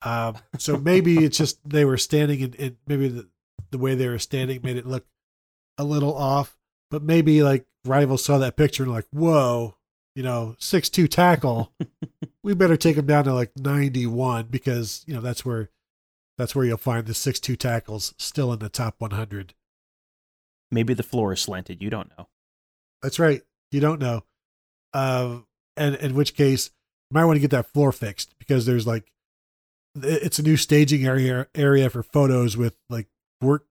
[0.00, 3.28] Um, so maybe it's just they were standing and, and maybe the,
[3.70, 5.06] the way they were standing made it look
[5.78, 6.56] a little off.
[6.90, 9.76] But maybe like rivals saw that picture and like, whoa,
[10.14, 11.72] you know, six two tackle.
[12.42, 15.70] we better take him down to like ninety one because you know that's where
[16.38, 19.54] that's where you'll find the six two tackles still in the top one hundred.
[20.70, 21.82] Maybe the floor is slanted.
[21.82, 22.28] You don't know.
[23.02, 23.42] That's right.
[23.70, 24.24] You don't know.
[24.94, 25.40] Uh,
[25.76, 26.70] and in which case,
[27.10, 29.12] you might want to get that floor fixed because there's like,
[29.94, 33.08] it's a new staging area area for photos with like
[33.42, 33.66] work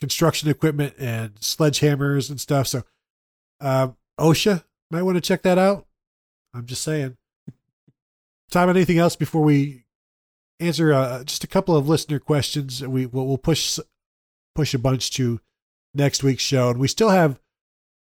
[0.00, 2.66] construction equipment and sledgehammers and stuff.
[2.68, 2.82] So,
[3.60, 5.86] um, OSHA might want to check that out.
[6.54, 7.16] I'm just saying.
[8.50, 9.84] Tom, anything else before we
[10.60, 12.86] answer uh, just a couple of listener questions?
[12.86, 13.78] We we'll, we'll push
[14.54, 15.40] push a bunch to
[15.94, 17.40] next week's show, and we still have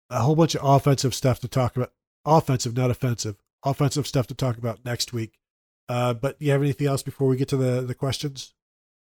[0.09, 1.93] a whole bunch of offensive stuff to talk about.
[2.25, 3.37] Offensive, not offensive.
[3.63, 5.39] Offensive stuff to talk about next week.
[5.87, 8.53] Uh, but do you have anything else before we get to the the questions?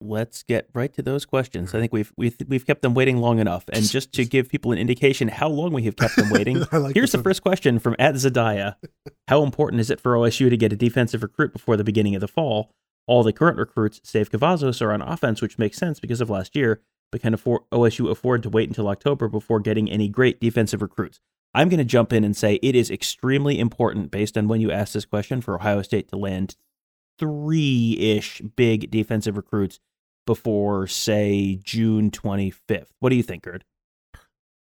[0.01, 1.73] Let's get right to those questions.
[1.73, 4.72] I think we've we've we've kept them waiting long enough, and just to give people
[4.72, 7.23] an indication how long we have kept them waiting, like here's the one.
[7.23, 8.76] first question from at Zadaya:
[9.27, 12.22] How important is it for OSU to get a defensive recruit before the beginning of
[12.22, 12.72] the fall?
[13.07, 16.55] All the current recruits, save Cavazos, are on offense, which makes sense because of last
[16.55, 16.81] year.
[17.11, 21.19] But can afford, OSU afford to wait until October before getting any great defensive recruits?
[21.53, 24.72] I'm going to jump in and say it is extremely important, based on when you
[24.72, 26.57] asked this question, for Ohio State to land
[27.20, 29.80] three ish big defensive recruits
[30.26, 32.88] before, say, June 25th.
[33.00, 33.64] What do you think, Gerd?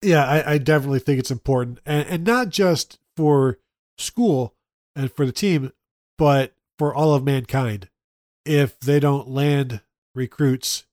[0.01, 3.57] Yeah, I, I definitely think it's important, and and not just for
[3.97, 4.53] school
[4.95, 5.71] and for the team,
[6.17, 7.89] but for all of mankind.
[8.45, 9.81] If they don't land
[10.13, 10.85] recruits,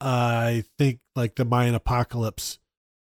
[0.00, 2.58] I think like the Mayan apocalypse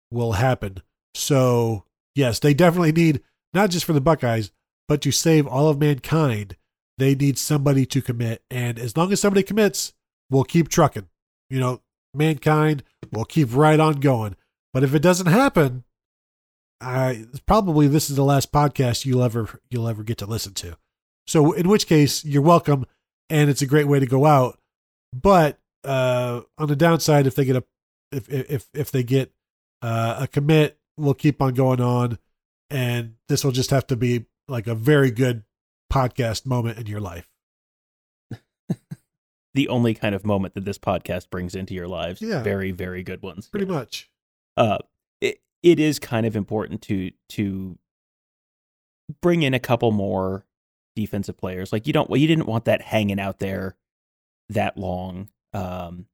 [0.10, 0.82] will happen.
[1.14, 1.86] So
[2.16, 3.22] yes, they definitely need
[3.54, 4.52] not just for the Buckeyes,
[4.88, 6.58] but to save all of mankind,
[6.98, 8.44] they need somebody to commit.
[8.50, 9.94] And as long as somebody commits,
[10.30, 11.08] we'll keep trucking.
[11.50, 11.82] You know,
[12.14, 14.36] mankind will keep right on going.
[14.74, 15.84] But if it doesn't happen,
[16.80, 20.78] I probably this is the last podcast you'll ever you'll ever get to listen to.
[21.28, 22.86] So in which case you're welcome
[23.30, 24.60] and it's a great way to go out.
[25.14, 27.64] But uh on the downside if they get a
[28.12, 29.32] if if if they get
[29.82, 32.20] uh, a commit, we'll keep on going on
[32.70, 35.44] and this will just have to be like a very good
[35.92, 37.28] podcast moment in your life.
[39.54, 42.22] The only kind of moment that this podcast brings into your lives.
[42.22, 42.42] Yeah.
[42.42, 43.50] Very, very good ones.
[43.50, 44.10] Pretty much.
[44.56, 44.78] uh,
[45.20, 47.78] it, it is kind of important to to
[49.22, 50.46] bring in a couple more
[50.96, 51.74] defensive players.
[51.74, 53.76] Like you don't, well, you didn't want that hanging out there
[54.48, 56.06] that long, um,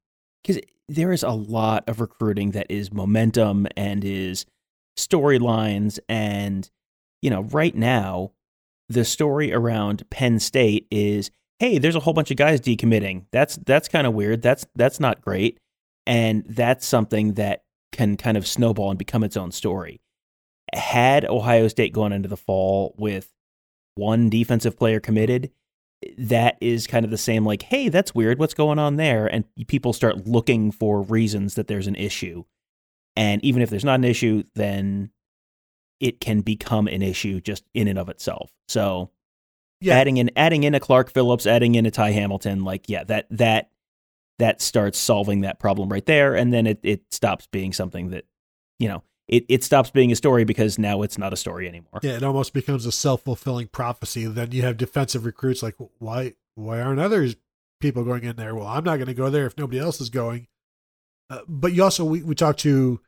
[0.42, 0.60] because
[0.90, 4.48] there is a lot of recruiting that is momentum and is
[4.98, 6.68] storylines, and
[7.22, 8.32] you know, right now
[8.90, 13.26] the story around Penn State is, hey, there's a whole bunch of guys decommitting.
[13.32, 14.42] That's that's kind of weird.
[14.42, 15.60] That's that's not great,
[16.06, 20.02] and that's something that can kind of snowball and become its own story.
[20.74, 23.34] Had Ohio State gone into the fall with
[23.96, 25.52] one defensive player committed,
[26.18, 28.40] that is kind of the same like, hey, that's weird.
[28.40, 29.26] What's going on there?
[29.28, 32.44] And people start looking for reasons that there's an issue.
[33.16, 35.12] And even if there's not an issue, then
[36.00, 38.52] it can become an issue just in and of itself.
[38.68, 39.12] So
[39.82, 39.96] Yeah.
[39.96, 43.28] adding in adding in a Clark Phillips, adding in a Ty Hamilton, like yeah, that
[43.32, 43.72] that
[44.40, 48.26] that starts solving that problem right there, and then it it stops being something that
[48.80, 52.00] you know it it stops being a story because now it's not a story anymore.
[52.04, 54.26] Yeah, it almost becomes a self fulfilling prophecy.
[54.28, 57.36] Then you have defensive recruits like, why why aren't others
[57.82, 58.56] people going in there?
[58.56, 60.48] Well, I'm not going to go there if nobody else is going.
[61.30, 63.00] Uh, but you also we, we talked to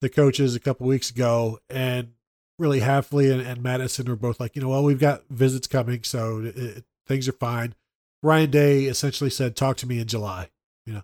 [0.00, 2.12] the coaches a couple weeks ago, and
[2.58, 6.02] really Hafley and, and Mattison are both like, you know, well, we've got visits coming,
[6.02, 7.74] so it, it, things are fine.
[8.22, 10.50] Ryan Day essentially said, talk to me in July.
[10.86, 11.02] You know,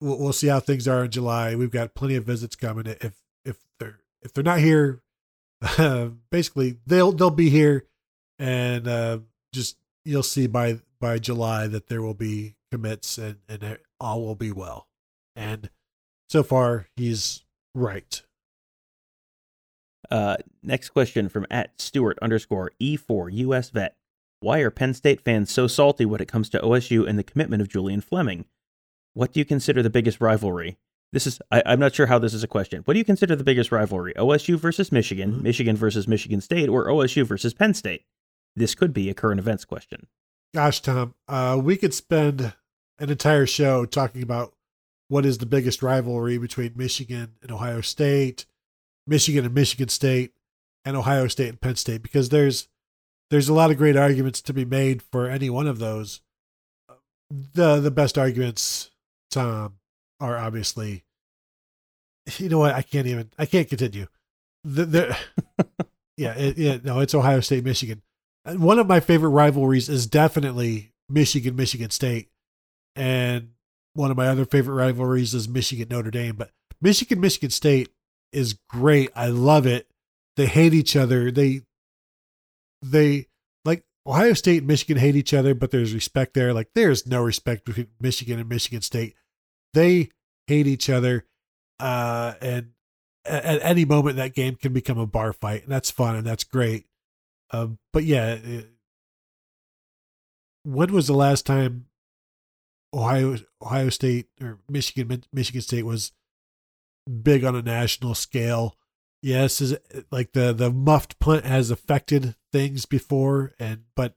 [0.00, 1.54] we'll, we'll see how things are in July.
[1.54, 2.86] We've got plenty of visits coming.
[2.86, 3.14] If
[3.44, 5.02] if they're if they're not here,
[5.62, 7.86] uh, basically they'll they'll be here,
[8.38, 9.18] and uh,
[9.52, 14.34] just you'll see by by July that there will be commits and and all will
[14.34, 14.88] be well.
[15.36, 15.70] And
[16.28, 17.44] so far, he's
[17.74, 18.22] right.
[20.10, 23.96] Uh, next question from at Stewart underscore E4 US Vet.
[24.40, 27.62] Why are Penn State fans so salty when it comes to OSU and the commitment
[27.62, 28.44] of Julian Fleming?
[29.14, 30.76] What do you consider the biggest rivalry?
[31.12, 32.82] This is I, I'm not sure how this is a question.
[32.84, 34.12] What do you consider the biggest rivalry?
[34.14, 35.42] OSU versus Michigan, Mhm.
[35.42, 38.04] Michigan versus Michigan State, or OSU versus Penn State?
[38.56, 40.06] This could be a current events question.
[40.52, 42.52] Gosh, Tom, uh, we could spend
[42.98, 44.54] an entire show talking about
[45.08, 48.46] what is the biggest rivalry between Michigan and Ohio State,
[49.06, 50.32] Michigan and Michigan State.
[50.84, 52.68] and Ohio State and Penn State because there's
[53.30, 56.20] there's a lot of great arguments to be made for any one of those.
[57.30, 58.90] The the best arguments,
[59.30, 59.78] Tom,
[60.20, 61.04] are obviously
[62.38, 64.06] you know what I can't even I can't continue.
[64.62, 65.18] The, the
[66.16, 68.02] yeah it, yeah no it's Ohio State Michigan.
[68.46, 72.28] One of my favorite rivalries is definitely Michigan Michigan State,
[72.94, 73.52] and
[73.94, 76.36] one of my other favorite rivalries is Michigan Notre Dame.
[76.36, 76.50] But
[76.80, 77.88] Michigan Michigan State
[78.34, 79.10] is great.
[79.14, 79.88] I love it.
[80.36, 81.30] They hate each other.
[81.30, 81.62] They
[82.82, 83.26] they
[83.64, 86.52] like Ohio State and Michigan hate each other, but there's respect there.
[86.52, 89.14] Like there's no respect between Michigan and Michigan State.
[89.72, 90.10] They
[90.46, 91.24] hate each other,
[91.80, 92.70] uh, and
[93.24, 96.44] at, any moment that game can become a bar fight, and that's fun and that's
[96.44, 96.86] great.
[97.50, 98.70] Um, but yeah, it,
[100.64, 101.86] when was the last time
[102.92, 106.12] Ohio Ohio State or Michigan Michigan State was
[107.22, 108.76] big on a national scale?
[109.22, 109.76] Yes, is
[110.10, 114.14] like the the muffed punt has affected things before, and but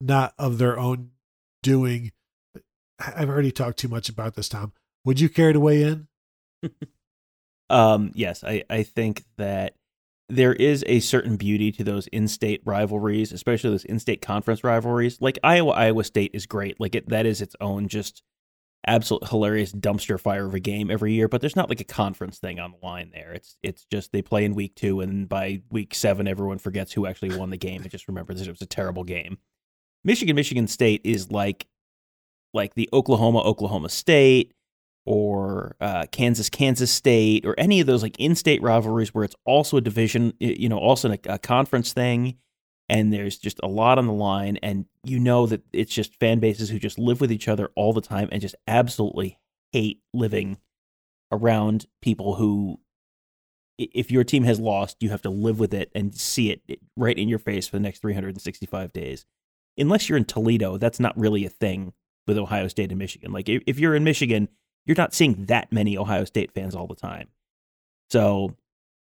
[0.00, 1.10] not of their own
[1.62, 2.12] doing.
[2.98, 4.72] I've already talked too much about this, Tom.
[5.04, 6.08] Would you care to weigh in?
[7.70, 9.74] um, yes, I I think that
[10.30, 15.20] there is a certain beauty to those in-state rivalries, especially those in-state conference rivalries.
[15.20, 16.78] Like Iowa, Iowa State is great.
[16.78, 18.22] Like it, that is its own just
[18.86, 21.28] absolute hilarious dumpster fire of a game every year.
[21.28, 23.32] But there's not like a conference thing on the line there.
[23.32, 27.06] It's it's just they play in week two, and by week seven, everyone forgets who
[27.06, 27.82] actually won the game.
[27.82, 29.38] and just remembers that it was a terrible game.
[30.04, 31.66] Michigan, Michigan State is like
[32.52, 34.52] like the Oklahoma, Oklahoma State
[35.06, 39.76] or uh, Kansas, Kansas State, or any of those like in-state rivalries where it's also
[39.76, 42.36] a division, you know, also a, a, conference thing,
[42.90, 46.40] and there's just a lot on the line, and you know that it's just fan
[46.40, 49.38] bases who just live with each other all the time and just absolutely
[49.72, 50.58] hate living
[51.32, 52.80] around people who,
[53.78, 57.16] if your team has lost, you have to live with it and see it right
[57.16, 59.24] in your face for the next 365 days.
[59.78, 61.94] Unless you're in Toledo, that's not really a thing
[62.26, 63.32] with Ohio State and Michigan.
[63.32, 64.48] Like if you're in Michigan
[64.86, 67.28] you're not seeing that many Ohio State fans all the time.
[68.10, 68.56] So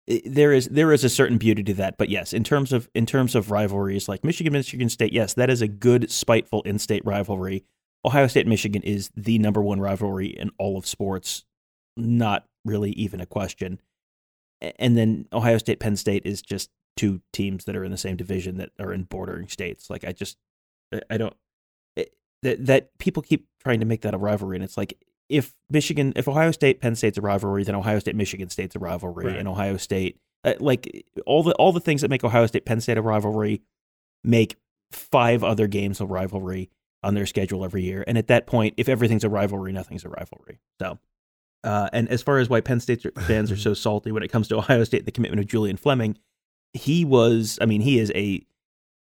[0.06, 1.98] there is there is a certain beauty to that.
[1.98, 5.50] But yes, in terms of in terms of rivalries like Michigan Michigan State, yes, that
[5.50, 7.64] is a good spiteful in-state rivalry.
[8.04, 11.44] Ohio State Michigan is the number one rivalry in all of sports,
[11.96, 13.80] not really even a question.
[14.78, 18.16] And then Ohio State Penn State is just two teams that are in the same
[18.16, 19.90] division that are in bordering states.
[19.90, 20.38] Like I just
[21.08, 21.34] I don't
[22.42, 24.98] that that people keep trying to make that a rivalry and it's like
[25.30, 28.78] if Michigan, if Ohio State Penn State's a rivalry, then Ohio State Michigan State's a
[28.78, 29.36] rivalry, right.
[29.36, 32.80] and Ohio State uh, like all the all the things that make Ohio State Penn
[32.80, 33.62] State a rivalry
[34.24, 34.56] make
[34.90, 36.70] five other games a rivalry
[37.02, 38.04] on their schedule every year.
[38.06, 40.60] And at that point, if everything's a rivalry, nothing's a rivalry.
[40.80, 40.98] So,
[41.64, 44.48] uh, and as far as why Penn State fans are so salty when it comes
[44.48, 46.18] to Ohio State, the commitment of Julian Fleming,
[46.72, 48.44] he was, I mean, he is a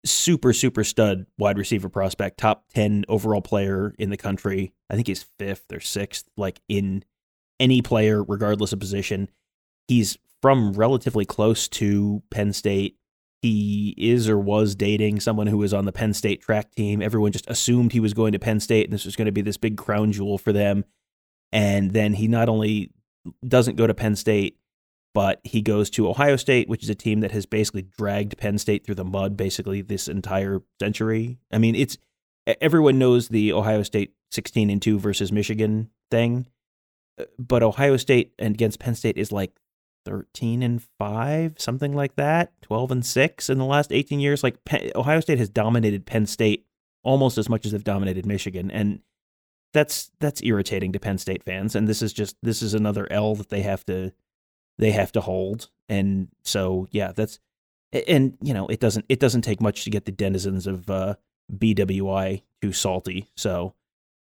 [0.06, 4.74] super super stud wide receiver prospect, top 10 overall player in the country.
[4.90, 7.04] I think he's 5th or 6th like in
[7.60, 9.30] any player regardless of position.
[9.88, 12.98] He's from relatively close to Penn State.
[13.42, 17.02] He is or was dating someone who was on the Penn State track team.
[17.02, 19.42] Everyone just assumed he was going to Penn State and this was going to be
[19.42, 20.86] this big crown jewel for them.
[21.52, 22.92] And then he not only
[23.48, 24.58] doesn't go to Penn State,
[25.14, 28.58] but he goes to Ohio State, which is a team that has basically dragged Penn
[28.58, 31.38] State through the mud basically this entire century.
[31.52, 31.98] I mean, it's
[32.62, 36.48] everyone knows the Ohio State 16 and 2 versus Michigan thing,
[37.20, 39.56] uh, but Ohio State and against Penn State is like
[40.06, 44.44] 13 and 5, something like that, 12 and 6 in the last 18 years.
[44.44, 46.66] Like Penn, Ohio State has dominated Penn State
[47.04, 49.02] almost as much as they've dominated Michigan and
[49.74, 53.36] that's that's irritating to Penn State fans and this is just this is another L
[53.36, 54.14] that they have to
[54.78, 55.70] they have to hold.
[55.90, 57.40] And so, yeah, that's
[58.08, 61.16] and you know it doesn't it doesn't take much to get the denizens of uh,
[61.56, 63.30] BWI too salty.
[63.36, 63.76] So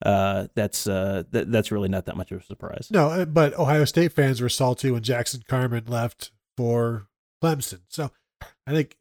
[0.04, 2.88] uh, that's uh, th- that's really not that much of a surprise.
[2.90, 7.08] No, uh, but Ohio State fans were salty when Jackson Carman left for
[7.42, 7.80] Clemson.
[7.88, 8.10] So
[8.66, 8.96] I think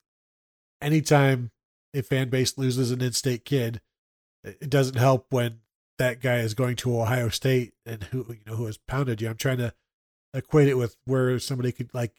[0.81, 1.51] anytime
[1.93, 3.81] a fan base loses an in-state kid,
[4.43, 5.59] it doesn't help when
[5.97, 9.29] that guy is going to Ohio State and who you know who has pounded you.
[9.29, 9.73] I'm trying to
[10.35, 12.13] equate it with where somebody could like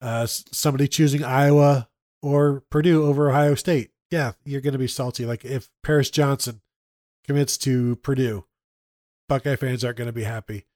[0.00, 1.88] uh somebody choosing Iowa
[2.22, 3.90] or Purdue over Ohio State.
[4.10, 5.26] Yeah, you're going to be salty.
[5.26, 6.60] Like if Paris Johnson
[7.26, 8.44] commits to Purdue,
[9.28, 10.66] Buckeye fans aren't going to be happy.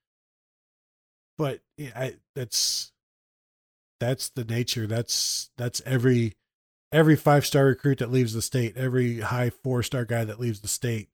[1.39, 2.93] But yeah, I, that's
[4.01, 4.87] that's the nature.
[4.87, 6.35] That's that's every
[6.93, 10.61] every five star recruit that leaves the state, every high four star guy that leaves
[10.61, 11.09] the state.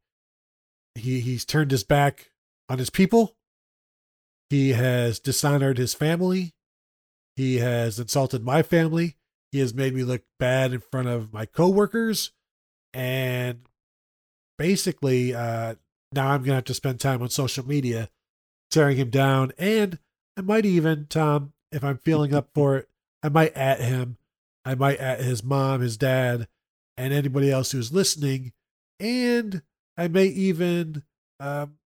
[0.95, 2.31] He he's turned his back
[2.69, 3.37] on his people
[4.51, 6.55] he has dishonored his family.
[7.37, 9.17] He has insulted my family.
[9.53, 12.33] He has made me look bad in front of my coworkers,
[12.93, 13.61] and
[14.59, 15.77] basically, uh,
[16.13, 18.11] now I'm gonna have to spend time on social media
[18.71, 19.99] tearing him down, and
[20.37, 22.89] I might even, Tom, if I'm feeling up for it,
[23.23, 24.19] I might at him.
[24.65, 26.47] I might at his mom, his dad,
[26.97, 28.53] and anybody else who's listening,
[29.01, 29.63] and
[29.97, 31.05] I may even
[31.41, 31.79] um,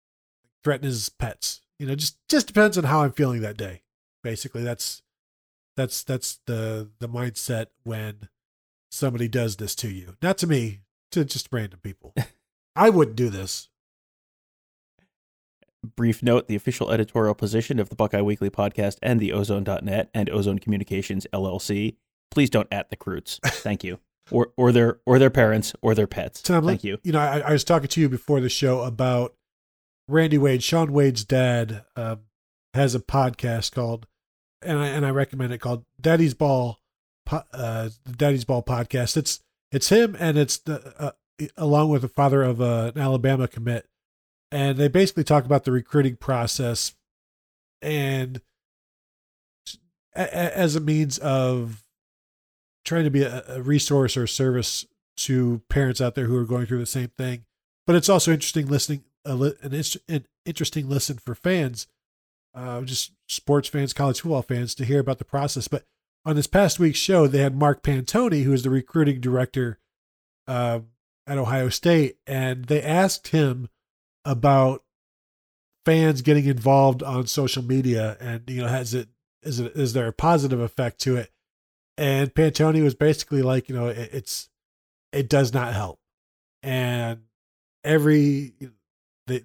[0.64, 1.60] threaten his pets.
[1.80, 3.80] You know, just just depends on how I'm feeling that day.
[4.22, 5.02] Basically, that's
[5.78, 8.28] that's that's the the mindset when
[8.90, 10.14] somebody does this to you.
[10.20, 10.80] Not to me,
[11.12, 12.14] to just random people.
[12.76, 13.70] I wouldn't do this.
[15.96, 20.28] Brief note the official editorial position of the Buckeye Weekly podcast and the Ozone.net and
[20.28, 21.96] Ozone Communications LLC.
[22.30, 23.40] Please don't at the Croots.
[23.42, 24.00] Thank you.
[24.30, 26.42] or, or their or their parents or their pets.
[26.42, 26.98] Tom, Thank you.
[27.02, 29.34] You know, I, I was talking to you before the show about
[30.10, 30.62] Randy Wade.
[30.62, 32.20] Shaun Wade's dad um,
[32.74, 34.06] has a podcast called,
[34.62, 36.78] and I and I recommend it called Daddy's Ball,
[37.30, 39.16] uh, Daddy's Ball podcast.
[39.16, 39.40] It's
[39.72, 41.12] it's him and it's the uh,
[41.56, 43.88] along with the father of uh, an Alabama commit,
[44.50, 46.94] and they basically talk about the recruiting process
[47.82, 48.40] and
[50.14, 51.84] a- a- as a means of
[52.84, 56.66] trying to be a, a resource or service to parents out there who are going
[56.66, 57.44] through the same thing.
[57.86, 59.32] But it's also interesting listening, a
[59.62, 61.86] an, an interesting listen for fans,
[62.54, 65.68] uh, just sports fans, college football fans, to hear about the process.
[65.68, 65.84] But
[66.24, 69.78] on this past week's show, they had Mark Pantoni, who is the recruiting director
[70.46, 70.80] uh,
[71.26, 73.68] at Ohio State, and they asked him
[74.24, 74.84] about
[75.84, 79.08] fans getting involved on social media, and you know, has it
[79.42, 81.30] is it is there a positive effect to it?
[81.96, 84.48] And Pantoni was basically like, you know, it, it's
[85.12, 85.98] it does not help,
[86.62, 87.20] and
[87.84, 88.54] every
[89.30, 89.42] they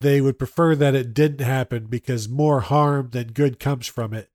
[0.00, 4.30] they would prefer that it didn't happen because more harm than good comes from it.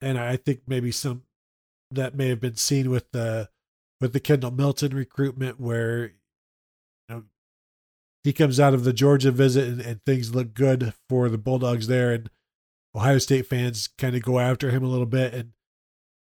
[0.00, 1.24] And I think maybe some
[1.90, 3.50] that may have been seen with the
[4.00, 6.12] with the Kendall Milton recruitment where you
[7.08, 7.24] know
[8.24, 11.88] he comes out of the Georgia visit and, and things look good for the Bulldogs
[11.88, 12.30] there and
[12.94, 15.52] Ohio State fans kind of go after him a little bit and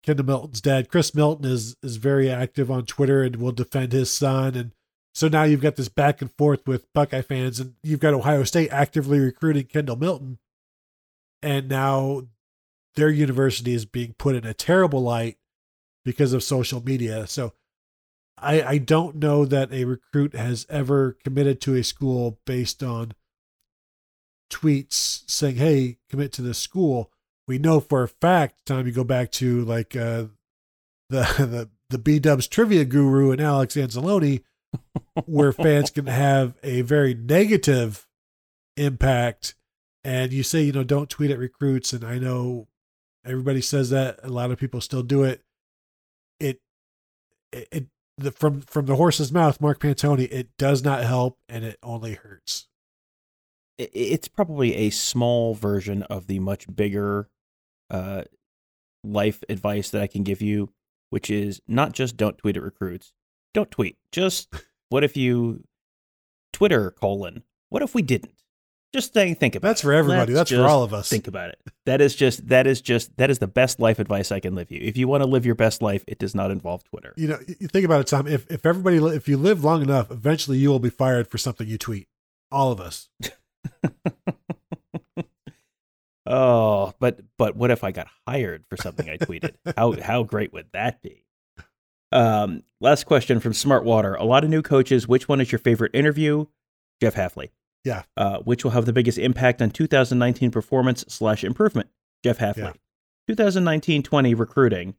[0.03, 4.11] Kendall Milton's dad, Chris Milton, is is very active on Twitter and will defend his
[4.11, 4.55] son.
[4.55, 4.73] And
[5.19, 8.45] so now you've got this back and forth with Buckeye fans, and you've got Ohio
[8.45, 10.39] State actively recruiting Kendall Milton,
[11.43, 12.28] and now
[12.95, 15.36] their university is being put in a terrible light
[16.05, 17.27] because of social media.
[17.27, 17.53] So
[18.40, 23.11] I I don't know that a recruit has ever committed to a school based on
[24.53, 27.11] tweets saying, "Hey, commit to this school."
[27.49, 30.27] We know for a fact, time you go back to like uh,
[31.11, 34.45] the the the B Dubs trivia guru and Alex Anzalone,
[35.27, 38.07] where fans can have a very negative
[38.77, 39.55] impact.
[40.05, 42.69] And you say, you know, don't tweet at recruits, and I know
[43.24, 44.20] everybody says that.
[44.23, 45.43] A lot of people still do it.
[46.40, 46.61] It
[47.53, 47.86] it,
[48.16, 52.15] the, from from the horse's mouth, Mark Pantoni, it does not help, and it only
[52.15, 52.69] hurts.
[53.78, 57.28] It's probably a small version of the much bigger
[57.90, 58.24] uh,
[59.05, 60.70] life advice that I can give you,
[61.11, 63.12] which is not just don't tweet at recruits.
[63.59, 63.97] Don't tweet.
[64.12, 64.55] Just
[64.89, 65.64] what if you
[66.52, 67.43] Twitter colon?
[67.70, 68.35] What if we didn't?
[68.94, 69.70] Just think, think about it.
[69.70, 69.86] That's it.
[69.86, 70.32] for everybody.
[70.32, 71.10] Let's That's for all of us.
[71.10, 71.59] Think about it.
[71.85, 74.70] That is just that is just that is the best life advice I can live
[74.70, 74.78] you.
[74.80, 77.14] If you want to live your best life, it does not involve Twitter.
[77.16, 78.28] You know, you think about it, Tom.
[78.28, 81.66] If if everybody, if you live long enough, eventually you will be fired for something
[81.66, 82.06] you tweet.
[82.52, 83.09] All of us.
[86.30, 89.55] Oh, but but what if I got hired for something I tweeted?
[89.78, 91.24] how how great would that be?
[92.12, 94.18] Um, last question from Smartwater.
[94.18, 95.06] A lot of new coaches.
[95.06, 96.47] Which one is your favorite interview?
[97.01, 97.51] Jeff Hafley.
[97.85, 98.02] Yeah.
[98.16, 101.89] Uh, which will have the biggest impact on 2019 performance slash improvement?
[102.24, 102.74] Jeff Hafley.
[103.28, 103.35] Yeah.
[103.35, 104.94] 2019-20 recruiting.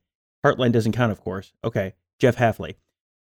[0.46, 1.52] Hartline doesn't count, of course.
[1.64, 2.76] Okay, Jeff Hafley.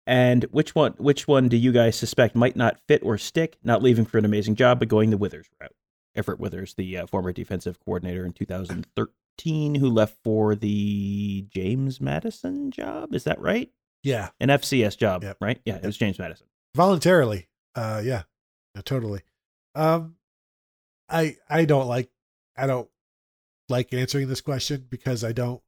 [0.05, 0.93] And which one?
[0.97, 3.57] Which one do you guys suspect might not fit or stick?
[3.63, 5.73] Not leaving for an amazing job, but going the Withers route.
[6.15, 9.13] Everett Withers, the uh, former defensive coordinator in 2013,
[9.43, 13.13] who left for the James Madison job.
[13.13, 13.71] Is that right?
[14.03, 15.37] Yeah, An FCS job, Yep.
[15.41, 15.59] right?
[15.65, 16.47] Yeah, it was James Madison.
[16.75, 17.47] voluntarily.
[17.75, 18.23] Uh, yeah,
[18.75, 19.21] No, totally.
[19.75, 20.15] Um,
[21.09, 22.09] I I don't like
[22.57, 22.89] I don't
[23.69, 25.61] like answering this question because I don't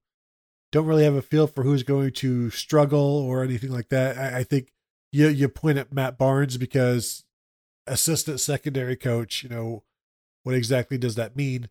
[0.71, 4.17] don't really have a feel for who's going to struggle or anything like that.
[4.17, 4.71] I, I think
[5.11, 7.23] you you point at Matt Barnes because
[7.87, 9.43] assistant secondary coach.
[9.43, 9.83] You know
[10.43, 11.69] what exactly does that mean?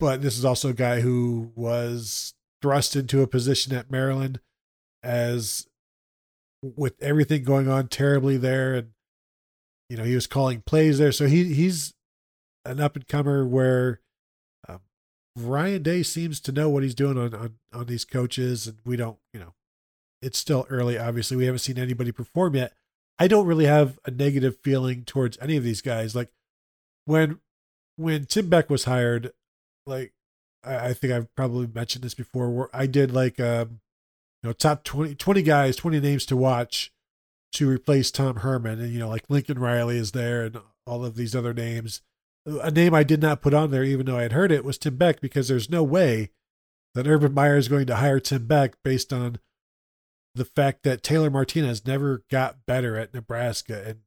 [0.00, 4.40] But this is also a guy who was thrust into a position at Maryland
[5.02, 5.66] as
[6.62, 8.90] with everything going on terribly there and
[9.88, 11.94] you know he was calling plays there so he he's
[12.68, 14.00] an up and comer where
[14.68, 14.80] um,
[15.36, 18.96] Ryan Day seems to know what he's doing on, on, on these coaches, and we
[18.96, 19.54] don't, you know,
[20.20, 20.98] it's still early.
[20.98, 22.74] Obviously, we haven't seen anybody perform yet.
[23.18, 26.14] I don't really have a negative feeling towards any of these guys.
[26.14, 26.30] Like
[27.04, 27.40] when
[27.96, 29.32] when Tim Beck was hired,
[29.88, 30.12] like
[30.64, 33.80] I, I think I've probably mentioned this before, where I did like um,
[34.42, 36.92] you know, top 20, 20 guys, 20 names to watch
[37.52, 38.80] to replace Tom Herman.
[38.80, 42.02] And, you know, like Lincoln Riley is there and all of these other names.
[42.46, 44.78] A name I did not put on there, even though I had heard it, was
[44.78, 46.30] Tim Beck, because there's no way
[46.94, 49.38] that Urban Meyer is going to hire Tim Beck based on
[50.34, 54.00] the fact that Taylor Martinez never got better at Nebraska and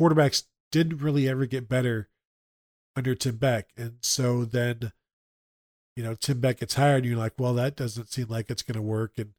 [0.00, 2.08] quarterbacks didn't really ever get better
[2.96, 3.68] under Tim Beck.
[3.76, 4.92] And so then,
[5.94, 8.62] you know, Tim Beck gets hired and you're like, well, that doesn't seem like it's
[8.62, 9.12] going to work.
[9.18, 9.32] And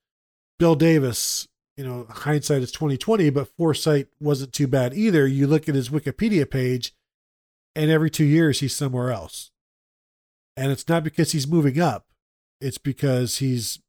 [0.60, 5.26] Bill Davis, you know, hindsight is 2020, but foresight wasn't too bad either.
[5.28, 6.94] You look at his Wikipedia page
[7.76, 9.52] and every two years he's somewhere else.
[10.56, 12.08] And it's not because he's moving up.
[12.60, 13.80] It's because he's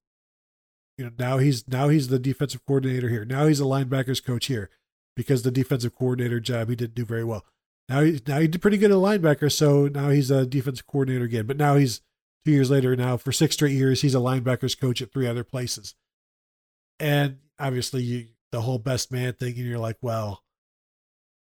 [0.98, 3.24] you know now he's now he's the defensive coordinator here.
[3.24, 4.68] Now he's a linebackers coach here
[5.16, 7.46] because the defensive coordinator job he didn't do very well.
[7.88, 11.24] Now he now he did pretty good at linebacker, so now he's a defensive coordinator
[11.24, 11.46] again.
[11.46, 12.02] But now he's
[12.44, 15.44] two years later now for six straight years he's a linebackers coach at three other
[15.44, 15.94] places.
[17.00, 20.42] And obviously you the whole best man thing, and you're like, well,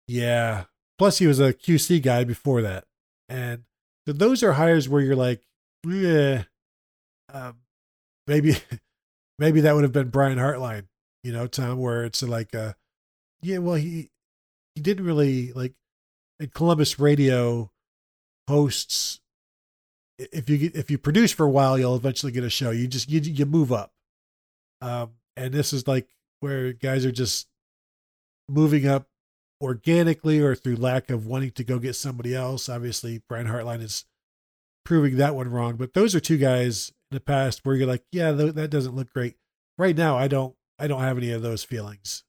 [0.07, 0.65] yeah.
[0.97, 2.85] Plus he was a QC guy before that,
[3.27, 3.63] and
[4.07, 5.41] so those are hires where you're like,
[5.85, 6.43] yeah,
[7.33, 7.57] um,
[8.27, 8.55] maybe
[9.39, 10.85] maybe that would have been Brian Hartline,
[11.23, 12.73] you know, Tom, where it's like, uh,
[13.41, 14.09] yeah, well, he
[14.75, 15.73] he didn't really like
[16.39, 17.71] in Columbus radio
[18.47, 19.19] hosts.
[20.17, 22.71] If you if you produce for a while, you'll eventually get a show.
[22.71, 23.91] You just you you move up,
[24.81, 26.07] um, and this is like
[26.39, 27.47] where guys are just
[28.47, 29.07] moving up
[29.61, 32.69] organically or through lack of wanting to go get somebody else.
[32.69, 34.05] Obviously, Brian Hartline is
[34.83, 38.03] proving that one wrong, but those are two guys in the past where you're like,
[38.11, 39.35] yeah, that doesn't look great.
[39.77, 42.24] Right now, I don't, I don't have any of those feelings.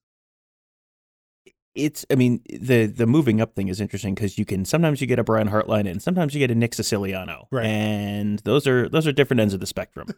[1.77, 5.07] It's, I mean, the the moving up thing is interesting because you can sometimes you
[5.07, 7.67] get a Brian Hartline and sometimes you get a Nick Siciliano, right?
[7.67, 10.09] And those are those are different ends of the spectrum.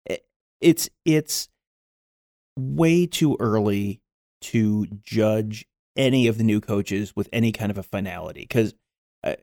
[0.60, 1.48] it's it's
[2.56, 4.00] way too early
[4.40, 5.66] to judge
[5.96, 8.74] any of the new coaches with any kind of a finality because
[9.22, 9.34] uh,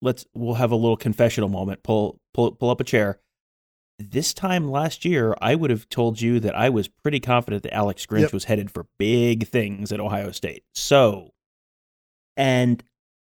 [0.00, 1.82] let's we'll have a little confessional moment.
[1.82, 3.20] Pull pull pull up a chair
[4.00, 7.74] this time last year, I would have told you that I was pretty confident that
[7.74, 8.32] Alex Grinch yep.
[8.32, 10.64] was headed for big things at Ohio State.
[10.74, 11.32] So,
[12.36, 12.82] and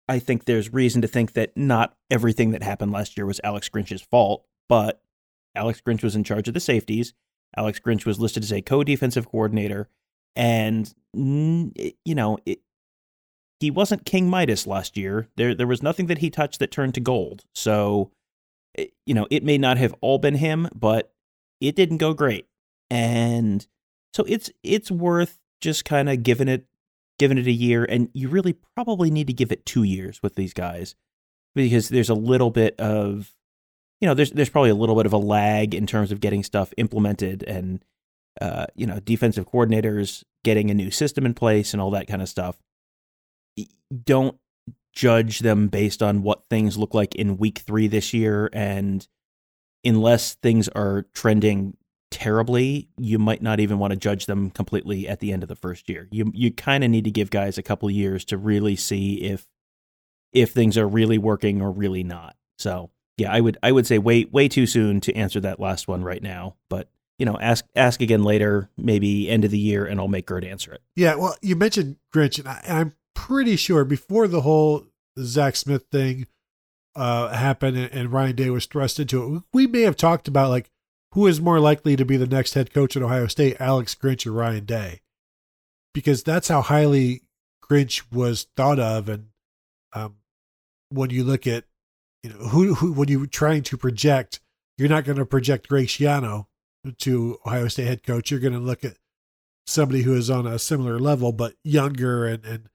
[0.07, 3.69] I think there's reason to think that not everything that happened last year was Alex
[3.69, 5.01] Grinch's fault, but
[5.55, 7.13] Alex Grinch was in charge of the safeties.
[7.55, 9.89] Alex Grinch was listed as a co defensive coordinator.
[10.35, 12.61] And, you know, it,
[13.59, 15.29] he wasn't King Midas last year.
[15.37, 17.45] There, there was nothing that he touched that turned to gold.
[17.53, 18.11] So,
[19.05, 21.13] you know, it may not have all been him, but
[21.61, 22.47] it didn't go great.
[22.89, 23.65] And
[24.13, 26.65] so it's it's worth just kind of giving it
[27.19, 30.35] giving it a year and you really probably need to give it 2 years with
[30.35, 30.95] these guys
[31.53, 33.33] because there's a little bit of
[34.01, 36.43] you know, there's there's probably a little bit of a lag in terms of getting
[36.43, 37.83] stuff implemented and
[38.41, 42.21] uh, you know, defensive coordinators getting a new system in place and all that kind
[42.21, 42.57] of stuff.
[44.03, 44.37] Don't
[44.94, 48.49] judge them based on what things look like in week three this year.
[48.53, 49.06] And
[49.84, 51.76] unless things are trending
[52.11, 55.56] terribly, you might not even want to judge them completely at the end of the
[55.56, 56.07] first year.
[56.11, 59.48] You you kind of need to give guys a couple years to really see if
[60.32, 62.36] if things are really working or really not.
[62.57, 65.88] So yeah, I would I would say wait way too soon to answer that last
[65.88, 66.56] one right now.
[66.70, 66.88] But
[67.18, 70.44] you know, ask ask again later, maybe end of the year, and I'll make Gert
[70.44, 70.82] answer it.
[70.95, 74.85] Yeah, well, you mentioned Grinch, and I, I'm pretty sure before the whole
[75.17, 76.27] Zach Smith thing
[76.93, 80.49] uh, happened and, and Ryan Day was thrust into it, we may have talked about
[80.49, 80.69] like
[81.13, 84.27] who is more likely to be the next head coach at Ohio State, Alex Grinch
[84.27, 84.99] or Ryan Day,
[85.93, 87.21] because that's how highly
[87.63, 89.07] Grinch was thought of.
[89.07, 89.27] And
[89.93, 90.17] um,
[90.89, 91.63] when you look at
[92.23, 94.41] you know who, who when you're trying to project,
[94.77, 96.47] you're not going to project Greg Schiano
[96.97, 98.31] to Ohio State head coach.
[98.31, 98.97] You're going to look at
[99.65, 102.67] somebody who is on a similar level but younger and and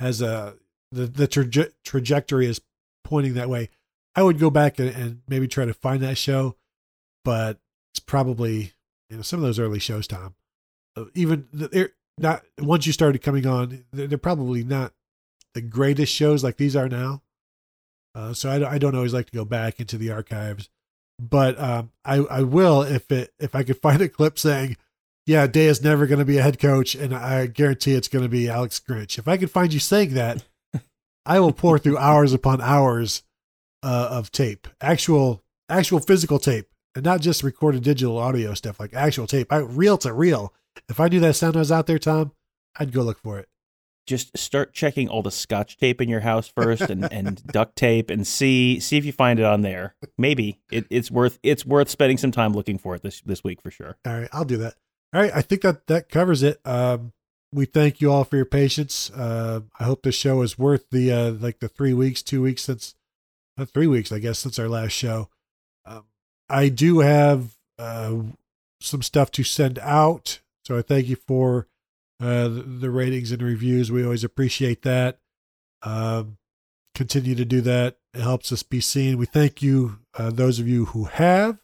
[0.00, 0.54] has a
[0.92, 2.60] the the traje- trajectory is
[3.04, 3.70] pointing that way.
[4.14, 6.56] I would go back and, and, maybe try to find that show,
[7.24, 7.58] but
[7.92, 8.72] it's probably
[9.10, 10.34] you know some of those early shows, Tom.
[10.96, 14.92] Uh, even they're not once you started coming on, they're, they're probably not
[15.54, 17.22] the greatest shows like these are now.
[18.14, 20.68] Uh, so I, I don't always like to go back into the archives,
[21.20, 24.76] but um, I I will if it if I could find a clip saying
[25.28, 28.24] yeah, Day is never going to be a head coach, and I guarantee it's going
[28.24, 29.18] to be Alex Grinch.
[29.18, 30.42] If I could find you saying that,
[31.26, 33.24] I will pour through hours upon hours
[33.82, 38.94] uh, of tape, actual actual physical tape and not just recorded digital audio stuff, like
[38.94, 40.54] actual tape, I, reel to reel.
[40.88, 42.32] If I knew that sound was out there, Tom,
[42.78, 43.48] I'd go look for it.
[44.06, 48.08] Just start checking all the scotch tape in your house first and, and duct tape
[48.08, 49.94] and see see if you find it on there.
[50.16, 53.60] Maybe it, it's worth it's worth spending some time looking for it this this week
[53.60, 53.98] for sure.
[54.06, 54.76] All right, I'll do that.
[55.14, 56.60] All right, I think that that covers it.
[56.66, 57.12] Um,
[57.52, 59.10] we thank you all for your patience.
[59.10, 62.64] Uh, I hope this show is worth the uh, like the three weeks, two weeks
[62.64, 62.94] since,
[63.56, 65.30] uh, three weeks, I guess, since our last show.
[65.86, 66.04] Um,
[66.50, 68.16] I do have uh,
[68.82, 71.68] some stuff to send out, so I thank you for
[72.20, 73.90] uh, the, the ratings and reviews.
[73.90, 75.18] We always appreciate that.
[75.82, 76.36] Um,
[76.94, 77.96] continue to do that.
[78.12, 79.16] It helps us be seen.
[79.16, 81.60] We thank you, uh, those of you who have.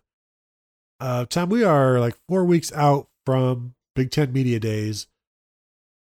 [1.29, 5.07] Tom, we are like four weeks out from Big Ten Media Days.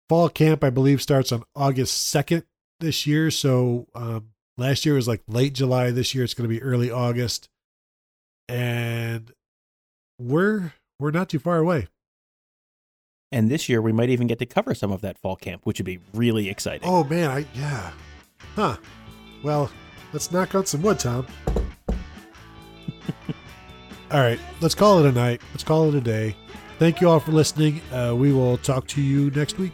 [0.10, 2.44] Fall camp, I believe, starts on August 2nd
[2.80, 3.32] this year.
[3.32, 5.92] So um, last year was like late July.
[5.92, 7.48] This year it's going to be early August.
[8.50, 9.32] And
[10.20, 11.88] we're we're not too far away.
[13.32, 15.80] And this year we might even get to cover some of that fall camp, which
[15.80, 16.88] would be really exciting.
[16.88, 17.92] Oh man, I yeah.
[18.56, 18.76] Huh.
[19.44, 19.72] Well,
[20.12, 21.26] let's knock on some wood, Tom.
[24.12, 25.42] all right, let's call it a night.
[25.54, 26.36] Let's call it a day.
[26.82, 27.80] Thank you all for listening.
[27.94, 29.74] Uh, we will talk to you next week.